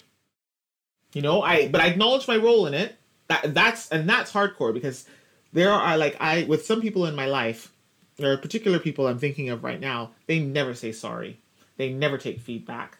You 1.13 1.21
know, 1.21 1.41
I 1.41 1.69
but 1.69 1.81
I 1.81 1.87
acknowledge 1.87 2.27
my 2.27 2.35
role 2.37 2.65
in 2.65 2.73
it. 2.73 2.95
That 3.27 3.53
that's 3.53 3.89
and 3.89 4.09
that's 4.09 4.31
hardcore 4.31 4.73
because 4.73 5.05
there 5.53 5.71
are 5.71 5.97
like 5.97 6.17
I 6.19 6.43
with 6.43 6.65
some 6.65 6.81
people 6.81 7.05
in 7.05 7.15
my 7.15 7.25
life, 7.27 7.71
there 8.17 8.31
are 8.33 8.37
particular 8.37 8.79
people 8.79 9.07
I'm 9.07 9.19
thinking 9.19 9.49
of 9.49 9.63
right 9.63 9.79
now. 9.79 10.11
They 10.27 10.39
never 10.39 10.73
say 10.73 10.91
sorry. 10.91 11.39
They 11.77 11.93
never 11.93 12.17
take 12.17 12.41
feedback. 12.41 12.97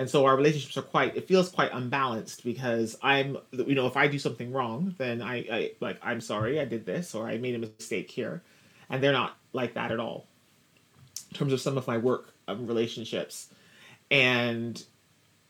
And 0.00 0.08
so 0.08 0.24
our 0.24 0.34
relationships 0.34 0.78
are 0.78 0.82
quite 0.82 1.14
it 1.14 1.28
feels 1.28 1.50
quite 1.50 1.72
unbalanced 1.74 2.42
because 2.42 2.96
I'm 3.02 3.36
you 3.52 3.74
know 3.74 3.86
if 3.86 3.98
I 3.98 4.06
do 4.06 4.18
something 4.18 4.50
wrong 4.50 4.94
then 4.96 5.20
I, 5.20 5.36
I 5.52 5.72
like 5.80 5.98
I'm 6.02 6.22
sorry 6.22 6.58
I 6.58 6.64
did 6.64 6.86
this 6.86 7.14
or 7.14 7.28
I 7.28 7.36
made 7.36 7.54
a 7.54 7.58
mistake 7.58 8.10
here 8.10 8.42
and 8.88 9.02
they're 9.02 9.12
not 9.12 9.36
like 9.52 9.74
that 9.74 9.92
at 9.92 10.00
all. 10.00 10.26
in 11.30 11.36
terms 11.36 11.52
of 11.52 11.60
some 11.60 11.76
of 11.76 11.86
my 11.86 11.98
work 11.98 12.32
um, 12.48 12.66
relationships. 12.66 13.50
And 14.10 14.82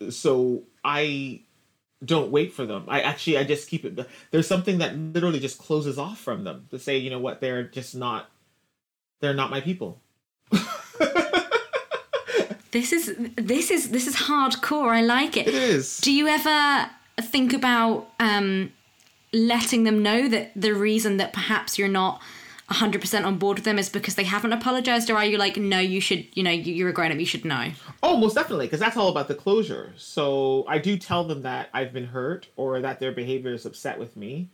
so 0.08 0.64
I 0.82 1.42
don't 2.04 2.32
wait 2.32 2.52
for 2.52 2.66
them. 2.66 2.86
I 2.88 3.02
actually 3.02 3.38
I 3.38 3.44
just 3.44 3.68
keep 3.68 3.84
it 3.84 4.04
there's 4.32 4.48
something 4.48 4.78
that 4.78 4.98
literally 4.98 5.38
just 5.38 5.58
closes 5.58 5.96
off 5.96 6.18
from 6.18 6.42
them 6.42 6.66
to 6.70 6.78
say, 6.80 6.98
you 6.98 7.10
know 7.10 7.20
what, 7.20 7.40
they're 7.40 7.62
just 7.62 7.94
not 7.94 8.28
they're 9.20 9.32
not 9.32 9.52
my 9.52 9.60
people. 9.60 10.00
This 12.72 12.92
is 12.92 13.14
this 13.36 13.70
is 13.70 13.90
this 13.90 14.06
is 14.06 14.16
hardcore. 14.16 14.90
I 14.90 15.02
like 15.02 15.36
it. 15.36 15.48
It 15.48 15.54
is. 15.54 15.98
Do 15.98 16.12
you 16.12 16.28
ever 16.28 16.90
think 17.20 17.52
about 17.52 18.08
um 18.20 18.72
letting 19.32 19.84
them 19.84 20.02
know 20.02 20.28
that 20.28 20.52
the 20.56 20.74
reason 20.74 21.16
that 21.18 21.32
perhaps 21.32 21.78
you're 21.78 21.88
not 21.88 22.20
100% 22.70 23.24
on 23.24 23.36
board 23.36 23.58
with 23.58 23.64
them 23.64 23.78
is 23.78 23.88
because 23.88 24.14
they 24.14 24.24
haven't 24.24 24.52
apologized 24.52 25.10
or 25.10 25.16
are 25.16 25.24
you 25.24 25.36
like 25.36 25.56
no 25.56 25.80
you 25.80 26.00
should 26.00 26.24
you 26.36 26.42
know 26.42 26.50
you're 26.50 26.88
a 26.88 26.92
grown 26.92 27.10
up 27.10 27.18
you 27.18 27.26
should 27.26 27.44
know 27.44 27.72
oh 28.04 28.16
most 28.16 28.34
definitely 28.34 28.66
because 28.66 28.78
that's 28.78 28.96
all 28.96 29.08
about 29.08 29.26
the 29.26 29.34
closure 29.34 29.92
so 29.96 30.64
i 30.68 30.78
do 30.78 30.96
tell 30.96 31.24
them 31.24 31.42
that 31.42 31.68
i've 31.74 31.92
been 31.92 32.06
hurt 32.06 32.46
or 32.54 32.80
that 32.80 33.00
their 33.00 33.10
behavior 33.10 33.52
is 33.52 33.66
upset 33.66 33.98
with 33.98 34.16
me 34.16 34.48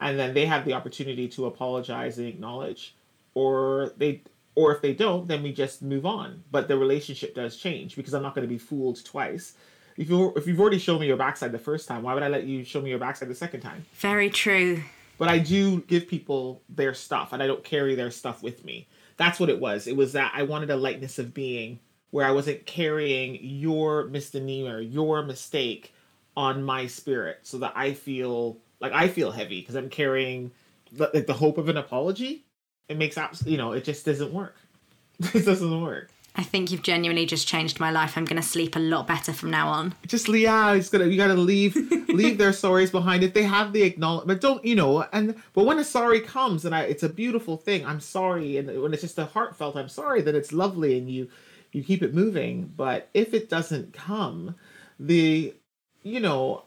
and 0.00 0.16
then 0.16 0.32
they 0.32 0.46
have 0.46 0.64
the 0.64 0.72
opportunity 0.72 1.26
to 1.26 1.46
apologize 1.46 2.18
and 2.18 2.28
acknowledge 2.28 2.94
or 3.34 3.92
they 3.96 4.22
or 4.56 4.74
if 4.74 4.82
they 4.82 4.92
don't 4.92 5.28
then 5.28 5.42
we 5.42 5.52
just 5.52 5.82
move 5.82 6.04
on 6.04 6.42
but 6.50 6.66
the 6.66 6.76
relationship 6.76 7.34
does 7.34 7.56
change 7.56 7.94
because 7.94 8.14
i'm 8.14 8.22
not 8.22 8.34
going 8.34 8.46
to 8.46 8.52
be 8.52 8.58
fooled 8.58 9.02
twice 9.04 9.54
if 9.96 10.10
you 10.10 10.32
if 10.34 10.46
you've 10.46 10.60
already 10.60 10.78
shown 10.78 11.00
me 11.00 11.06
your 11.06 11.16
backside 11.16 11.52
the 11.52 11.58
first 11.58 11.86
time 11.86 12.02
why 12.02 12.12
would 12.12 12.24
i 12.24 12.28
let 12.28 12.44
you 12.44 12.64
show 12.64 12.80
me 12.80 12.90
your 12.90 12.98
backside 12.98 13.28
the 13.28 13.34
second 13.34 13.60
time 13.60 13.84
very 13.94 14.28
true 14.28 14.82
but 15.18 15.28
I 15.28 15.38
do 15.38 15.80
give 15.82 16.08
people 16.08 16.62
their 16.68 16.94
stuff 16.94 17.32
and 17.32 17.42
I 17.42 17.46
don't 17.46 17.64
carry 17.64 17.94
their 17.94 18.10
stuff 18.10 18.42
with 18.42 18.64
me. 18.64 18.88
That's 19.16 19.40
what 19.40 19.48
it 19.48 19.60
was. 19.60 19.86
It 19.86 19.96
was 19.96 20.12
that 20.12 20.32
I 20.34 20.42
wanted 20.42 20.70
a 20.70 20.76
lightness 20.76 21.18
of 21.18 21.32
being 21.32 21.80
where 22.10 22.26
I 22.26 22.32
wasn't 22.32 22.66
carrying 22.66 23.38
your 23.40 24.04
misdemeanor, 24.06 24.80
your 24.80 25.22
mistake 25.22 25.94
on 26.36 26.62
my 26.62 26.86
spirit 26.86 27.40
so 27.42 27.58
that 27.58 27.72
I 27.74 27.94
feel 27.94 28.58
like 28.80 28.92
I 28.92 29.08
feel 29.08 29.30
heavy 29.30 29.60
because 29.60 29.74
I'm 29.74 29.88
carrying 29.88 30.52
like 30.96 31.26
the 31.26 31.32
hope 31.32 31.56
of 31.58 31.68
an 31.68 31.76
apology. 31.76 32.44
It 32.88 32.98
makes 32.98 33.18
absolutely, 33.18 33.52
you 33.52 33.58
know, 33.58 33.72
it 33.72 33.84
just 33.84 34.04
doesn't 34.04 34.32
work. 34.32 34.56
it 35.34 35.44
doesn't 35.44 35.82
work. 35.82 36.10
I 36.38 36.42
think 36.42 36.70
you've 36.70 36.82
genuinely 36.82 37.24
just 37.24 37.48
changed 37.48 37.80
my 37.80 37.90
life. 37.90 38.16
I'm 38.16 38.26
going 38.26 38.40
to 38.40 38.46
sleep 38.46 38.76
a 38.76 38.78
lot 38.78 39.06
better 39.06 39.32
from 39.32 39.50
now 39.50 39.68
on. 39.68 39.94
Just 40.06 40.28
yeah, 40.28 40.74
it's 40.74 40.90
gonna 40.90 41.06
you 41.06 41.16
got 41.16 41.28
to 41.28 41.34
leave 41.34 41.74
leave 42.08 42.36
their 42.36 42.52
stories 42.52 42.90
behind 42.90 43.22
if 43.24 43.32
they 43.32 43.42
have 43.42 43.72
the 43.72 43.82
acknowledgement. 43.82 44.42
Don't 44.42 44.62
you 44.62 44.74
know? 44.74 45.06
And 45.14 45.34
but 45.54 45.64
when 45.64 45.78
a 45.78 45.84
sorry 45.84 46.20
comes 46.20 46.66
and 46.66 46.74
I, 46.74 46.82
it's 46.82 47.02
a 47.02 47.08
beautiful 47.08 47.56
thing. 47.56 47.86
I'm 47.86 48.00
sorry, 48.00 48.58
and 48.58 48.82
when 48.82 48.92
it's 48.92 49.00
just 49.00 49.18
a 49.18 49.24
heartfelt, 49.24 49.76
I'm 49.76 49.88
sorry. 49.88 50.20
Then 50.20 50.36
it's 50.36 50.52
lovely, 50.52 50.98
and 50.98 51.10
you 51.10 51.28
you 51.72 51.82
keep 51.82 52.02
it 52.02 52.12
moving. 52.12 52.70
But 52.76 53.08
if 53.14 53.32
it 53.32 53.48
doesn't 53.48 53.94
come, 53.94 54.56
the 55.00 55.54
you 56.02 56.20
know, 56.20 56.64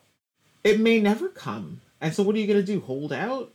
it 0.64 0.80
may 0.80 1.00
never 1.00 1.30
come. 1.30 1.82
And 2.02 2.12
so 2.12 2.24
what 2.24 2.36
are 2.36 2.40
you 2.40 2.48
gonna 2.48 2.64
do? 2.64 2.80
Hold 2.80 3.14
out? 3.14 3.54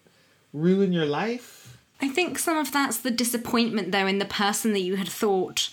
Ruin 0.53 0.93
your 0.93 1.07
life? 1.07 1.64
I 2.05 2.09
think 2.09 2.39
some 2.39 2.59
of 2.59 2.71
that's 2.71 2.99
the 2.99 3.11
disappointment 3.11 3.91
though 3.91 4.07
in 4.07 4.19
the 4.19 4.27
person 4.27 4.75
that 4.75 4.81
you 4.81 4.97
had 4.97 5.09
thought 5.09 5.71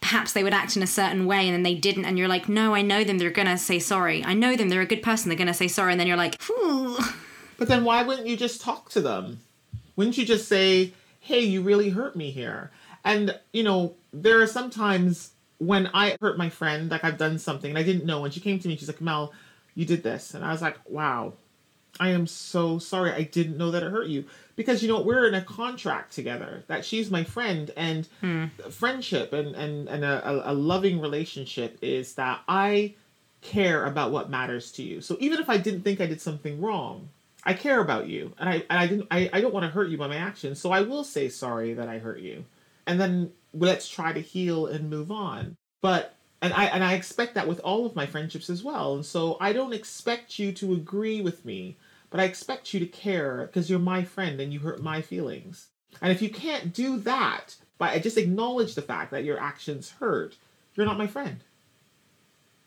perhaps 0.00 0.32
they 0.32 0.42
would 0.42 0.54
act 0.54 0.78
in 0.78 0.82
a 0.82 0.86
certain 0.86 1.26
way 1.26 1.46
and 1.46 1.52
then 1.52 1.62
they 1.62 1.74
didn't 1.74 2.06
and 2.06 2.16
you're 2.16 2.26
like 2.26 2.48
no 2.48 2.74
i 2.74 2.80
know 2.80 3.04
them. 3.04 3.18
They're 3.18 3.30
gonna 3.30 3.58
say 3.58 3.78
sorry. 3.78 4.24
I 4.24 4.32
know 4.32 4.56
them. 4.56 4.70
They're 4.70 4.80
a 4.80 4.86
good 4.86 5.02
person. 5.02 5.28
They're 5.28 5.36
gonna 5.36 5.52
say 5.52 5.68
sorry. 5.68 5.92
And 5.92 6.00
then 6.00 6.06
you're 6.06 6.16
like 6.16 6.40
but 7.58 7.68
then 7.68 7.84
why 7.84 8.02
wouldn't 8.02 8.26
you 8.26 8.36
just 8.36 8.62
talk 8.62 8.88
to 8.90 9.02
them? 9.02 9.40
Wouldn't 9.94 10.16
you 10.16 10.24
just 10.24 10.48
say 10.48 10.94
hey 11.20 11.40
you 11.40 11.60
really 11.60 11.90
hurt 11.90 12.16
me 12.16 12.30
here? 12.30 12.70
And 13.04 13.38
you 13.52 13.62
know 13.62 13.94
there 14.14 14.40
are 14.40 14.46
sometimes 14.46 15.32
when 15.58 15.90
i 15.92 16.16
hurt 16.22 16.38
my 16.38 16.48
friend 16.48 16.90
like 16.90 17.04
i've 17.04 17.18
done 17.18 17.38
something 17.38 17.70
and 17.70 17.78
i 17.78 17.82
didn't 17.82 18.06
know 18.06 18.24
and 18.24 18.32
she 18.32 18.40
came 18.40 18.58
to 18.58 18.68
me 18.68 18.76
she's 18.76 18.88
like 18.88 19.02
mel 19.02 19.34
you 19.74 19.84
did 19.84 20.02
this. 20.02 20.32
And 20.32 20.42
i 20.42 20.50
was 20.50 20.62
like 20.62 20.78
wow 20.88 21.34
i 22.00 22.10
am 22.10 22.26
so 22.26 22.78
sorry 22.78 23.12
i 23.12 23.22
didn't 23.22 23.56
know 23.56 23.70
that 23.70 23.82
it 23.82 23.90
hurt 23.90 24.06
you. 24.06 24.24
Because 24.56 24.82
you 24.82 24.88
know 24.88 25.00
we're 25.00 25.28
in 25.28 25.34
a 25.34 25.42
contract 25.42 26.12
together 26.12 26.64
that 26.66 26.84
she's 26.84 27.10
my 27.10 27.22
friend 27.22 27.70
and 27.76 28.08
hmm. 28.20 28.46
friendship 28.70 29.32
and 29.32 29.54
and, 29.54 29.88
and 29.88 30.04
a, 30.04 30.50
a 30.50 30.54
loving 30.54 31.00
relationship 31.00 31.78
is 31.80 32.14
that 32.14 32.40
i 32.48 32.94
care 33.40 33.86
about 33.86 34.10
what 34.10 34.30
matters 34.30 34.72
to 34.72 34.82
you. 34.82 35.00
So 35.00 35.16
even 35.20 35.40
if 35.40 35.48
i 35.48 35.56
didn't 35.56 35.82
think 35.82 36.00
i 36.00 36.06
did 36.06 36.20
something 36.20 36.60
wrong 36.60 37.08
i 37.44 37.54
care 37.54 37.80
about 37.80 38.08
you. 38.08 38.32
And 38.38 38.48
i 38.48 38.54
and 38.54 38.78
i 38.78 38.86
didn't 38.86 39.06
i, 39.10 39.30
I 39.32 39.40
don't 39.40 39.54
want 39.54 39.64
to 39.64 39.70
hurt 39.70 39.90
you 39.90 39.98
by 39.98 40.08
my 40.08 40.16
actions. 40.16 40.60
So 40.60 40.72
i 40.72 40.80
will 40.80 41.04
say 41.04 41.28
sorry 41.28 41.74
that 41.74 41.88
i 41.88 41.98
hurt 41.98 42.20
you. 42.20 42.44
And 42.86 43.00
then 43.00 43.32
let's 43.52 43.88
try 43.88 44.12
to 44.12 44.20
heal 44.20 44.66
and 44.66 44.90
move 44.90 45.10
on. 45.10 45.56
But 45.80 46.14
and 46.40 46.52
I 46.52 46.66
and 46.66 46.84
I 46.84 46.94
expect 46.94 47.34
that 47.34 47.48
with 47.48 47.60
all 47.60 47.86
of 47.86 47.96
my 47.96 48.06
friendships 48.06 48.48
as 48.50 48.62
well. 48.62 48.94
And 48.94 49.04
so 49.04 49.36
I 49.40 49.52
don't 49.52 49.72
expect 49.72 50.38
you 50.38 50.52
to 50.52 50.72
agree 50.72 51.20
with 51.20 51.44
me 51.44 51.76
but 52.10 52.20
I 52.20 52.24
expect 52.24 52.72
you 52.72 52.80
to 52.80 52.86
care 52.86 53.46
because 53.46 53.68
you're 53.68 53.78
my 53.78 54.04
friend 54.04 54.40
and 54.40 54.52
you 54.52 54.60
hurt 54.60 54.82
my 54.82 55.02
feelings. 55.02 55.68
And 56.00 56.12
if 56.12 56.22
you 56.22 56.30
can't 56.30 56.72
do 56.72 56.98
that, 57.00 57.56
by 57.78 57.98
just 57.98 58.18
acknowledge 58.18 58.74
the 58.74 58.82
fact 58.82 59.10
that 59.12 59.24
your 59.24 59.40
actions 59.40 59.94
hurt, 60.00 60.36
you're 60.74 60.86
not 60.86 60.98
my 60.98 61.06
friend. 61.06 61.42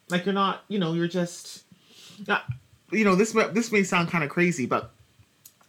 Like 0.09 0.25
you're 0.25 0.33
not, 0.33 0.63
you 0.67 0.79
know, 0.79 0.93
you're 0.93 1.07
just, 1.07 1.63
not, 2.27 2.45
you 2.91 3.05
know, 3.05 3.15
this 3.15 3.31
this 3.31 3.71
may 3.71 3.83
sound 3.83 4.09
kind 4.09 4.23
of 4.23 4.29
crazy, 4.29 4.65
but 4.65 4.91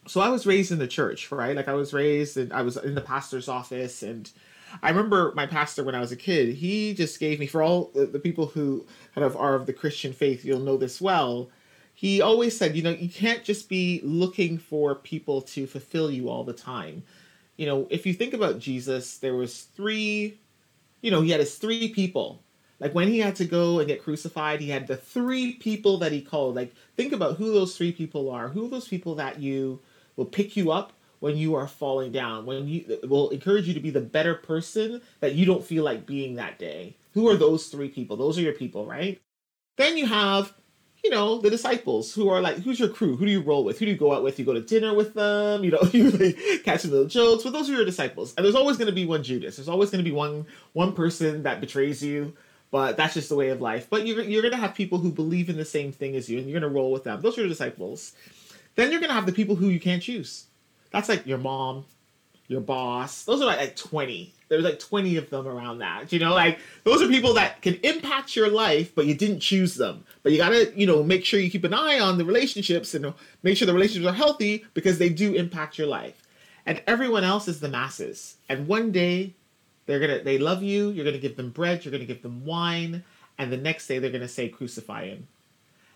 so 0.06 0.20
I 0.20 0.28
was 0.28 0.46
raised 0.46 0.72
in 0.72 0.78
the 0.78 0.88
church, 0.88 1.30
right? 1.30 1.54
Like 1.54 1.68
I 1.68 1.74
was 1.74 1.92
raised 1.92 2.36
and 2.36 2.52
I 2.52 2.62
was 2.62 2.76
in 2.76 2.94
the 2.94 3.00
pastor's 3.00 3.48
office 3.48 4.02
and 4.02 4.30
I 4.82 4.88
remember 4.88 5.32
my 5.36 5.46
pastor 5.46 5.84
when 5.84 5.94
I 5.94 6.00
was 6.00 6.12
a 6.12 6.16
kid, 6.16 6.54
he 6.54 6.94
just 6.94 7.20
gave 7.20 7.38
me 7.38 7.46
for 7.46 7.62
all 7.62 7.90
the 7.94 8.18
people 8.18 8.46
who 8.46 8.86
kind 9.14 9.24
of 9.24 9.36
are 9.36 9.54
of 9.54 9.66
the 9.66 9.72
Christian 9.72 10.12
faith, 10.12 10.44
you'll 10.44 10.60
know 10.60 10.76
this 10.76 11.00
well 11.00 11.50
he 12.03 12.20
always 12.20 12.59
said, 12.59 12.74
you 12.74 12.82
know, 12.82 12.90
you 12.90 13.09
can't 13.09 13.44
just 13.44 13.68
be 13.68 14.00
looking 14.03 14.59
for 14.59 14.96
people 14.96 15.40
to 15.42 15.68
fulfill 15.68 16.11
you 16.11 16.28
all 16.28 16.42
the 16.42 16.53
time. 16.53 17.05
You 17.57 17.66
know, 17.66 17.86
if 17.90 18.05
you 18.05 18.12
think 18.12 18.34
about 18.34 18.59
Jesus, 18.59 19.18
there 19.18 19.36
was 19.36 19.62
three, 19.62 20.40
you 21.00 21.12
know, 21.12 21.20
he 21.20 21.30
had 21.30 21.38
his 21.38 21.59
three 21.59 21.90
people. 21.90 22.42
Like 22.80 22.92
when 22.92 23.07
he 23.07 23.20
had 23.20 23.36
to 23.36 23.44
go 23.44 23.78
and 23.78 23.86
get 23.86 24.03
crucified, 24.03 24.61
he 24.61 24.68
had 24.68 24.88
the 24.88 24.96
three 24.96 25.53
people 25.53 25.98
that 25.98 26.11
he 26.11 26.20
called. 26.20 26.57
Like 26.57 26.74
think 26.96 27.12
about 27.12 27.36
who 27.36 27.53
those 27.53 27.76
three 27.76 27.92
people 27.92 28.28
are. 28.30 28.48
Who 28.48 28.66
are 28.66 28.70
those 28.70 28.88
people 28.88 29.14
that 29.14 29.38
you 29.38 29.78
will 30.16 30.24
pick 30.24 30.57
you 30.57 30.72
up 30.72 30.92
when 31.20 31.36
you 31.36 31.55
are 31.55 31.68
falling 31.68 32.11
down, 32.11 32.46
when 32.46 32.66
you 32.66 32.98
will 33.05 33.30
encourage 33.30 33.68
you 33.68 33.74
to 33.74 33.80
be 33.80 33.90
the 33.90 34.00
better 34.00 34.34
person 34.34 35.00
that 35.20 35.36
you 35.36 35.46
don't 35.46 35.64
feel 35.64 35.84
like 35.84 36.05
being 36.05 36.34
that 36.34 36.59
day. 36.59 36.96
Who 37.12 37.28
are 37.28 37.36
those 37.36 37.68
three 37.68 37.90
people? 37.90 38.16
Those 38.16 38.38
are 38.38 38.42
your 38.42 38.55
people, 38.55 38.86
right? 38.86 39.22
Then 39.76 39.96
you 39.96 40.07
have 40.07 40.53
you 41.03 41.11
know, 41.11 41.38
the 41.38 41.50
disciples 41.50 42.14
who 42.14 42.28
are 42.28 42.40
like, 42.40 42.59
who's 42.59 42.78
your 42.78 42.88
crew? 42.88 43.16
Who 43.16 43.26
do 43.26 43.30
you 43.32 43.40
roll 43.40 43.64
with? 43.64 43.78
Who 43.78 43.86
do 43.86 43.90
you 43.90 43.96
go 43.96 44.14
out 44.14 44.22
with? 44.22 44.38
You 44.38 44.44
go 44.44 44.53
to 44.53 44.61
dinner 44.61 44.94
with 44.94 45.14
them, 45.14 45.64
you 45.64 45.72
know, 45.72 45.82
you 45.92 46.11
like, 46.11 46.36
catch 46.64 46.84
little 46.84 47.07
jokes. 47.07 47.42
But 47.42 47.53
those 47.53 47.68
are 47.68 47.72
your 47.72 47.84
disciples. 47.84 48.34
And 48.36 48.44
there's 48.44 48.55
always 48.55 48.76
going 48.76 48.86
to 48.86 48.94
be 48.94 49.05
one 49.05 49.22
Judas. 49.22 49.57
There's 49.57 49.68
always 49.68 49.90
going 49.90 50.05
to 50.05 50.09
be 50.09 50.14
one 50.14 50.46
one 50.74 50.92
person 50.92 51.42
that 51.42 51.61
betrays 51.61 52.03
you. 52.03 52.34
But 52.70 52.96
that's 52.96 53.14
just 53.14 53.28
the 53.28 53.34
way 53.34 53.50
of 53.50 53.61
life. 53.61 53.88
But 53.90 54.07
you're, 54.07 54.22
you're 54.22 54.40
going 54.40 54.53
to 54.53 54.59
have 54.59 54.74
people 54.74 54.98
who 54.98 55.11
believe 55.12 55.50
in 55.50 55.59
the 55.59 55.64
same 55.64 55.92
thing 55.92 56.16
as 56.16 56.30
you, 56.30 56.38
and 56.38 56.48
you're 56.48 56.59
going 56.59 56.72
to 56.72 56.74
roll 56.74 56.90
with 56.90 57.05
them. 57.05 57.20
Those 57.20 57.36
are 57.36 57.42
your 57.42 57.48
disciples. 57.48 58.12
Then 58.76 58.90
you're 58.90 59.00
going 59.00 59.11
to 59.11 59.14
have 59.14 59.26
the 59.26 59.32
people 59.32 59.57
who 59.57 59.68
you 59.68 59.78
can't 59.78 60.03
choose. 60.03 60.46
That's 60.90 61.11
like 61.11 61.26
your 61.26 61.36
mom, 61.36 61.84
your 62.48 62.62
boss. 62.62 63.24
Those 63.24 63.42
are 63.42 63.44
like, 63.44 63.59
like 63.59 63.76
20. 63.76 64.32
There's 64.53 64.64
like 64.64 64.78
20 64.78 65.16
of 65.16 65.30
them 65.30 65.48
around 65.48 65.78
that. 65.78 66.12
You 66.12 66.18
know, 66.18 66.34
like 66.34 66.59
those 66.84 67.00
are 67.00 67.09
people 67.09 67.32
that 67.32 67.62
can 67.62 67.76
impact 67.76 68.36
your 68.36 68.50
life, 68.50 68.94
but 68.94 69.07
you 69.07 69.14
didn't 69.14 69.40
choose 69.40 69.76
them. 69.76 70.05
But 70.22 70.32
you 70.32 70.36
gotta, 70.36 70.70
you 70.78 70.86
know, 70.86 71.03
make 71.03 71.24
sure 71.24 71.40
you 71.40 71.50
keep 71.50 71.64
an 71.64 71.72
eye 71.72 71.98
on 71.98 72.18
the 72.18 72.24
relationships 72.26 72.92
and 72.92 73.14
make 73.42 73.57
sure 73.57 73.64
the 73.64 73.72
relationships 73.72 74.07
are 74.07 74.14
healthy 74.14 74.66
because 74.74 74.98
they 74.98 75.09
do 75.09 75.32
impact 75.32 75.78
your 75.78 75.86
life. 75.86 76.28
And 76.66 76.82
everyone 76.86 77.24
else 77.24 77.48
is 77.48 77.61
the 77.61 77.70
masses. 77.70 78.36
And 78.46 78.68
one 78.68 78.92
day 78.92 79.32
they're 79.86 80.00
gonna 80.00 80.22
they 80.22 80.36
love 80.36 80.62
you, 80.62 80.90
you're 80.90 81.07
gonna 81.07 81.16
give 81.16 81.36
them 81.36 81.48
bread, 81.48 81.82
you're 81.82 81.92
gonna 81.92 82.05
give 82.05 82.20
them 82.20 82.44
wine, 82.44 83.05
and 83.38 83.50
the 83.50 83.57
next 83.57 83.86
day 83.86 84.00
they're 84.00 84.11
gonna 84.11 84.28
say 84.28 84.50
crucify 84.50 85.07
him. 85.07 85.28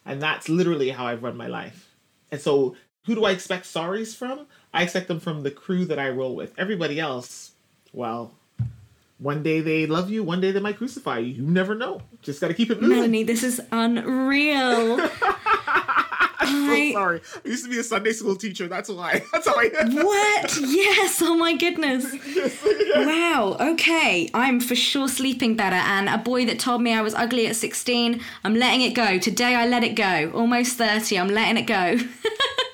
And 0.07 0.23
that's 0.23 0.49
literally 0.49 0.89
how 0.89 1.07
I've 1.07 1.23
run 1.23 1.37
my 1.37 1.49
life. 1.49 1.95
And 2.33 2.41
so 2.41 2.75
who 3.05 3.15
do 3.15 3.27
I 3.27 3.33
expect 3.33 3.67
sorries 3.67 4.17
from? 4.17 4.47
I 4.73 4.83
expect 4.83 5.09
them 5.09 5.21
from 5.21 5.43
the 5.43 5.51
crew 5.51 5.85
that 5.85 5.99
I 5.99 6.09
roll 6.09 6.35
with. 6.35 6.59
Everybody 6.59 6.99
else, 6.99 7.53
well, 7.93 8.33
one 9.19 9.43
day 9.43 9.61
they 9.61 9.87
love 9.87 10.11
you, 10.11 10.23
one 10.23 10.41
day 10.41 10.51
they 10.51 10.61
might 10.61 10.77
crucify 10.77 11.19
you. 11.19 11.35
You 11.35 11.43
never 11.43 11.75
know. 11.75 12.03
Just 12.23 12.41
got 12.41 12.49
to 12.49 12.55
keep 12.55 12.71
it 12.71 12.81
moving. 12.81 12.97
Melanie, 12.97 13.23
this 13.25 13.43
is 13.43 13.61
unreal. 13.73 15.01
I'm 16.47 16.71
I... 16.71 16.91
so 16.93 16.99
sorry. 16.99 17.21
I 17.45 17.49
used 17.49 17.65
to 17.65 17.71
be 17.71 17.79
a 17.79 17.83
Sunday 17.83 18.13
school 18.13 18.37
teacher. 18.37 18.69
That's 18.69 18.89
why. 18.89 19.23
That's 19.33 19.47
why. 19.47 19.71
I. 19.79 19.89
what? 19.89 20.59
Yes. 20.61 21.21
Oh 21.23 21.37
my 21.37 21.57
goodness. 21.57 22.05
wow. 22.97 23.57
Okay. 23.59 24.31
I'm 24.35 24.61
for 24.61 24.75
sure 24.75 25.09
sleeping 25.09 25.57
better. 25.57 25.77
And 25.77 26.09
a 26.09 26.19
boy 26.19 26.47
that 26.47 26.59
told 26.59 26.83
me 26.83 26.93
I 26.93 27.03
was 27.03 27.15
ugly 27.15 27.47
at 27.47 27.57
16, 27.57 28.21
I'm 28.45 28.55
letting 28.55 28.83
it 28.83 28.95
go. 28.95 29.19
Today 29.19 29.55
I 29.55 29.67
let 29.67 29.83
it 29.83 29.95
go. 29.95 30.31
Almost 30.35 30.79
30. 30.79 31.19
I'm 31.19 31.29
letting 31.29 31.57
it 31.57 31.67
go. 31.67 31.99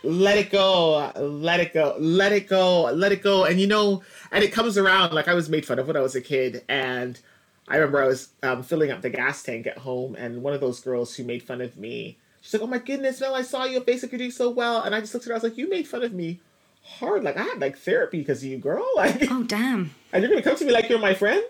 let 0.05 0.37
it 0.37 0.51
go, 0.51 1.13
let 1.17 1.61
it 1.61 1.73
go, 1.73 1.97
let 1.99 2.33
it 2.33 2.49
go, 2.49 2.91
let 2.93 3.13
it 3.13 3.23
go. 3.23 3.45
And 3.45 3.61
you 3.61 3.67
know, 3.67 4.03
and 4.33 4.43
it 4.43 4.53
comes 4.53 4.79
around 4.79 5.13
like 5.13 5.29
I 5.29 5.35
was 5.35 5.49
made 5.49 5.67
fun 5.67 5.79
of 5.79 5.87
when 5.87 5.97
I 5.97 6.01
was 6.01 6.17
a 6.17 6.21
kid. 6.21 6.65
And 6.69 7.21
I 7.69 7.77
remember 7.77 8.03
I 8.03 8.07
was 8.07 8.31
um, 8.43 8.63
filling 8.63 8.91
up 8.91 9.03
the 9.03 9.11
gas 9.11 9.43
tank 9.43 9.67
at 9.67 9.79
home, 9.79 10.17
and 10.17 10.43
one 10.43 10.55
of 10.55 10.61
those 10.61 10.81
girls 10.81 11.15
who 11.15 11.25
made 11.25 11.43
fun 11.43 11.61
of 11.61 11.77
me, 11.77 12.19
she's 12.41 12.55
like, 12.55 12.63
"Oh 12.63 12.67
my 12.67 12.79
goodness, 12.79 13.21
Mel, 13.21 13.35
I 13.35 13.43
saw 13.43 13.65
you 13.65 13.79
on 13.79 13.85
Facebook, 13.85 14.11
you're 14.11 14.19
doing 14.19 14.31
so 14.31 14.51
well." 14.51 14.83
And 14.83 14.95
I 14.95 15.01
just 15.01 15.15
looked 15.15 15.27
at 15.27 15.29
her, 15.29 15.35
I 15.35 15.37
was 15.37 15.45
like, 15.45 15.59
"You 15.59 15.69
made 15.69 15.87
fun 15.87 16.03
of 16.03 16.13
me 16.13 16.41
hard. 16.83 17.23
Like 17.23 17.37
I 17.37 17.43
had 17.43 17.61
like 17.61 17.79
therapy 17.79 18.19
because 18.19 18.43
of 18.43 18.49
you, 18.49 18.59
girl. 18.59 18.87
Like, 18.97 19.31
oh 19.31 19.43
damn. 19.45 19.95
And 20.13 20.23
you're 20.23 20.31
gonna 20.31 20.43
come 20.43 20.57
to 20.57 20.65
me 20.65 20.73
like 20.73 20.89
you're 20.89 20.99
my 20.99 21.15
friend." 21.15 21.45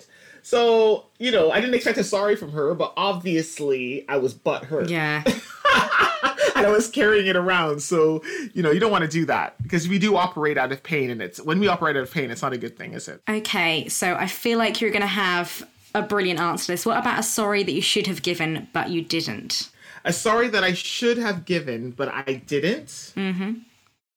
So, 0.45 1.07
you 1.21 1.31
know, 1.31 1.53
I 1.53 1.61
didn't 1.61 1.77
expect 1.77 1.99
a 1.99 2.05
sorry 2.05 2.35
from 2.35 2.51
her, 2.51 2.75
but 2.75 2.93
obviously 2.97 4.05
I 4.09 4.17
was 4.17 4.35
butt 4.35 4.65
hurt. 4.65 4.91
Yeah. 4.91 5.23
and 6.57 6.67
I 6.67 6.71
was 6.71 6.89
carrying 6.89 7.27
it 7.27 7.37
around. 7.37 7.83
So, 7.83 8.23
you 8.53 8.63
know, 8.63 8.71
you 8.71 8.81
don't 8.81 8.93
want 8.93 9.03
to 9.03 9.11
do 9.11 9.25
that 9.27 9.61
because 9.63 9.89
we 9.89 9.99
do 9.99 10.17
operate 10.17 10.59
out 10.59 10.73
of 10.73 10.83
pain. 10.83 11.11
And 11.11 11.23
it's 11.23 11.41
when 11.41 11.59
we 11.59 11.69
operate 11.69 11.97
out 11.97 12.03
of 12.03 12.13
pain, 12.13 12.31
it's 12.31 12.43
not 12.43 12.53
a 12.53 12.59
good 12.59 12.77
thing, 12.77 12.93
is 12.95 13.09
it? 13.09 13.23
Okay. 13.29 13.89
So 13.89 14.15
I 14.15 14.27
feel 14.27 14.59
like 14.59 14.81
you're 14.81 14.91
going 14.91 15.03
to 15.03 15.07
have 15.07 15.67
a 15.95 16.03
brilliant 16.03 16.41
answer 16.41 16.67
to 16.67 16.73
this. 16.73 16.87
What 16.87 16.99
about 16.99 17.19
a 17.19 17.23
sorry 17.23 17.63
that 17.63 17.73
you 17.73 17.83
should 17.83 18.07
have 18.07 18.23
given, 18.23 18.69
but 18.73 18.91
you 18.91 19.03
didn't? 19.03 19.71
A 20.05 20.13
sorry 20.13 20.49
that 20.49 20.65
I 20.65 20.73
should 20.73 21.19
have 21.19 21.45
given, 21.45 21.93
but 21.93 22.09
I 22.09 22.43
didn't. 22.47 22.87
Mm-hmm. 22.87 23.53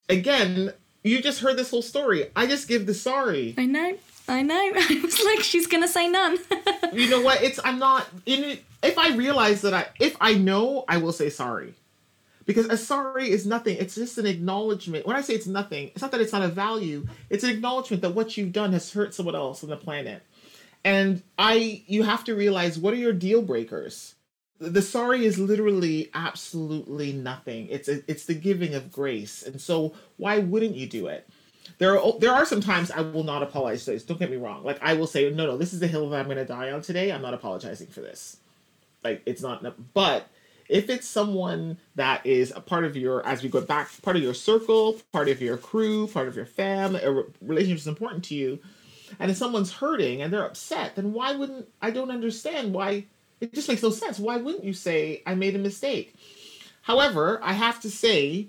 Again, 0.09 0.73
you 1.03 1.21
just 1.21 1.41
heard 1.41 1.57
this 1.57 1.69
whole 1.69 1.81
story. 1.81 2.31
I 2.35 2.47
just 2.47 2.67
give 2.67 2.85
the 2.87 2.93
sorry. 2.93 3.53
I 3.57 3.65
know. 3.65 3.97
I 4.27 4.41
know. 4.41 4.55
I 4.75 4.99
was 5.03 5.23
like, 5.23 5.41
she's 5.41 5.67
gonna 5.67 5.87
say 5.87 6.07
none. 6.07 6.37
you 6.93 7.09
know 7.09 7.21
what? 7.21 7.43
It's 7.43 7.59
I'm 7.63 7.79
not 7.79 8.07
in 8.25 8.43
it. 8.43 8.63
If 8.81 8.97
I 8.97 9.15
realize 9.15 9.61
that 9.61 9.73
I, 9.73 9.87
if 9.99 10.15
I 10.19 10.33
know, 10.33 10.85
I 10.87 10.97
will 10.97 11.11
say 11.11 11.29
sorry, 11.29 11.73
because 12.45 12.65
a 12.67 12.77
sorry 12.77 13.29
is 13.29 13.45
nothing. 13.45 13.77
It's 13.77 13.95
just 13.95 14.17
an 14.17 14.25
acknowledgement. 14.25 15.05
When 15.05 15.15
I 15.15 15.21
say 15.21 15.33
it's 15.33 15.47
nothing, 15.47 15.87
it's 15.89 16.01
not 16.01 16.11
that 16.11 16.21
it's 16.21 16.33
not 16.33 16.41
a 16.41 16.47
value. 16.47 17.07
It's 17.29 17.43
an 17.43 17.49
acknowledgement 17.49 18.01
that 18.01 18.11
what 18.11 18.37
you've 18.37 18.53
done 18.53 18.73
has 18.73 18.91
hurt 18.91 19.13
someone 19.13 19.35
else 19.35 19.63
on 19.63 19.69
the 19.69 19.77
planet, 19.77 20.23
and 20.83 21.21
I. 21.37 21.83
You 21.87 22.03
have 22.03 22.23
to 22.25 22.35
realize 22.35 22.77
what 22.77 22.93
are 22.93 22.97
your 22.97 23.13
deal 23.13 23.41
breakers. 23.41 24.15
The 24.57 24.81
sorry 24.81 25.25
is 25.25 25.37
literally 25.37 26.09
absolutely 26.13 27.11
nothing. 27.11 27.67
It's 27.69 27.89
a, 27.89 28.09
it's 28.09 28.25
the 28.25 28.33
giving 28.33 28.73
of 28.73 28.91
grace, 28.91 29.43
and 29.43 29.59
so 29.59 29.93
why 30.17 30.39
wouldn't 30.39 30.75
you 30.75 30.87
do 30.87 31.07
it? 31.07 31.27
there 31.77 31.99
are 31.99 32.19
there 32.19 32.31
are 32.31 32.45
some 32.45 32.61
times 32.61 32.91
I 32.91 33.01
will 33.01 33.23
not 33.23 33.43
apologize. 33.43 34.03
Don't 34.03 34.19
get 34.19 34.31
me 34.31 34.37
wrong. 34.37 34.63
Like 34.63 34.79
I 34.81 34.93
will 34.93 35.07
say, 35.07 35.29
no, 35.29 35.45
no, 35.45 35.57
this 35.57 35.73
is 35.73 35.79
the 35.79 35.87
hill 35.87 36.09
that 36.09 36.19
I'm 36.19 36.25
going 36.25 36.37
to 36.37 36.45
die 36.45 36.71
on 36.71 36.81
today. 36.81 37.11
I'm 37.11 37.21
not 37.21 37.33
apologizing 37.33 37.87
for 37.87 38.01
this. 38.01 38.37
Like 39.03 39.21
it's 39.25 39.41
not. 39.41 39.63
But 39.93 40.27
if 40.67 40.89
it's 40.89 41.07
someone 41.07 41.77
that 41.95 42.25
is 42.25 42.51
a 42.55 42.61
part 42.61 42.85
of 42.85 42.95
your, 42.95 43.25
as 43.25 43.43
we 43.43 43.49
go 43.49 43.61
back, 43.61 43.89
part 44.01 44.15
of 44.15 44.23
your 44.23 44.33
circle, 44.33 44.97
part 45.11 45.29
of 45.29 45.41
your 45.41 45.57
crew, 45.57 46.07
part 46.07 46.27
of 46.27 46.35
your 46.35 46.45
family, 46.45 47.01
a 47.01 47.23
relationship 47.41 47.79
is 47.79 47.87
important 47.87 48.23
to 48.25 48.35
you, 48.35 48.59
and 49.19 49.29
if 49.29 49.37
someone's 49.37 49.71
hurting 49.71 50.21
and 50.21 50.33
they're 50.33 50.45
upset, 50.45 50.95
then 50.95 51.13
why 51.13 51.35
wouldn't 51.35 51.69
I? 51.81 51.91
Don't 51.91 52.11
understand 52.11 52.73
why. 52.73 53.05
It 53.39 53.53
just 53.53 53.67
makes 53.67 53.83
no 53.83 53.91
sense. 53.91 54.17
Why 54.17 54.37
wouldn't 54.37 54.63
you 54.63 54.73
say 54.73 55.21
I 55.25 55.35
made 55.35 55.55
a 55.55 55.59
mistake? 55.59 56.15
However, 56.81 57.39
I 57.43 57.53
have 57.53 57.79
to 57.81 57.91
say 57.91 58.47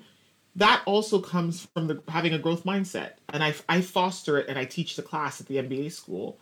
that 0.57 0.83
also 0.87 1.21
comes 1.21 1.67
from 1.67 1.87
the, 1.87 2.03
having 2.09 2.33
a 2.33 2.39
growth 2.39 2.65
mindset 2.65 3.13
and 3.29 3.45
I, 3.45 3.55
I 3.69 3.83
foster 3.83 4.39
it 4.39 4.49
and 4.49 4.59
i 4.59 4.65
teach 4.65 4.97
the 4.97 5.03
class 5.03 5.41
at 5.41 5.47
the 5.47 5.57
mba 5.57 5.93
school 5.93 6.39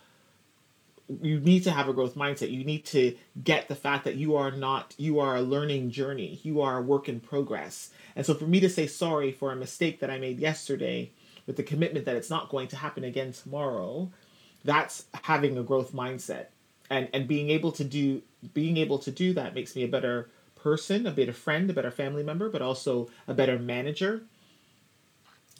you 1.21 1.39
need 1.39 1.63
to 1.63 1.71
have 1.71 1.87
a 1.87 1.93
growth 1.93 2.15
mindset. 2.15 2.51
You 2.51 2.63
need 2.63 2.85
to 2.87 3.15
get 3.43 3.67
the 3.67 3.75
fact 3.75 4.05
that 4.05 4.15
you 4.15 4.35
are 4.35 4.51
not 4.51 4.93
you 4.97 5.19
are 5.19 5.35
a 5.35 5.41
learning 5.41 5.91
journey. 5.91 6.39
You 6.43 6.61
are 6.61 6.77
a 6.77 6.81
work 6.81 7.07
in 7.07 7.19
progress. 7.19 7.91
And 8.15 8.25
so 8.25 8.33
for 8.33 8.45
me 8.45 8.59
to 8.59 8.69
say 8.69 8.87
sorry 8.87 9.31
for 9.31 9.51
a 9.51 9.55
mistake 9.55 9.99
that 9.99 10.09
i 10.09 10.17
made 10.17 10.39
yesterday 10.39 11.11
with 11.45 11.57
the 11.57 11.63
commitment 11.63 12.05
that 12.05 12.15
it's 12.15 12.29
not 12.29 12.49
going 12.49 12.67
to 12.69 12.75
happen 12.75 13.03
again 13.03 13.31
tomorrow 13.31 14.09
that's 14.63 15.05
having 15.23 15.57
a 15.57 15.63
growth 15.63 15.93
mindset. 15.93 16.47
And 16.89 17.07
and 17.13 17.27
being 17.27 17.49
able 17.49 17.71
to 17.73 17.83
do 17.83 18.21
being 18.53 18.77
able 18.77 18.99
to 18.99 19.11
do 19.11 19.33
that 19.33 19.55
makes 19.55 19.75
me 19.75 19.83
a 19.83 19.87
better 19.87 20.29
person, 20.55 21.05
a 21.05 21.11
better 21.11 21.33
friend, 21.33 21.69
a 21.69 21.73
better 21.73 21.91
family 21.91 22.23
member, 22.23 22.49
but 22.49 22.61
also 22.61 23.09
a 23.27 23.33
better 23.33 23.57
manager 23.57 24.23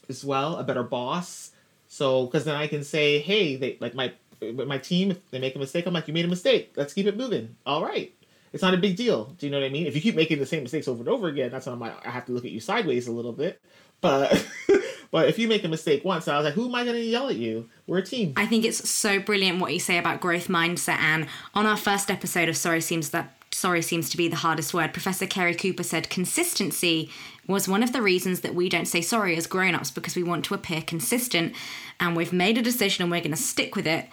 as 0.09 0.25
well, 0.25 0.57
a 0.57 0.63
better 0.63 0.83
boss. 0.83 1.51
So, 1.87 2.25
because 2.25 2.45
then 2.45 2.55
I 2.55 2.67
can 2.67 2.83
say, 2.83 3.19
hey, 3.19 3.55
they 3.55 3.77
like 3.79 3.93
my 3.93 4.13
my 4.53 4.77
team, 4.77 5.11
if 5.11 5.29
they 5.31 5.39
make 5.39 5.55
a 5.55 5.59
mistake, 5.59 5.85
I'm 5.85 5.93
like, 5.93 6.07
you 6.07 6.13
made 6.13 6.25
a 6.25 6.29
mistake. 6.29 6.73
Let's 6.75 6.93
keep 6.93 7.05
it 7.05 7.17
moving. 7.17 7.55
All 7.65 7.83
right. 7.83 8.13
It's 8.53 8.61
not 8.61 8.73
a 8.73 8.77
big 8.77 8.95
deal. 8.95 9.25
Do 9.37 9.45
you 9.45 9.51
know 9.51 9.59
what 9.59 9.65
I 9.65 9.69
mean? 9.69 9.85
If 9.85 9.95
you 9.95 10.01
keep 10.01 10.15
making 10.15 10.39
the 10.39 10.45
same 10.45 10.63
mistakes 10.63 10.87
over 10.87 11.01
and 11.01 11.09
over 11.09 11.27
again, 11.27 11.51
that's 11.51 11.65
when 11.65 11.81
I 11.83 11.93
I 12.05 12.09
have 12.09 12.25
to 12.27 12.31
look 12.31 12.45
at 12.45 12.51
you 12.51 12.61
sideways 12.61 13.07
a 13.07 13.11
little 13.11 13.33
bit. 13.33 13.61
But 13.99 14.45
but 15.11 15.27
if 15.27 15.37
you 15.37 15.49
make 15.49 15.65
a 15.65 15.67
mistake 15.67 16.05
once, 16.05 16.27
I 16.27 16.37
was 16.37 16.45
like, 16.45 16.53
who 16.53 16.67
am 16.67 16.75
I 16.75 16.83
going 16.83 16.95
to 16.95 17.01
yell 17.01 17.27
at 17.27 17.35
you? 17.35 17.69
We're 17.85 17.97
a 17.97 18.03
team. 18.03 18.33
I 18.37 18.45
think 18.45 18.63
it's 18.63 18.89
so 18.89 19.19
brilliant 19.19 19.59
what 19.59 19.73
you 19.73 19.79
say 19.79 19.97
about 19.97 20.21
growth 20.21 20.47
mindset. 20.47 20.99
And 20.99 21.27
on 21.53 21.65
our 21.65 21.75
first 21.75 22.09
episode 22.09 22.47
of 22.47 22.55
Sorry 22.55 22.79
Seems 22.79 23.09
That 23.09 23.35
sorry 23.51 23.81
seems 23.81 24.09
to 24.09 24.17
be 24.17 24.27
the 24.27 24.35
hardest 24.37 24.73
word. 24.73 24.93
Professor 24.93 25.25
Cary 25.25 25.55
Cooper 25.55 25.83
said 25.83 26.09
consistency 26.09 27.09
was 27.47 27.67
one 27.67 27.83
of 27.83 27.93
the 27.93 28.01
reasons 28.01 28.41
that 28.41 28.55
we 28.55 28.69
don't 28.69 28.87
say 28.87 29.01
sorry 29.01 29.35
as 29.35 29.47
grown 29.47 29.75
ups 29.75 29.91
because 29.91 30.15
we 30.15 30.23
want 30.23 30.45
to 30.45 30.53
appear 30.53 30.81
consistent 30.81 31.55
and 31.99 32.15
we've 32.15 32.33
made 32.33 32.57
a 32.57 32.61
decision 32.61 33.03
and 33.03 33.11
we're 33.11 33.21
going 33.21 33.31
to 33.31 33.37
stick 33.37 33.75
with 33.75 33.87
it 33.87 34.07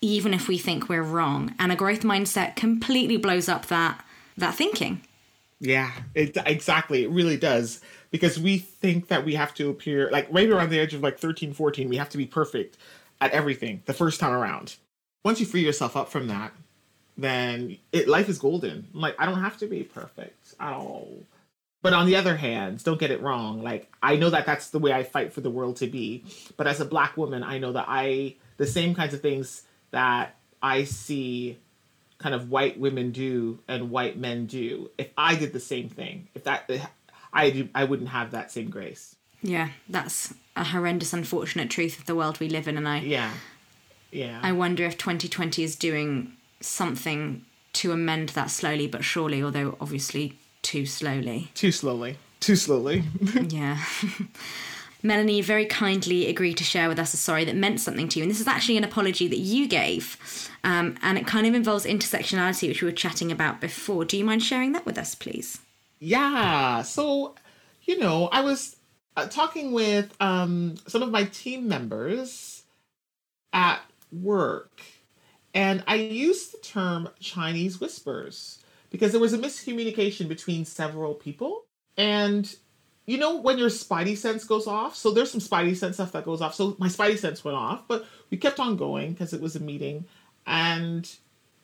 even 0.00 0.34
if 0.34 0.48
we 0.48 0.58
think 0.58 0.88
we're 0.88 1.02
wrong. 1.02 1.54
And 1.58 1.72
a 1.72 1.76
growth 1.76 2.02
mindset 2.02 2.56
completely 2.56 3.16
blows 3.16 3.48
up 3.48 3.66
that 3.66 4.04
that 4.36 4.54
thinking. 4.54 5.00
Yeah, 5.60 5.90
it 6.14 6.36
exactly. 6.44 7.04
It 7.04 7.10
really 7.10 7.36
does 7.36 7.80
because 8.10 8.38
we 8.38 8.58
think 8.58 9.08
that 9.08 9.24
we 9.24 9.34
have 9.34 9.54
to 9.54 9.70
appear 9.70 10.10
like 10.10 10.32
maybe 10.32 10.52
around 10.52 10.70
the 10.70 10.78
age 10.78 10.94
of 10.94 11.02
like 11.02 11.18
13, 11.18 11.52
14, 11.52 11.88
we 11.88 11.96
have 11.96 12.10
to 12.10 12.18
be 12.18 12.26
perfect 12.26 12.76
at 13.20 13.32
everything 13.32 13.82
the 13.86 13.94
first 13.94 14.20
time 14.20 14.32
around. 14.32 14.76
Once 15.24 15.40
you 15.40 15.46
free 15.46 15.64
yourself 15.64 15.96
up 15.96 16.08
from 16.08 16.28
that, 16.28 16.52
then 17.16 17.78
it 17.92 18.08
life 18.08 18.28
is 18.28 18.38
golden. 18.38 18.86
I'm 18.94 19.00
like, 19.00 19.16
I 19.18 19.26
don't 19.26 19.40
have 19.40 19.56
to 19.58 19.66
be 19.66 19.82
perfect 19.82 20.54
at 20.60 20.72
all. 20.72 21.24
But 21.82 21.92
on 21.92 22.06
the 22.06 22.16
other 22.16 22.36
hand, 22.36 22.82
don't 22.82 22.98
get 22.98 23.10
it 23.10 23.22
wrong. 23.22 23.62
Like, 23.62 23.90
I 24.02 24.16
know 24.16 24.30
that 24.30 24.44
that's 24.44 24.70
the 24.70 24.78
way 24.78 24.92
I 24.92 25.04
fight 25.04 25.32
for 25.32 25.40
the 25.40 25.50
world 25.50 25.76
to 25.76 25.86
be. 25.86 26.24
But 26.56 26.66
as 26.66 26.80
a 26.80 26.84
black 26.84 27.16
woman, 27.16 27.44
I 27.44 27.58
know 27.58 27.72
that 27.72 27.84
I, 27.86 28.34
the 28.56 28.66
same 28.66 28.94
kinds 28.94 29.14
of 29.14 29.20
things 29.20 29.62
that 29.90 30.36
I 30.62 30.84
see 30.84 31.58
kind 32.18 32.34
of 32.34 32.50
white 32.50 32.78
women 32.78 33.12
do 33.12 33.60
and 33.68 33.90
white 33.90 34.18
men 34.18 34.46
do, 34.46 34.90
if 34.98 35.10
I 35.16 35.34
did 35.34 35.52
the 35.52 35.60
same 35.60 35.88
thing, 35.88 36.28
if 36.34 36.44
that, 36.44 36.70
I, 37.32 37.68
I 37.74 37.84
wouldn't 37.84 38.08
have 38.10 38.30
that 38.30 38.50
same 38.50 38.70
grace. 38.70 39.16
Yeah, 39.42 39.70
that's 39.88 40.34
a 40.56 40.64
horrendous, 40.64 41.12
unfortunate 41.12 41.70
truth 41.70 41.98
of 41.98 42.06
the 42.06 42.14
world 42.14 42.40
we 42.40 42.48
live 42.48 42.66
in. 42.66 42.76
And 42.76 42.88
I, 42.88 43.00
yeah, 43.00 43.32
yeah. 44.10 44.40
I 44.42 44.52
wonder 44.52 44.84
if 44.84 44.96
2020 44.96 45.62
is 45.62 45.76
doing 45.76 46.32
something 46.60 47.44
to 47.74 47.92
amend 47.92 48.30
that 48.30 48.50
slowly 48.50 48.86
but 48.86 49.04
surely, 49.04 49.42
although 49.42 49.76
obviously 49.80 50.38
too 50.62 50.86
slowly. 50.86 51.50
Too 51.54 51.70
slowly. 51.70 52.16
Too 52.40 52.56
slowly. 52.56 53.04
yeah. 53.48 53.82
Melanie 55.06 55.40
very 55.40 55.66
kindly 55.66 56.28
agreed 56.28 56.56
to 56.58 56.64
share 56.64 56.88
with 56.88 56.98
us 56.98 57.14
a 57.14 57.16
story 57.16 57.44
that 57.44 57.56
meant 57.56 57.80
something 57.80 58.08
to 58.08 58.18
you. 58.18 58.24
And 58.24 58.30
this 58.30 58.40
is 58.40 58.46
actually 58.46 58.76
an 58.76 58.84
apology 58.84 59.28
that 59.28 59.38
you 59.38 59.68
gave. 59.68 60.50
Um, 60.64 60.96
and 61.02 61.16
it 61.16 61.26
kind 61.26 61.46
of 61.46 61.54
involves 61.54 61.84
intersectionality, 61.84 62.68
which 62.68 62.82
we 62.82 62.88
were 62.88 62.92
chatting 62.92 63.30
about 63.30 63.60
before. 63.60 64.04
Do 64.04 64.16
you 64.16 64.24
mind 64.24 64.42
sharing 64.42 64.72
that 64.72 64.86
with 64.86 64.98
us, 64.98 65.14
please? 65.14 65.60
Yeah. 65.98 66.82
So, 66.82 67.34
you 67.84 67.98
know, 67.98 68.28
I 68.28 68.40
was 68.40 68.76
uh, 69.16 69.26
talking 69.26 69.72
with 69.72 70.14
um, 70.20 70.76
some 70.86 71.02
of 71.02 71.10
my 71.10 71.24
team 71.24 71.68
members 71.68 72.64
at 73.52 73.80
work 74.12 74.82
and 75.56 75.82
I 75.86 75.94
used 75.94 76.52
the 76.52 76.58
term 76.58 77.08
Chinese 77.18 77.80
whispers 77.80 78.58
because 78.90 79.12
there 79.12 79.20
was 79.20 79.32
a 79.32 79.38
miscommunication 79.38 80.28
between 80.28 80.66
several 80.66 81.14
people. 81.14 81.64
And 81.96 82.54
you 83.06 83.18
know 83.18 83.36
when 83.36 83.56
your 83.56 83.68
spidey 83.68 84.16
sense 84.16 84.44
goes 84.44 84.66
off? 84.66 84.96
So 84.96 85.12
there's 85.12 85.30
some 85.30 85.40
spidey 85.40 85.76
sense 85.76 85.96
stuff 85.96 86.12
that 86.12 86.24
goes 86.24 86.40
off. 86.40 86.54
So 86.54 86.76
my 86.78 86.88
spidey 86.88 87.16
sense 87.16 87.44
went 87.44 87.56
off, 87.56 87.86
but 87.86 88.04
we 88.30 88.36
kept 88.36 88.60
on 88.60 88.76
going 88.76 89.12
because 89.12 89.32
it 89.32 89.40
was 89.40 89.56
a 89.56 89.60
meeting. 89.60 90.04
And 90.46 91.08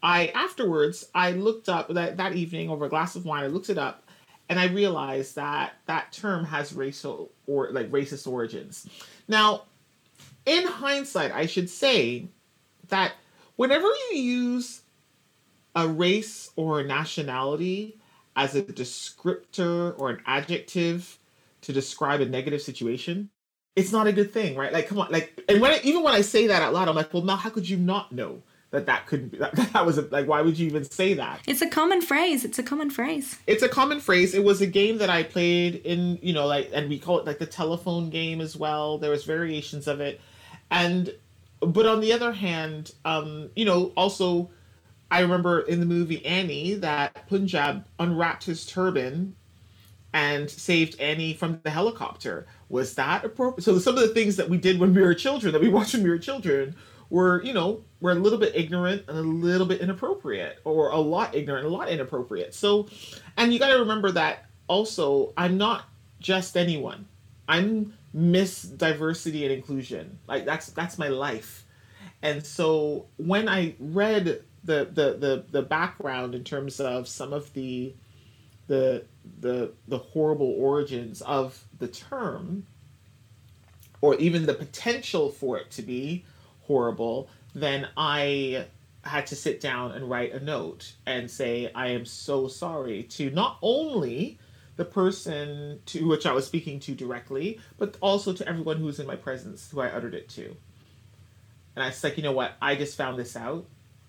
I 0.02 0.28
afterwards 0.28 1.08
I 1.14 1.32
looked 1.32 1.68
up 1.68 1.88
that 1.88 2.16
that 2.16 2.34
evening 2.34 2.70
over 2.70 2.86
a 2.86 2.88
glass 2.88 3.16
of 3.16 3.24
wine. 3.24 3.44
I 3.44 3.48
looked 3.48 3.70
it 3.70 3.78
up, 3.78 4.04
and 4.48 4.58
I 4.58 4.66
realized 4.66 5.34
that 5.36 5.74
that 5.86 6.12
term 6.12 6.44
has 6.44 6.72
racial 6.72 7.30
or 7.46 7.70
like 7.72 7.90
racist 7.90 8.26
origins. 8.26 8.88
Now, 9.26 9.64
in 10.46 10.66
hindsight, 10.66 11.32
I 11.32 11.46
should 11.46 11.68
say 11.68 12.26
that 12.88 13.12
whenever 13.56 13.86
you 13.86 14.18
use 14.18 14.82
a 15.74 15.88
race 15.88 16.50
or 16.56 16.80
a 16.80 16.84
nationality 16.84 17.96
as 18.36 18.54
a 18.54 18.62
descriptor 18.62 19.98
or 19.98 20.10
an 20.10 20.20
adjective 20.26 21.18
to 21.62 21.72
describe 21.72 22.20
a 22.20 22.26
negative 22.26 22.62
situation, 22.62 23.30
it's 23.74 23.92
not 23.92 24.06
a 24.06 24.12
good 24.12 24.32
thing, 24.32 24.56
right? 24.56 24.72
Like, 24.72 24.86
come 24.88 24.98
on, 24.98 25.10
like, 25.10 25.42
and 25.48 25.60
when 25.60 25.70
I, 25.72 25.80
even 25.82 26.02
when 26.02 26.14
I 26.14 26.20
say 26.20 26.46
that 26.48 26.62
out 26.62 26.74
loud, 26.74 26.88
I'm 26.88 26.94
like, 26.94 27.12
well, 27.14 27.22
now 27.22 27.36
how 27.36 27.50
could 27.50 27.68
you 27.68 27.76
not 27.76 28.12
know 28.12 28.42
that 28.70 28.86
that 28.86 29.06
couldn't 29.06 29.28
be 29.28 29.38
that, 29.38 29.54
that 29.54 29.86
was 29.86 29.98
a, 29.98 30.02
like 30.10 30.26
why 30.26 30.40
would 30.40 30.58
you 30.58 30.66
even 30.66 30.82
say 30.84 31.14
that 31.14 31.40
It's 31.46 31.60
a 31.62 31.68
common 31.68 32.00
phrase. 32.00 32.44
It's 32.44 32.58
a 32.58 32.62
common 32.62 32.90
phrase. 32.90 33.38
it's 33.46 33.62
a 33.62 33.68
common 33.68 34.00
phrase 34.00 34.34
it 34.34 34.42
was 34.42 34.60
a 34.62 34.66
game 34.66 34.96
that 34.98 35.10
i 35.10 35.22
played 35.22 35.74
in 35.84 36.18
you 36.22 36.32
know 36.32 36.46
like 36.46 36.70
and 36.72 36.88
we 36.88 36.98
call 36.98 37.18
it 37.18 37.26
like 37.26 37.38
the 37.38 37.44
telephone 37.46 38.08
game 38.08 38.40
as 38.40 38.56
well 38.56 38.96
there 38.98 39.10
was 39.10 39.24
variations 39.24 39.86
of 39.86 40.00
it 40.00 40.20
and 40.70 41.14
but 41.60 41.84
on 41.84 42.00
the 42.00 42.12
other 42.14 42.32
hand 42.32 42.92
um 43.04 43.50
you 43.54 43.66
know 43.66 43.92
also 43.94 44.50
i 45.10 45.20
remember 45.20 45.60
in 45.60 45.78
the 45.78 45.86
movie 45.86 46.24
annie 46.24 46.72
that 46.72 47.28
punjab 47.28 47.84
unwrapped 47.98 48.44
his 48.44 48.64
turban 48.64 49.36
and 50.12 50.50
saved 50.50 51.00
annie 51.00 51.34
from 51.34 51.60
the 51.62 51.70
helicopter. 51.70 52.46
Was 52.68 52.94
that 52.94 53.24
appropriate 53.24 53.64
so 53.64 53.78
some 53.78 53.96
of 53.96 54.02
the 54.02 54.14
things 54.14 54.36
that 54.36 54.48
we 54.48 54.58
did 54.58 54.78
when 54.78 54.94
we 54.94 55.02
were 55.02 55.14
children 55.14 55.52
that 55.52 55.62
we 55.62 55.68
watched 55.68 55.94
when 55.94 56.02
we 56.02 56.10
were 56.10 56.18
children 56.18 56.74
were 57.10 57.42
you 57.44 57.52
know 57.52 57.84
were 58.00 58.12
a 58.12 58.16
little 58.16 58.38
bit 58.38 58.54
ignorant 58.54 59.04
and 59.08 59.18
a 59.18 59.22
little 59.22 59.66
bit 59.66 59.80
inappropriate 59.80 60.58
or 60.64 60.90
a 60.90 60.98
lot 60.98 61.34
ignorant 61.34 61.66
a 61.66 61.68
lot 61.68 61.88
inappropriate. 61.88 62.54
So 62.54 62.88
and 63.36 63.52
you 63.52 63.58
got 63.58 63.68
to 63.68 63.78
remember 63.78 64.10
that 64.12 64.46
also 64.68 65.32
i'm 65.36 65.58
not 65.58 65.84
just 66.20 66.56
anyone. 66.56 67.06
I'm 67.48 67.94
miss 68.14 68.62
diversity 68.62 69.44
and 69.44 69.52
inclusion. 69.52 70.18
Like 70.26 70.44
that's 70.44 70.68
that's 70.68 70.98
my 70.98 71.08
life. 71.08 71.64
And 72.22 72.44
so 72.44 73.06
when 73.16 73.48
i 73.48 73.74
read 73.78 74.42
the 74.64 74.88
the 74.92 75.16
the, 75.18 75.44
the 75.50 75.62
background 75.62 76.34
in 76.34 76.44
terms 76.44 76.80
of 76.80 77.08
some 77.08 77.32
of 77.32 77.52
the 77.52 77.94
the 78.72 79.04
the 79.40 79.70
the 79.86 79.98
horrible 79.98 80.54
origins 80.58 81.20
of 81.20 81.62
the 81.78 81.86
term 81.86 82.66
or 84.00 84.14
even 84.14 84.46
the 84.46 84.54
potential 84.54 85.28
for 85.28 85.58
it 85.58 85.70
to 85.72 85.82
be 85.82 86.24
horrible, 86.62 87.28
then 87.54 87.86
I 87.98 88.66
had 89.04 89.26
to 89.26 89.36
sit 89.36 89.60
down 89.60 89.92
and 89.92 90.08
write 90.08 90.32
a 90.32 90.40
note 90.40 90.94
and 91.04 91.30
say, 91.30 91.70
I 91.74 91.88
am 91.88 92.06
so 92.06 92.48
sorry 92.48 93.02
to 93.04 93.30
not 93.30 93.58
only 93.60 94.38
the 94.76 94.86
person 94.86 95.80
to 95.86 96.08
which 96.08 96.24
I 96.24 96.32
was 96.32 96.46
speaking 96.46 96.80
to 96.80 96.94
directly, 96.94 97.60
but 97.78 97.98
also 98.00 98.32
to 98.32 98.48
everyone 98.48 98.78
who 98.78 98.86
was 98.86 98.98
in 98.98 99.06
my 99.06 99.16
presence 99.16 99.70
who 99.70 99.80
I 99.80 99.88
uttered 99.88 100.14
it 100.14 100.30
to. 100.30 100.56
And 101.76 101.84
I 101.84 101.88
was 101.88 102.02
like, 102.02 102.16
you 102.16 102.22
know 102.22 102.32
what? 102.32 102.54
I 102.62 102.74
just 102.74 102.96
found 102.96 103.18
this 103.18 103.36
out. 103.36 103.66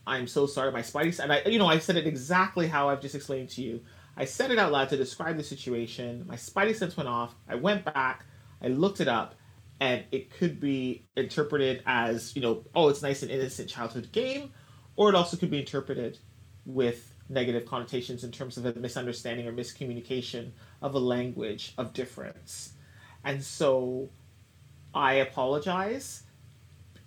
I'm 0.07 0.27
so 0.27 0.45
sorry. 0.47 0.71
My 0.71 0.81
spidey, 0.81 1.19
and 1.19 1.33
I, 1.33 1.41
you 1.41 1.59
know, 1.59 1.67
I 1.67 1.79
said 1.79 1.97
it 1.97 2.07
exactly 2.07 2.67
how 2.67 2.89
I've 2.89 3.01
just 3.01 3.15
explained 3.15 3.49
to 3.51 3.61
you. 3.61 3.81
I 4.15 4.25
said 4.25 4.51
it 4.51 4.59
out 4.59 4.71
loud 4.71 4.89
to 4.89 4.97
describe 4.97 5.37
the 5.37 5.43
situation. 5.43 6.25
My 6.27 6.35
spidey 6.35 6.75
sense 6.75 6.95
went 6.95 7.09
off. 7.09 7.33
I 7.47 7.55
went 7.55 7.83
back. 7.85 8.25
I 8.61 8.67
looked 8.67 9.01
it 9.01 9.07
up, 9.07 9.35
and 9.79 10.05
it 10.11 10.29
could 10.31 10.59
be 10.59 11.05
interpreted 11.17 11.83
as 11.85 12.35
you 12.35 12.41
know 12.41 12.63
oh 12.75 12.89
it's 12.89 13.01
nice 13.01 13.21
and 13.21 13.31
innocent 13.31 13.69
childhood 13.69 14.09
game 14.11 14.51
or 14.95 15.09
it 15.09 15.15
also 15.15 15.35
could 15.35 15.49
be 15.49 15.59
interpreted 15.59 16.17
with 16.65 17.13
negative 17.29 17.65
connotations 17.65 18.23
in 18.23 18.31
terms 18.31 18.57
of 18.57 18.65
a 18.65 18.73
misunderstanding 18.79 19.47
or 19.47 19.51
miscommunication 19.51 20.51
of 20.81 20.93
a 20.95 20.99
language 20.99 21.73
of 21.77 21.91
difference 21.93 22.73
and 23.25 23.43
so 23.43 24.09
i 24.93 25.15
apologize 25.15 26.23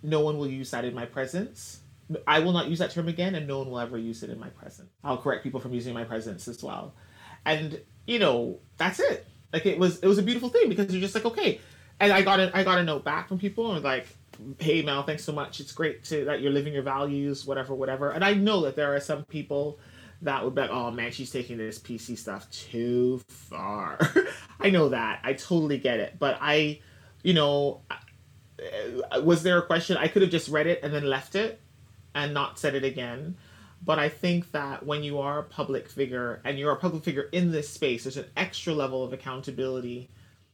no 0.03 0.19
one 0.19 0.37
will 0.37 0.47
use 0.47 0.69
that 0.71 0.85
in 0.85 0.93
my 0.93 1.05
presence 1.05 1.81
i 2.25 2.39
will 2.39 2.53
not 2.53 2.67
use 2.67 2.79
that 2.79 2.91
term 2.91 3.07
again 3.07 3.35
and 3.35 3.47
no 3.47 3.59
one 3.59 3.69
will 3.69 3.79
ever 3.79 3.97
use 3.97 4.23
it 4.23 4.29
in 4.29 4.39
my 4.39 4.49
presence 4.49 4.89
i'll 5.03 5.17
correct 5.17 5.43
people 5.43 5.59
from 5.59 5.73
using 5.73 5.93
my 5.93 6.03
presence 6.03 6.47
as 6.47 6.63
well 6.63 6.93
and 7.45 7.79
you 8.05 8.19
know 8.19 8.59
that's 8.77 8.99
it 8.99 9.25
like 9.53 9.65
it 9.65 9.77
was 9.77 9.99
it 9.99 10.07
was 10.07 10.17
a 10.17 10.23
beautiful 10.23 10.49
thing 10.49 10.69
because 10.69 10.91
you're 10.91 11.01
just 11.01 11.15
like 11.15 11.25
okay 11.25 11.59
and 11.99 12.11
I 12.11 12.21
got 12.21 12.39
a 12.39 12.55
I 12.55 12.63
got 12.63 12.79
a 12.79 12.83
note 12.83 13.03
back 13.03 13.27
from 13.27 13.39
people 13.39 13.73
and 13.73 13.83
like, 13.83 14.07
hey 14.59 14.81
Mel, 14.81 15.03
thanks 15.03 15.23
so 15.23 15.31
much. 15.31 15.59
It's 15.59 15.71
great 15.71 16.03
to 16.05 16.25
that 16.25 16.41
you're 16.41 16.51
living 16.51 16.73
your 16.73 16.83
values, 16.83 17.45
whatever, 17.45 17.73
whatever. 17.73 18.11
And 18.11 18.23
I 18.23 18.33
know 18.33 18.61
that 18.61 18.75
there 18.75 18.93
are 18.95 18.99
some 18.99 19.23
people 19.25 19.79
that 20.21 20.43
would 20.43 20.55
be 20.55 20.61
like, 20.61 20.69
oh 20.69 20.91
man, 20.91 21.11
she's 21.11 21.31
taking 21.31 21.57
this 21.57 21.79
PC 21.79 22.17
stuff 22.17 22.49
too 22.51 23.21
far. 23.27 23.99
I 24.59 24.69
know 24.69 24.89
that. 24.89 25.21
I 25.23 25.33
totally 25.33 25.77
get 25.77 25.99
it. 25.99 26.17
But 26.19 26.37
I, 26.41 26.81
you 27.23 27.33
know, 27.33 27.81
was 29.21 29.43
there 29.43 29.57
a 29.59 29.65
question? 29.65 29.97
I 29.97 30.07
could 30.07 30.21
have 30.21 30.31
just 30.31 30.49
read 30.49 30.67
it 30.67 30.81
and 30.83 30.93
then 30.93 31.03
left 31.03 31.35
it 31.35 31.59
and 32.17 32.33
not 32.33 32.59
said 32.59 32.75
it 32.75 32.83
again. 32.83 33.35
But 33.85 33.99
I 33.99 34.09
think 34.09 34.51
that 34.51 34.85
when 34.85 35.03
you 35.03 35.19
are 35.19 35.39
a 35.39 35.43
public 35.43 35.87
figure 35.87 36.41
and 36.43 36.57
you're 36.57 36.71
a 36.71 36.77
public 36.77 37.03
figure 37.03 37.29
in 37.31 37.51
this 37.51 37.69
space, 37.69 38.03
there's 38.03 38.17
an 38.17 38.25
extra 38.35 38.73
level 38.73 39.03
of 39.03 39.13
accountability 39.13 40.09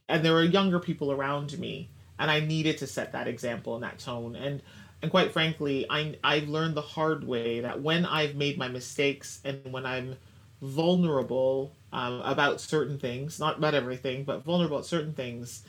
and 0.08 0.24
there 0.24 0.32
were 0.32 0.44
younger 0.44 0.78
people 0.78 1.12
around 1.12 1.58
me 1.58 1.88
and 2.18 2.30
i 2.30 2.40
needed 2.40 2.78
to 2.78 2.86
set 2.86 3.12
that 3.12 3.28
example 3.28 3.74
and 3.74 3.82
that 3.84 3.98
tone 3.98 4.36
and 4.36 4.62
and 5.02 5.10
quite 5.10 5.32
frankly 5.32 5.86
i 5.90 6.16
i've 6.22 6.48
learned 6.48 6.74
the 6.74 6.82
hard 6.82 7.26
way 7.26 7.60
that 7.60 7.80
when 7.80 8.04
i've 8.06 8.34
made 8.34 8.58
my 8.58 8.68
mistakes 8.68 9.40
and 9.44 9.60
when 9.72 9.86
i'm 9.86 10.16
vulnerable 10.62 11.72
um, 11.92 12.20
about 12.22 12.60
certain 12.60 12.98
things 12.98 13.38
not 13.38 13.58
about 13.58 13.74
everything 13.74 14.24
but 14.24 14.42
vulnerable 14.42 14.76
about 14.76 14.86
certain 14.86 15.12
things 15.12 15.62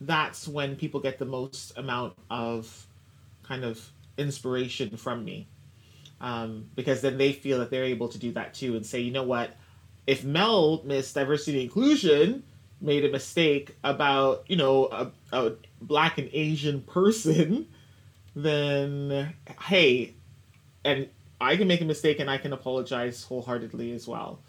that's 0.00 0.48
when 0.48 0.76
people 0.76 1.00
get 1.00 1.18
the 1.18 1.24
most 1.24 1.76
amount 1.76 2.14
of 2.30 2.86
kind 3.42 3.64
of 3.64 3.90
inspiration 4.16 4.96
from 4.96 5.24
me. 5.24 5.48
Um, 6.20 6.66
because 6.74 7.00
then 7.00 7.16
they 7.16 7.32
feel 7.32 7.58
that 7.60 7.70
they're 7.70 7.84
able 7.84 8.08
to 8.08 8.18
do 8.18 8.32
that 8.32 8.52
too 8.52 8.76
and 8.76 8.84
say 8.84 9.00
you 9.00 9.10
know 9.10 9.22
what? 9.22 9.56
If 10.06 10.24
mel 10.24 10.82
missed 10.84 11.14
diversity 11.14 11.62
inclusion 11.62 12.42
made 12.80 13.04
a 13.04 13.10
mistake 13.10 13.76
about 13.84 14.44
you 14.48 14.56
know 14.56 14.86
a, 14.86 15.10
a 15.32 15.52
black 15.82 16.16
and 16.16 16.30
asian 16.32 16.80
person 16.80 17.66
then 18.34 19.34
hey 19.60 20.14
and 20.82 21.06
i 21.42 21.56
can 21.56 21.68
make 21.68 21.82
a 21.82 21.84
mistake 21.84 22.18
and 22.20 22.30
i 22.30 22.38
can 22.38 22.54
apologize 22.54 23.24
wholeheartedly 23.24 23.92
as 23.92 24.06
well. 24.06 24.40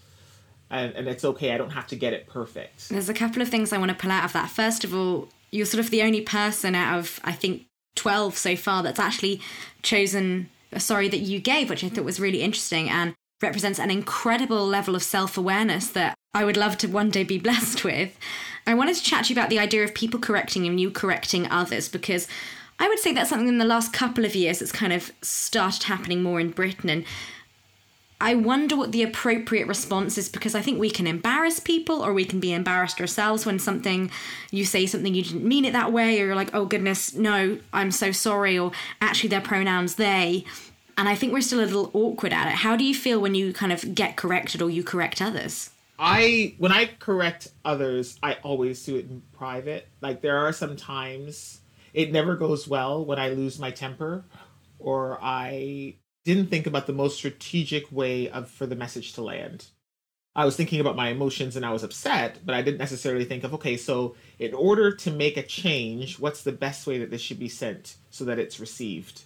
And, 0.69 0.95
and 0.95 1.09
it's 1.09 1.25
okay. 1.25 1.51
I 1.51 1.57
don't 1.57 1.71
have 1.71 1.87
to 1.87 1.97
get 1.97 2.13
it 2.13 2.27
perfect. 2.27 2.87
There's 2.87 3.09
a 3.09 3.13
couple 3.13 3.41
of 3.41 3.49
things 3.49 3.73
i 3.73 3.77
want 3.77 3.89
to 3.89 3.97
pull 3.97 4.11
out 4.11 4.23
of 4.23 4.31
that. 4.33 4.49
First 4.49 4.85
of 4.85 4.95
all 4.95 5.27
you're 5.51 5.65
sort 5.65 5.83
of 5.83 5.91
the 5.91 6.01
only 6.01 6.21
person 6.21 6.73
out 6.73 6.97
of 6.97 7.19
i 7.23 7.31
think 7.31 7.65
12 7.95 8.37
so 8.37 8.55
far 8.55 8.83
that's 8.83 8.99
actually 8.99 9.41
chosen 9.83 10.49
a 10.71 10.79
sorry 10.79 11.09
that 11.09 11.19
you 11.19 11.39
gave 11.39 11.69
which 11.69 11.83
i 11.83 11.89
thought 11.89 12.05
was 12.05 12.19
really 12.19 12.41
interesting 12.41 12.89
and 12.89 13.13
represents 13.41 13.79
an 13.79 13.91
incredible 13.91 14.65
level 14.65 14.95
of 14.95 15.03
self 15.03 15.37
awareness 15.37 15.89
that 15.89 16.15
I 16.33 16.45
would 16.45 16.57
love 16.57 16.77
to 16.79 16.87
one 16.87 17.09
day 17.09 17.23
be 17.23 17.37
blessed 17.39 17.83
with. 17.83 18.17
I 18.65 18.73
wanted 18.73 18.95
to 18.95 19.03
chat 19.03 19.25
to 19.25 19.33
you 19.33 19.39
about 19.39 19.49
the 19.49 19.59
idea 19.59 19.83
of 19.83 19.93
people 19.93 20.19
correcting 20.19 20.67
and 20.67 20.79
you 20.79 20.91
correcting 20.91 21.49
others 21.49 21.89
because 21.89 22.27
I 22.79 22.87
would 22.87 22.99
say 22.99 23.11
that's 23.11 23.29
something 23.29 23.47
in 23.47 23.57
the 23.57 23.65
last 23.65 23.93
couple 23.93 24.25
of 24.25 24.35
years 24.35 24.59
that's 24.59 24.71
kind 24.71 24.93
of 24.93 25.11
started 25.21 25.83
happening 25.83 26.23
more 26.23 26.39
in 26.39 26.51
Britain. 26.51 26.89
And 26.89 27.05
I 28.21 28.35
wonder 28.35 28.77
what 28.77 28.91
the 28.91 29.01
appropriate 29.01 29.67
response 29.67 30.15
is 30.15 30.29
because 30.29 30.53
I 30.53 30.61
think 30.61 30.79
we 30.79 30.91
can 30.91 31.07
embarrass 31.07 31.59
people 31.59 32.03
or 32.03 32.13
we 32.13 32.23
can 32.23 32.39
be 32.39 32.53
embarrassed 32.53 33.01
ourselves 33.01 33.47
when 33.47 33.57
something 33.57 34.11
you 34.51 34.63
say 34.63 34.85
something 34.85 35.15
you 35.15 35.23
didn't 35.23 35.43
mean 35.43 35.65
it 35.65 35.73
that 35.73 35.91
way 35.91 36.21
or 36.21 36.27
you're 36.27 36.35
like, 36.35 36.53
oh 36.53 36.65
goodness, 36.65 37.15
no, 37.15 37.57
I'm 37.73 37.89
so 37.89 38.11
sorry, 38.11 38.59
or 38.59 38.73
actually 39.01 39.29
their 39.29 39.41
pronouns 39.41 39.95
they. 39.95 40.45
And 40.99 41.09
I 41.09 41.15
think 41.15 41.33
we're 41.33 41.41
still 41.41 41.61
a 41.61 41.65
little 41.65 41.89
awkward 41.93 42.31
at 42.31 42.47
it. 42.47 42.53
How 42.53 42.75
do 42.75 42.83
you 42.83 42.93
feel 42.93 43.19
when 43.19 43.33
you 43.33 43.53
kind 43.53 43.73
of 43.73 43.95
get 43.95 44.17
corrected 44.17 44.61
or 44.61 44.69
you 44.69 44.83
correct 44.83 45.19
others? 45.19 45.71
I 45.97 46.53
when 46.59 46.71
I 46.71 46.91
correct 46.99 47.47
others, 47.65 48.19
I 48.21 48.37
always 48.43 48.83
do 48.83 48.97
it 48.97 49.09
in 49.09 49.23
private. 49.33 49.87
Like 49.99 50.21
there 50.21 50.37
are 50.37 50.53
some 50.53 50.75
times 50.75 51.61
it 51.91 52.11
never 52.11 52.35
goes 52.35 52.67
well 52.67 53.03
when 53.03 53.17
I 53.17 53.29
lose 53.29 53.57
my 53.57 53.71
temper 53.71 54.25
or 54.77 55.17
I 55.21 55.95
didn't 56.23 56.47
think 56.47 56.67
about 56.67 56.87
the 56.87 56.93
most 56.93 57.17
strategic 57.17 57.91
way 57.91 58.29
of 58.29 58.49
for 58.49 58.65
the 58.65 58.75
message 58.75 59.13
to 59.13 59.23
land. 59.23 59.65
I 60.33 60.45
was 60.45 60.55
thinking 60.55 60.79
about 60.79 60.95
my 60.95 61.09
emotions 61.09 61.55
and 61.57 61.65
I 61.65 61.73
was 61.73 61.83
upset, 61.83 62.39
but 62.45 62.55
I 62.55 62.61
didn't 62.61 62.77
necessarily 62.77 63.25
think 63.25 63.43
of 63.43 63.53
okay, 63.55 63.75
so 63.75 64.15
in 64.39 64.53
order 64.53 64.95
to 64.95 65.11
make 65.11 65.37
a 65.37 65.43
change, 65.43 66.19
what's 66.19 66.43
the 66.43 66.53
best 66.53 66.87
way 66.87 66.99
that 66.99 67.11
this 67.11 67.21
should 67.21 67.39
be 67.39 67.49
sent 67.49 67.95
so 68.11 68.23
that 68.25 68.39
it's 68.39 68.59
received? 68.59 69.23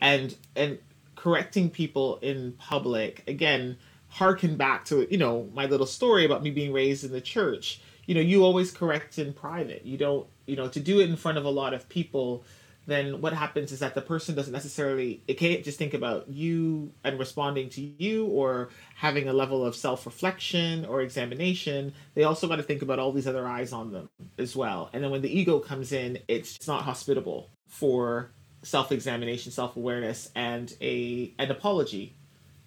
And 0.00 0.34
and 0.56 0.78
correcting 1.16 1.70
people 1.70 2.18
in 2.18 2.52
public 2.52 3.24
again 3.26 3.76
harken 4.08 4.56
back 4.56 4.84
to 4.84 5.06
you 5.10 5.18
know 5.18 5.48
my 5.54 5.66
little 5.66 5.86
story 5.86 6.24
about 6.24 6.42
me 6.42 6.50
being 6.50 6.72
raised 6.72 7.04
in 7.04 7.10
the 7.10 7.20
church 7.20 7.80
you 8.04 8.14
know 8.14 8.20
you 8.20 8.44
always 8.44 8.70
correct 8.70 9.18
in 9.18 9.32
private 9.32 9.84
you 9.84 9.96
don't 9.96 10.26
you 10.46 10.54
know 10.54 10.68
to 10.68 10.78
do 10.78 11.00
it 11.00 11.08
in 11.08 11.16
front 11.16 11.38
of 11.38 11.44
a 11.44 11.50
lot 11.50 11.74
of 11.74 11.88
people 11.88 12.44
then 12.86 13.20
what 13.20 13.32
happens 13.32 13.72
is 13.72 13.80
that 13.80 13.94
the 13.94 14.00
person 14.00 14.34
doesn't 14.34 14.52
necessarily 14.52 15.22
it 15.26 15.34
can't 15.34 15.64
just 15.64 15.78
think 15.78 15.92
about 15.92 16.28
you 16.28 16.92
and 17.04 17.18
responding 17.18 17.68
to 17.70 17.80
you 17.80 18.26
or 18.26 18.70
having 18.94 19.28
a 19.28 19.32
level 19.32 19.64
of 19.64 19.74
self-reflection 19.74 20.84
or 20.86 21.02
examination. 21.02 21.92
They 22.14 22.24
also 22.24 22.46
got 22.46 22.56
to 22.56 22.62
think 22.62 22.82
about 22.82 22.98
all 22.98 23.12
these 23.12 23.26
other 23.26 23.46
eyes 23.46 23.72
on 23.72 23.92
them 23.92 24.08
as 24.38 24.54
well. 24.54 24.90
And 24.92 25.02
then 25.02 25.10
when 25.10 25.22
the 25.22 25.38
ego 25.38 25.58
comes 25.58 25.92
in 25.92 26.18
it's 26.28 26.66
not 26.66 26.82
hospitable 26.82 27.50
for 27.66 28.30
self-examination 28.62 29.52
self-awareness 29.52 30.30
and 30.34 30.74
a 30.80 31.34
an 31.38 31.50
apology 31.50 32.14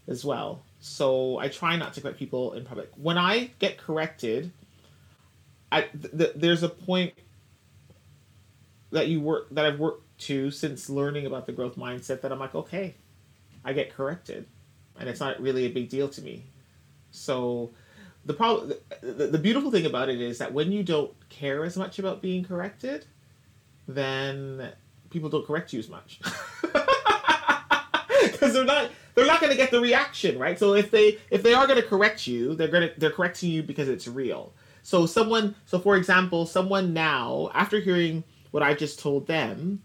as 0.07 0.25
well. 0.25 0.63
So 0.79 1.37
I 1.37 1.47
try 1.49 1.75
not 1.75 1.93
to 1.93 2.01
correct 2.01 2.17
people 2.17 2.53
in 2.53 2.65
public. 2.65 2.89
When 2.95 3.17
I 3.17 3.51
get 3.59 3.77
corrected, 3.77 4.51
I 5.71 5.81
th- 5.81 6.17
th- 6.17 6.33
there's 6.35 6.63
a 6.63 6.69
point 6.69 7.13
that 8.91 9.07
you 9.07 9.21
work 9.21 9.47
that 9.51 9.65
I've 9.65 9.79
worked 9.79 10.03
to 10.19 10.51
since 10.51 10.89
learning 10.89 11.25
about 11.25 11.45
the 11.45 11.51
growth 11.51 11.75
mindset 11.75 12.21
that 12.21 12.31
I'm 12.31 12.39
like, 12.39 12.55
okay, 12.55 12.95
I 13.63 13.73
get 13.73 13.93
corrected, 13.93 14.45
and 14.99 15.09
it's 15.09 15.19
not 15.19 15.41
really 15.41 15.65
a 15.65 15.69
big 15.69 15.89
deal 15.89 16.07
to 16.09 16.21
me. 16.21 16.43
So 17.11 17.71
the 18.25 18.33
problem, 18.33 18.73
the, 19.01 19.27
the 19.27 19.37
beautiful 19.37 19.71
thing 19.71 19.85
about 19.85 20.09
it 20.09 20.21
is 20.21 20.37
that 20.37 20.53
when 20.53 20.71
you 20.71 20.83
don't 20.83 21.11
care 21.29 21.63
as 21.63 21.77
much 21.77 21.99
about 21.99 22.21
being 22.21 22.43
corrected, 22.43 23.05
then 23.87 24.71
people 25.09 25.29
don't 25.29 25.45
correct 25.45 25.73
you 25.73 25.79
as 25.79 25.89
much. 25.89 26.19
Because 28.21 28.53
they're 28.53 28.65
not 28.65 28.91
they're 29.15 29.25
not 29.25 29.39
going 29.39 29.51
to 29.51 29.57
get 29.57 29.71
the 29.71 29.79
reaction 29.79 30.37
right? 30.37 30.59
So 30.59 30.73
if 30.73 30.91
they 30.91 31.17
if 31.29 31.41
they 31.41 31.53
are 31.53 31.65
going 31.67 31.81
to 31.81 31.87
correct 31.87 32.27
you 32.27 32.53
they're 32.53 32.67
going 32.67 32.89
to 32.89 32.99
they're 32.99 33.11
correcting 33.11 33.49
you 33.49 33.63
because 33.63 33.87
it's 33.87 34.07
real. 34.07 34.53
So 34.83 35.05
someone 35.05 35.55
so 35.65 35.79
for 35.79 35.95
example 35.95 36.45
someone 36.45 36.93
now 36.93 37.49
after 37.53 37.79
hearing 37.79 38.23
what 38.51 38.63
i 38.63 38.73
just 38.73 38.99
told 38.99 39.27
them 39.27 39.81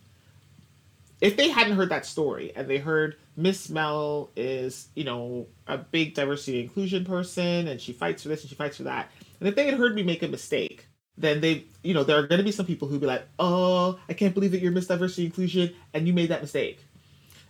if 1.24 1.38
they 1.38 1.48
hadn't 1.48 1.74
heard 1.74 1.88
that 1.88 2.04
story 2.04 2.52
and 2.54 2.68
they 2.68 2.76
heard 2.76 3.16
Miss 3.34 3.70
Mel 3.70 4.30
is, 4.36 4.88
you 4.94 5.04
know, 5.04 5.46
a 5.66 5.78
big 5.78 6.12
diversity 6.12 6.60
inclusion 6.60 7.06
person 7.06 7.66
and 7.66 7.80
she 7.80 7.94
fights 7.94 8.22
for 8.22 8.28
this 8.28 8.42
and 8.42 8.50
she 8.50 8.54
fights 8.54 8.76
for 8.76 8.82
that. 8.82 9.10
And 9.40 9.48
if 9.48 9.54
they 9.54 9.64
had 9.64 9.74
heard 9.74 9.94
me 9.94 10.02
make 10.02 10.22
a 10.22 10.28
mistake, 10.28 10.86
then 11.16 11.40
they, 11.40 11.64
you 11.82 11.94
know, 11.94 12.04
there 12.04 12.18
are 12.18 12.26
going 12.26 12.40
to 12.40 12.44
be 12.44 12.52
some 12.52 12.66
people 12.66 12.88
who'd 12.88 13.00
be 13.00 13.06
like, 13.06 13.26
oh, 13.38 13.98
I 14.06 14.12
can't 14.12 14.34
believe 14.34 14.50
that 14.50 14.60
you're 14.60 14.70
Miss 14.70 14.86
Diversity 14.86 15.24
Inclusion 15.24 15.72
and 15.94 16.06
you 16.06 16.12
made 16.12 16.28
that 16.28 16.42
mistake. 16.42 16.84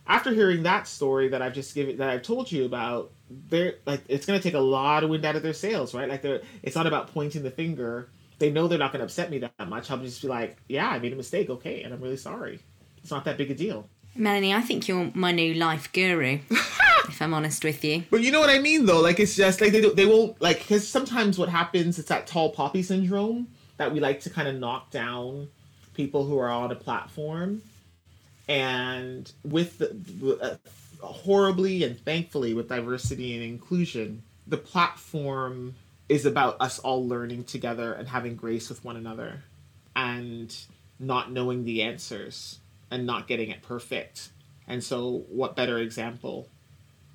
After 0.07 0.31
hearing 0.31 0.63
that 0.63 0.87
story 0.87 1.27
that 1.27 1.41
I've 1.41 1.53
just 1.53 1.75
given, 1.75 1.97
that 1.97 2.09
I've 2.09 2.23
told 2.23 2.49
you 2.49 2.63
about, 2.63 3.11
they're 3.29 3.75
like, 3.85 4.03
it's 4.07 4.25
going 4.25 4.39
to 4.39 4.43
take 4.43 4.53
a 4.53 4.59
lot 4.59 5.03
of 5.03 5.09
wind 5.09 5.25
out 5.25 5.35
of 5.35 5.43
their 5.43 5.51
sails, 5.51 5.93
right? 5.93 6.07
Like, 6.07 6.21
they're, 6.21 6.43
it's 6.63 6.77
not 6.77 6.87
about 6.87 7.13
pointing 7.13 7.43
the 7.43 7.51
finger. 7.51 8.07
They 8.39 8.51
know 8.51 8.69
they're 8.69 8.79
not 8.79 8.93
going 8.93 8.99
to 8.99 9.05
upset 9.05 9.31
me 9.31 9.39
that 9.39 9.67
much. 9.67 9.91
I'll 9.91 9.97
just 9.97 10.21
be 10.21 10.29
like, 10.29 10.55
yeah, 10.69 10.87
I 10.87 10.99
made 10.99 11.11
a 11.11 11.17
mistake. 11.17 11.49
Okay. 11.49 11.83
And 11.83 11.93
I'm 11.93 11.99
really 11.99 12.17
sorry. 12.17 12.61
It's 13.05 13.11
not 13.11 13.25
that 13.25 13.37
big 13.37 13.51
a 13.51 13.53
deal. 13.53 13.87
Melanie, 14.15 14.51
I 14.51 14.61
think 14.61 14.87
you're 14.87 15.11
my 15.13 15.31
new 15.31 15.53
life 15.53 15.93
guru. 15.93 16.39
if 17.07 17.21
I'm 17.21 17.35
honest 17.35 17.63
with 17.63 17.85
you. 17.85 18.03
But 18.09 18.21
you 18.21 18.31
know 18.31 18.39
what 18.39 18.49
I 18.49 18.57
mean, 18.57 18.87
though. 18.87 18.99
Like 18.99 19.19
it's 19.19 19.35
just 19.35 19.61
like 19.61 19.73
they 19.73 19.81
don't, 19.81 19.95
they 19.95 20.07
won't 20.07 20.41
like 20.41 20.57
because 20.57 20.87
sometimes 20.87 21.37
what 21.37 21.47
happens 21.47 21.99
it's 21.99 22.09
that 22.09 22.25
tall 22.25 22.49
poppy 22.49 22.81
syndrome 22.81 23.47
that 23.77 23.93
we 23.93 23.99
like 23.99 24.21
to 24.21 24.31
kind 24.31 24.47
of 24.47 24.55
knock 24.55 24.89
down 24.89 25.49
people 25.93 26.25
who 26.25 26.39
are 26.39 26.49
on 26.49 26.71
a 26.71 26.75
platform, 26.75 27.61
and 28.47 29.31
with 29.43 29.77
the, 29.77 30.39
uh, 30.41 31.05
horribly 31.05 31.83
and 31.83 31.99
thankfully 31.99 32.55
with 32.55 32.69
diversity 32.69 33.35
and 33.35 33.43
inclusion, 33.43 34.23
the 34.47 34.57
platform 34.57 35.75
is 36.09 36.25
about 36.25 36.57
us 36.59 36.79
all 36.79 37.07
learning 37.07 37.43
together 37.43 37.93
and 37.93 38.07
having 38.07 38.35
grace 38.35 38.67
with 38.67 38.83
one 38.83 38.97
another, 38.97 39.43
and 39.95 40.57
not 40.99 41.31
knowing 41.31 41.65
the 41.65 41.83
answers 41.83 42.57
and 42.91 43.05
not 43.05 43.27
getting 43.27 43.49
it 43.49 43.61
perfect. 43.61 44.29
And 44.67 44.83
so, 44.83 45.25
what 45.29 45.55
better 45.55 45.77
example 45.77 46.49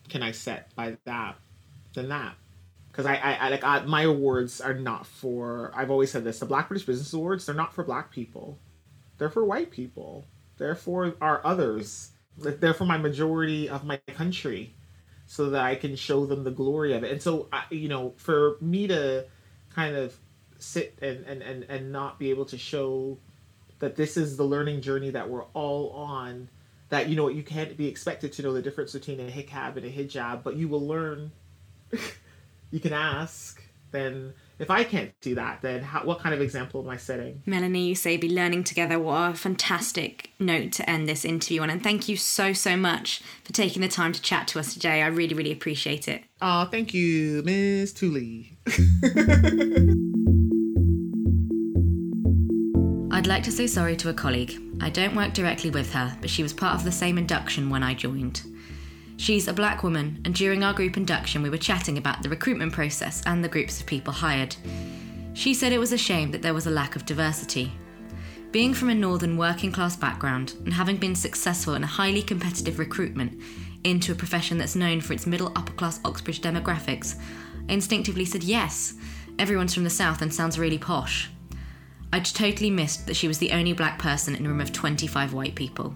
can 0.09 0.23
I 0.23 0.33
set 0.33 0.75
by 0.75 0.97
that 1.05 1.37
than 1.95 2.09
that? 2.09 2.35
Because 2.91 3.07
I, 3.07 3.17
I, 3.17 3.33
I, 3.35 3.49
like 3.51 3.65
I, 3.65 3.81
my 3.85 4.03
awards 4.03 4.61
are 4.61 4.75
not 4.75 5.07
for. 5.07 5.73
I've 5.75 5.91
always 5.91 6.11
said 6.11 6.25
this: 6.25 6.39
the 6.41 6.47
Black 6.47 6.69
British 6.69 6.87
Business 6.87 7.13
Awards. 7.13 7.47
They're 7.47 7.55
not 7.55 7.75
for 7.75 7.85
Black 7.85 8.11
people. 8.11 8.59
They're 9.19 9.31
for 9.31 9.45
white 9.45 9.71
people. 9.71 10.27
They're 10.59 10.75
for 10.75 11.15
our 11.21 11.41
others. 11.45 12.11
They're 12.37 12.75
for 12.75 12.87
my 12.87 12.97
majority 12.97 13.69
of 13.69 13.85
my 13.85 13.97
country, 13.99 14.75
so 15.27 15.51
that 15.51 15.63
I 15.65 15.75
can 15.75 15.95
show 15.97 16.27
them 16.27 16.45
the 16.45 16.51
glory 16.51 16.95
of 16.95 17.05
it. 17.05 17.13
And 17.13 17.23
so, 17.23 17.49
I, 17.53 17.65
you 17.71 17.89
know, 17.89 18.15
for 18.17 18.57
me 18.61 18.87
to 18.89 19.27
kind 19.75 19.97
of 19.97 20.17
sit 20.59 20.99
and, 21.01 21.25
and, 21.25 21.43
and, 21.43 21.65
and 21.69 21.93
not 21.93 22.19
be 22.19 22.31
able 22.31 22.45
to 22.47 22.59
show 22.59 23.19
that 23.81 23.97
this 23.97 24.17
is 24.17 24.37
the 24.37 24.45
learning 24.45 24.81
journey 24.81 25.11
that 25.11 25.29
we're 25.29 25.45
all 25.47 25.91
on 25.91 26.49
that 26.91 27.09
you 27.09 27.17
know 27.17 27.29
you 27.29 27.43
can't 27.43 27.77
be 27.77 27.89
expected 27.89 28.33
to 28.35 28.43
know 28.43 28.53
the 28.53 28.63
difference 28.63 28.93
between 28.93 29.19
a 29.19 29.31
hijab 29.31 29.77
and 29.77 29.85
a 29.85 29.91
hijab 29.91 30.43
but 30.45 30.57
you 30.57 30.69
will 30.69 30.87
learn. 30.87 31.33
You 32.73 32.79
can 32.79 32.93
ask 32.93 33.61
then 33.91 34.33
if 34.61 34.71
i 34.71 34.85
can't 34.85 35.11
do 35.21 35.35
that 35.35 35.61
then 35.61 35.83
how, 35.83 36.05
what 36.05 36.21
kind 36.21 36.33
of 36.33 36.41
example 36.41 36.81
am 36.81 36.89
i 36.89 36.97
setting? 36.97 37.43
Melanie 37.47 37.89
you 37.89 37.97
say 37.97 38.17
be 38.17 38.29
learning 38.29 38.63
together. 38.63 38.97
What 39.01 39.33
a 39.33 39.35
fantastic 39.35 40.31
note 40.39 40.71
to 40.75 40.89
end 40.89 41.09
this 41.09 41.25
interview 41.25 41.63
on 41.63 41.71
and 41.71 41.83
thank 41.83 42.09
you 42.09 42.17
so 42.17 42.53
so 42.53 42.77
much 42.77 43.23
for 43.43 43.53
taking 43.53 43.83
the 43.83 43.89
time 43.89 44.13
to 44.13 44.23
chat 44.23 44.47
to 44.49 44.61
us 44.61 44.73
today. 44.73 45.03
I 45.03 45.09
really 45.09 45.35
really 45.35 45.51
appreciate 45.51 46.07
it. 46.07 46.23
Oh 46.41 46.67
thank 46.67 46.95
you 46.95 47.43
miss 47.43 47.93
Tooley 47.93 48.57
like 53.41 53.47
to 53.47 53.53
say 53.53 53.67
sorry 53.67 53.97
to 53.97 54.11
a 54.11 54.13
colleague. 54.13 54.61
I 54.83 54.91
don't 54.91 55.17
work 55.17 55.33
directly 55.33 55.71
with 55.71 55.91
her, 55.95 56.15
but 56.21 56.29
she 56.29 56.43
was 56.43 56.53
part 56.53 56.75
of 56.75 56.85
the 56.85 56.93
same 56.93 57.17
induction 57.17 57.71
when 57.71 57.83
I 57.83 57.95
joined. 57.95 58.43
She's 59.17 59.49
a 59.49 59.55
black 59.55 59.83
woman, 59.83 60.21
and 60.27 60.35
during 60.35 60.63
our 60.63 60.75
group 60.75 60.99
induction, 60.99 61.41
we 61.41 61.49
were 61.49 61.57
chatting 61.57 61.97
about 61.97 62.23
the 62.23 62.29
recruitment 62.29 62.75
process 62.75 63.23
and 63.25 63.43
the 63.43 63.49
groups 63.49 63.81
of 63.81 63.87
people 63.87 64.13
hired. 64.13 64.55
She 65.33 65.55
said 65.55 65.73
it 65.73 65.79
was 65.79 65.95
a 65.95 65.97
shame 65.97 66.31
that 66.33 66.43
there 66.43 66.53
was 66.53 66.67
a 66.67 66.71
lack 66.71 66.97
of 66.97 67.07
diversity. 67.07 67.73
Being 68.53 68.75
from 68.75 68.91
a 68.91 68.95
northern 68.95 69.39
working 69.39 69.73
class 69.73 69.97
background 69.97 70.57
and 70.67 70.75
having 70.75 70.99
been 70.99 71.15
successful 71.15 71.73
in 71.73 71.83
a 71.83 71.87
highly 71.87 72.21
competitive 72.21 72.79
recruitment 72.79 73.41
into 73.85 74.13
a 74.13 74.17
profession 74.17 74.59
that's 74.59 74.77
known 74.77 75.01
for 75.01 75.15
its 75.15 75.27
middle 75.27 75.51
upper 75.57 75.73
class 75.73 75.99
Oxbridge 76.05 76.43
demographics, 76.43 77.19
I 77.71 77.73
instinctively 77.73 78.27
said 78.27 78.45
yes. 78.45 78.97
Everyone's 79.39 79.73
from 79.73 79.85
the 79.85 79.89
south 79.89 80.21
and 80.21 80.35
sounds 80.35 80.59
really 80.59 80.77
posh. 80.77 81.31
I'd 82.13 82.25
totally 82.25 82.71
missed 82.71 83.07
that 83.07 83.17
she 83.17 83.29
was 83.29 83.39
the 83.39 83.53
only 83.53 83.73
black 83.73 83.99
person 83.99 84.35
in 84.35 84.45
a 84.45 84.49
room 84.49 84.61
of 84.61 84.73
25 84.73 85.33
white 85.33 85.55
people. 85.55 85.95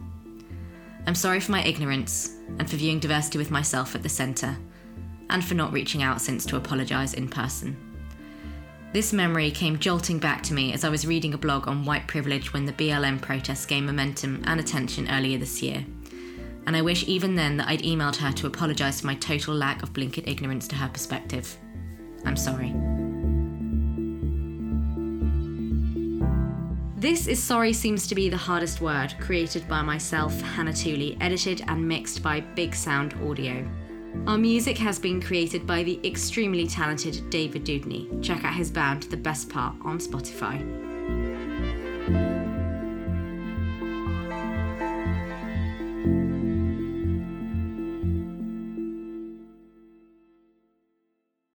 I'm 1.07 1.15
sorry 1.15 1.41
for 1.41 1.53
my 1.53 1.62
ignorance 1.65 2.37
and 2.59 2.69
for 2.69 2.77
viewing 2.77 3.01
diversity 3.01 3.39
with 3.39 3.51
myself 3.51 3.95
at 3.95 4.03
the 4.03 4.09
centre, 4.09 4.57
and 5.31 5.45
for 5.45 5.55
not 5.55 5.73
reaching 5.73 6.03
out 6.03 6.21
since 6.21 6.47
to 6.47 6.57
apologise 6.57 7.15
in 7.15 7.29
person. 7.29 7.77
This 8.93 9.12
memory 9.12 9.51
came 9.51 9.79
jolting 9.81 10.21
back 10.21 10.43
to 10.45 10.55
me 10.55 10.73
as 10.73 10.85
I 10.85 10.89
was 10.89 11.05
reading 11.07 11.35
a 11.35 11.39
blog 11.39 11.67
on 11.67 11.85
white 11.85 12.07
privilege 12.07 12.53
when 12.53 12.65
the 12.65 12.73
BLM 12.73 13.21
protests 13.21 13.67
gained 13.67 13.87
momentum 13.87 14.43
and 14.47 14.61
attention 14.61 15.11
earlier 15.11 15.37
this 15.37 15.61
year. 15.61 15.85
And 16.67 16.77
I 16.77 16.83
wish 16.83 17.03
even 17.09 17.35
then 17.35 17.57
that 17.57 17.69
I'd 17.69 17.83
emailed 17.83 18.17
her 18.17 18.33
to 18.33 18.47
apologise 18.47 19.01
for 19.01 19.09
my 19.09 19.17
total 19.17 19.55
lack 19.55 19.83
of 19.83 19.93
blinkered 19.93 20.29
ignorance 20.29 20.69
to 20.69 20.77
her 20.77 20.89
perspective. 20.89 21.57
I'm 22.25 22.37
sorry. 22.37 22.73
This 27.05 27.26
is 27.26 27.42
Sorry 27.42 27.74
Seems 27.74 28.07
to 28.07 28.14
Be 28.14 28.30
the 28.30 28.36
Hardest 28.38 28.80
Word, 28.80 29.14
created 29.20 29.68
by 29.68 29.82
myself, 29.82 30.40
Hannah 30.40 30.72
Tooley, 30.72 31.18
edited 31.20 31.62
and 31.68 31.86
mixed 31.86 32.22
by 32.22 32.40
Big 32.40 32.74
Sound 32.74 33.12
Audio. 33.28 33.70
Our 34.26 34.38
music 34.38 34.78
has 34.78 34.98
been 34.98 35.20
created 35.20 35.66
by 35.66 35.82
the 35.82 36.00
extremely 36.02 36.66
talented 36.66 37.28
David 37.28 37.64
Dudney. 37.64 38.09
Check 38.22 38.42
out 38.42 38.55
his 38.55 38.70
band, 38.70 39.02
The 39.02 39.18
Best 39.18 39.50
Part, 39.50 39.74
on 39.82 39.98
Spotify. 39.98 40.93